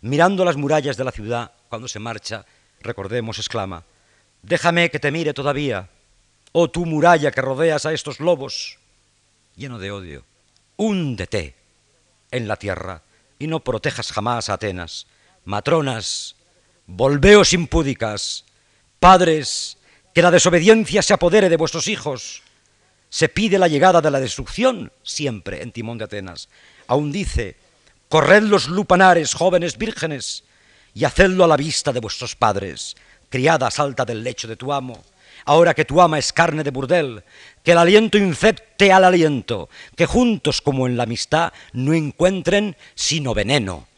Mirando 0.00 0.44
las 0.44 0.56
murallas 0.56 0.96
de 0.96 1.04
la 1.04 1.12
ciudad, 1.12 1.52
cuando 1.68 1.86
se 1.86 1.98
marcha, 1.98 2.44
recordemos, 2.80 3.38
exclama, 3.38 3.84
Déjame 4.42 4.90
que 4.90 4.98
te 4.98 5.10
mire 5.10 5.34
todavía, 5.34 5.88
oh 6.52 6.70
tú 6.70 6.86
muralla 6.86 7.30
que 7.30 7.42
rodeas 7.42 7.84
a 7.84 7.92
estos 7.92 8.20
lobos, 8.20 8.78
lleno 9.54 9.78
de 9.78 9.90
odio, 9.90 10.24
húndete 10.80 11.56
en 12.30 12.48
la 12.48 12.56
tierra 12.56 13.02
y 13.38 13.48
no 13.48 13.60
protejas 13.60 14.12
jamás 14.12 14.48
a 14.48 14.54
Atenas. 14.54 15.06
Matronas, 15.44 16.36
volveos 16.86 17.52
impúdicas, 17.52 18.46
padres, 18.98 19.76
que 20.14 20.22
la 20.22 20.30
desobediencia 20.30 21.02
se 21.02 21.12
apodere 21.12 21.50
de 21.50 21.58
vuestros 21.58 21.86
hijos, 21.86 22.42
se 23.10 23.28
pide 23.28 23.58
la 23.58 23.68
llegada 23.68 24.00
de 24.00 24.10
la 24.10 24.20
destrucción 24.20 24.90
siempre 25.02 25.62
en 25.62 25.70
Timón 25.70 25.98
de 25.98 26.04
Atenas. 26.04 26.48
Aún 26.86 27.12
dice, 27.12 27.58
corred 28.08 28.44
los 28.44 28.68
lupanares, 28.68 29.34
jóvenes 29.34 29.76
vírgenes, 29.76 30.44
y 30.94 31.04
hacedlo 31.04 31.44
a 31.44 31.48
la 31.48 31.58
vista 31.58 31.92
de 31.92 32.00
vuestros 32.00 32.36
padres. 32.36 32.96
Criada, 33.28 33.70
salta 33.70 34.06
del 34.06 34.24
lecho 34.24 34.48
de 34.48 34.56
tu 34.56 34.72
amo. 34.72 35.04
Ahora 35.44 35.74
que 35.74 35.84
tu 35.84 36.00
ama 36.00 36.18
es 36.18 36.32
carne 36.32 36.64
de 36.64 36.70
burdel, 36.70 37.24
que 37.62 37.72
el 37.72 37.78
aliento 37.78 38.18
infecte 38.18 38.92
al 38.92 39.04
aliento, 39.04 39.68
que 39.96 40.06
juntos 40.06 40.60
como 40.60 40.86
en 40.86 40.96
la 40.96 41.04
amistad 41.04 41.52
no 41.72 41.94
encuentren 41.94 42.76
sino 42.94 43.34
veneno 43.34 43.90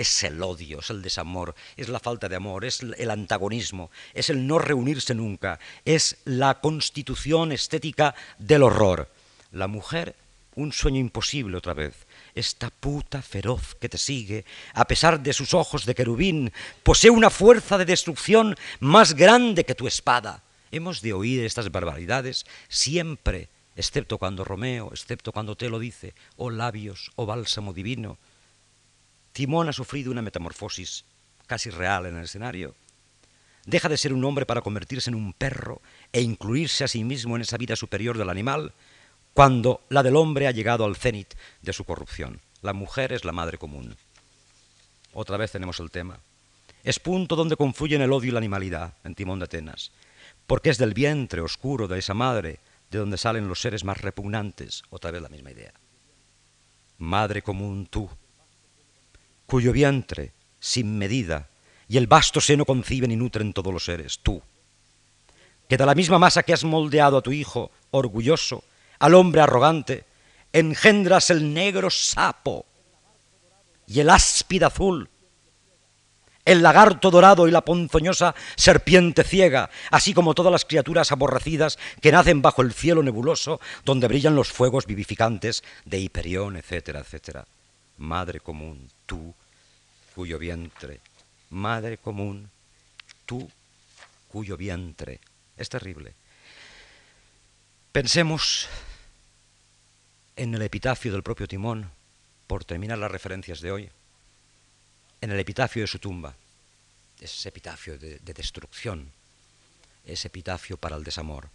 es 0.00 0.22
el 0.22 0.42
odio, 0.42 0.80
es 0.80 0.88
el 0.88 1.02
desamor, 1.02 1.54
es 1.76 1.90
la 1.90 2.00
falta 2.00 2.28
de 2.28 2.36
amor, 2.36 2.64
es 2.64 2.80
el 2.80 3.10
antagonismo, 3.10 3.90
es 4.14 4.30
el 4.30 4.46
no 4.46 4.58
reunirse 4.58 5.14
nunca, 5.14 5.60
es 5.84 6.16
la 6.24 6.60
constitución 6.60 7.52
estética 7.52 8.14
del 8.38 8.62
horror. 8.62 9.10
La 9.52 9.66
mujer, 9.66 10.16
un 10.54 10.72
sueño 10.72 10.98
imposible 10.98 11.58
otra 11.58 11.74
vez. 11.74 12.06
Esta 12.34 12.70
puta 12.70 13.20
feroz 13.20 13.74
que 13.74 13.90
te 13.90 13.98
sigue, 13.98 14.46
a 14.72 14.86
pesar 14.86 15.20
de 15.20 15.34
sus 15.34 15.52
ojos 15.52 15.84
de 15.84 15.94
querubín, 15.94 16.50
posee 16.82 17.10
una 17.10 17.28
fuerza 17.28 17.76
de 17.76 17.84
destrucción 17.84 18.56
más 18.78 19.14
grande 19.14 19.64
que 19.64 19.74
tu 19.74 19.86
espada. 19.86 20.42
Hemos 20.72 21.02
de 21.02 21.12
oír 21.12 21.44
estas 21.44 21.70
barbaridades 21.70 22.46
siempre, 22.68 23.48
excepto 23.76 24.18
cuando 24.18 24.44
Romeo, 24.44 24.90
excepto 24.92 25.32
cuando 25.32 25.56
te 25.56 25.68
lo 25.68 25.78
dice, 25.78 26.14
oh 26.36 26.50
labios, 26.50 27.10
oh 27.16 27.26
bálsamo 27.26 27.72
divino, 27.72 28.18
Timón 29.32 29.68
ha 29.68 29.72
sufrido 29.72 30.10
una 30.10 30.22
metamorfosis 30.22 31.04
casi 31.46 31.70
real 31.70 32.06
en 32.06 32.16
el 32.16 32.24
escenario. 32.24 32.74
Deja 33.66 33.88
de 33.88 33.96
ser 33.96 34.12
un 34.12 34.24
hombre 34.24 34.46
para 34.46 34.62
convertirse 34.62 35.10
en 35.10 35.16
un 35.16 35.32
perro 35.32 35.80
e 36.12 36.20
incluirse 36.20 36.84
a 36.84 36.88
sí 36.88 37.04
mismo 37.04 37.36
en 37.36 37.42
esa 37.42 37.56
vida 37.56 37.76
superior 37.76 38.16
del 38.16 38.30
animal 38.30 38.72
cuando 39.34 39.82
la 39.88 40.02
del 40.02 40.16
hombre 40.16 40.46
ha 40.46 40.50
llegado 40.50 40.84
al 40.84 40.96
cenit 40.96 41.34
de 41.62 41.72
su 41.72 41.84
corrupción. 41.84 42.40
La 42.62 42.72
mujer 42.72 43.12
es 43.12 43.24
la 43.24 43.32
madre 43.32 43.58
común. 43.58 43.96
Otra 45.12 45.36
vez 45.36 45.52
tenemos 45.52 45.80
el 45.80 45.90
tema. 45.90 46.18
Es 46.82 46.98
punto 46.98 47.36
donde 47.36 47.56
confluyen 47.56 48.02
el 48.02 48.12
odio 48.12 48.28
y 48.28 48.32
la 48.32 48.38
animalidad 48.38 48.94
en 49.04 49.14
Timón 49.14 49.38
de 49.38 49.44
Atenas, 49.44 49.92
porque 50.50 50.70
es 50.70 50.78
del 50.78 50.94
vientre 50.94 51.42
oscuro 51.42 51.86
de 51.86 52.00
esa 52.00 52.12
madre 52.12 52.58
de 52.90 52.98
donde 52.98 53.18
salen 53.18 53.46
los 53.46 53.60
seres 53.60 53.84
más 53.84 54.00
repugnantes. 54.00 54.82
Otra 54.90 55.12
vez 55.12 55.22
la 55.22 55.28
misma 55.28 55.52
idea. 55.52 55.72
Madre 56.98 57.40
común 57.40 57.86
tú, 57.88 58.10
cuyo 59.46 59.70
vientre, 59.70 60.32
sin 60.58 60.98
medida, 60.98 61.48
y 61.86 61.98
el 61.98 62.08
vasto 62.08 62.40
seno 62.40 62.64
conciben 62.64 63.12
y 63.12 63.16
nutren 63.16 63.52
todos 63.52 63.72
los 63.72 63.84
seres, 63.84 64.18
tú, 64.24 64.42
que 65.68 65.76
de 65.76 65.86
la 65.86 65.94
misma 65.94 66.18
masa 66.18 66.42
que 66.42 66.52
has 66.52 66.64
moldeado 66.64 67.18
a 67.18 67.22
tu 67.22 67.30
hijo, 67.30 67.70
orgulloso, 67.92 68.64
al 68.98 69.14
hombre 69.14 69.42
arrogante, 69.42 70.04
engendras 70.52 71.30
el 71.30 71.54
negro 71.54 71.90
sapo 71.90 72.66
y 73.86 74.00
el 74.00 74.10
áspid 74.10 74.64
azul, 74.64 75.08
el 76.44 76.62
lagarto 76.62 77.10
dorado 77.10 77.46
y 77.46 77.50
la 77.50 77.64
ponzoñosa 77.64 78.34
serpiente 78.56 79.24
ciega, 79.24 79.70
así 79.90 80.14
como 80.14 80.34
todas 80.34 80.52
las 80.52 80.64
criaturas 80.64 81.12
aborrecidas 81.12 81.78
que 82.00 82.12
nacen 82.12 82.42
bajo 82.42 82.62
el 82.62 82.72
cielo 82.72 83.02
nebuloso 83.02 83.60
donde 83.84 84.08
brillan 84.08 84.34
los 84.34 84.50
fuegos 84.50 84.86
vivificantes 84.86 85.62
de 85.84 85.98
Hiperión, 85.98 86.56
etcétera, 86.56 87.00
etcétera. 87.00 87.46
Madre 87.98 88.40
común, 88.40 88.88
tú, 89.06 89.34
cuyo 90.14 90.38
vientre, 90.38 91.00
madre 91.50 91.98
común, 91.98 92.50
tú, 93.26 93.48
cuyo 94.28 94.56
vientre, 94.56 95.20
es 95.56 95.68
terrible. 95.68 96.14
Pensemos 97.92 98.68
en 100.36 100.54
el 100.54 100.62
epitafio 100.62 101.12
del 101.12 101.22
propio 101.22 101.46
Timón, 101.46 101.90
por 102.46 102.64
terminar 102.64 102.98
las 102.98 103.10
referencias 103.10 103.60
de 103.60 103.72
hoy, 103.72 103.90
en 105.20 105.30
el 105.30 105.40
epitafio 105.40 105.82
de 105.82 105.86
su 105.86 105.98
tumba. 105.98 106.34
Es 107.20 107.44
epitafio 107.46 107.98
de, 107.98 108.18
de 108.18 108.32
destrucción, 108.32 109.10
es 110.04 110.24
epitafio 110.24 110.76
para 110.76 110.96
el 110.96 111.04
desamor. 111.04 111.48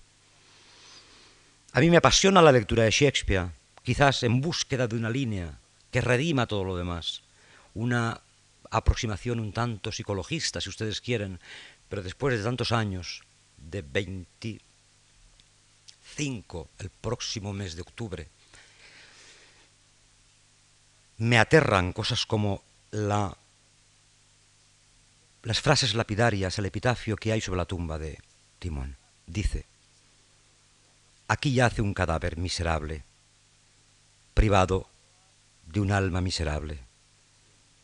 A 1.73 1.79
mí 1.79 1.89
me 1.89 1.97
apasiona 1.97 2.41
la 2.41 2.51
lectura 2.51 2.83
de 2.83 2.91
Shakespeare, 2.91 3.49
quizás 3.83 4.23
en 4.23 4.41
búsqueda 4.41 4.87
de 4.87 4.95
una 4.95 5.09
línea 5.09 5.57
que 5.91 6.01
redima 6.01 6.47
todo 6.47 6.63
lo 6.63 6.77
demás, 6.77 7.21
una 7.73 8.21
aproximación 8.71 9.39
un 9.39 9.53
tanto 9.53 9.91
psicologista, 9.91 10.61
si 10.61 10.69
ustedes 10.69 11.01
quieren, 11.01 11.39
pero 11.89 12.03
después 12.03 12.37
de 12.37 12.43
tantos 12.43 12.71
años, 12.71 13.23
de 13.57 13.81
25 13.81 16.69
el 16.79 16.89
próximo 16.89 17.53
mes 17.53 17.75
de 17.75 17.81
octubre, 17.81 18.27
me 21.17 21.39
aterran 21.39 21.93
cosas 21.93 22.25
como 22.25 22.61
la, 22.91 23.37
las 25.45 25.61
frases 25.61 25.93
lapidarias, 25.93 26.57
el 26.57 26.65
epitafio 26.65 27.15
que 27.15 27.31
hay 27.31 27.39
sobre 27.39 27.59
la 27.59 27.65
tumba 27.65 27.99
de 27.99 28.17
Timón. 28.57 28.97
Dice, 29.27 29.67
aquí 31.27 31.53
yace 31.53 31.83
un 31.83 31.93
cadáver 31.93 32.37
miserable, 32.37 33.03
privado 34.33 34.89
de 35.67 35.81
un 35.81 35.91
alma 35.91 36.19
miserable. 36.19 36.79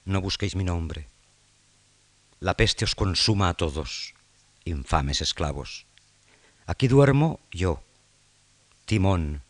No 0.06 0.22
busquéis 0.22 0.56
mi 0.56 0.64
nombre. 0.64 1.08
La 2.40 2.58
peste 2.58 2.84
os 2.84 2.96
consuma 2.96 3.50
a 3.50 3.54
todos, 3.54 4.16
infames 4.66 5.22
esclavos. 5.22 5.86
Aquí 6.66 6.88
duermo 6.88 7.40
yo, 7.52 7.84
Timón, 8.86 9.44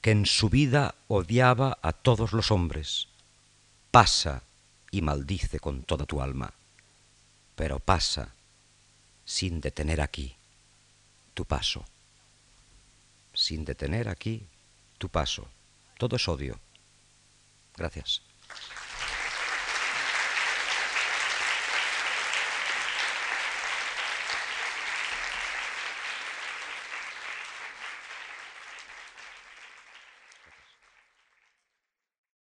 que 0.00 0.12
en 0.12 0.26
su 0.26 0.48
vida 0.48 0.94
odiaba 1.08 1.76
a 1.82 1.92
todos 1.92 2.32
los 2.32 2.52
hombres. 2.52 3.08
Pasa 3.90 4.44
y 4.92 5.02
maldice 5.02 5.58
con 5.58 5.82
toda 5.82 6.06
tu 6.06 6.22
alma, 6.22 6.54
pero 7.62 7.78
pasa 7.78 8.34
sin 9.24 9.60
detener 9.60 10.00
aquí 10.00 10.34
tu 11.32 11.44
paso. 11.44 11.84
Sin 13.34 13.64
detener 13.64 14.08
aquí 14.08 14.48
tu 14.98 15.08
paso. 15.08 15.46
Todo 15.96 16.16
es 16.16 16.26
odio. 16.26 16.58
Gracias. 17.76 18.20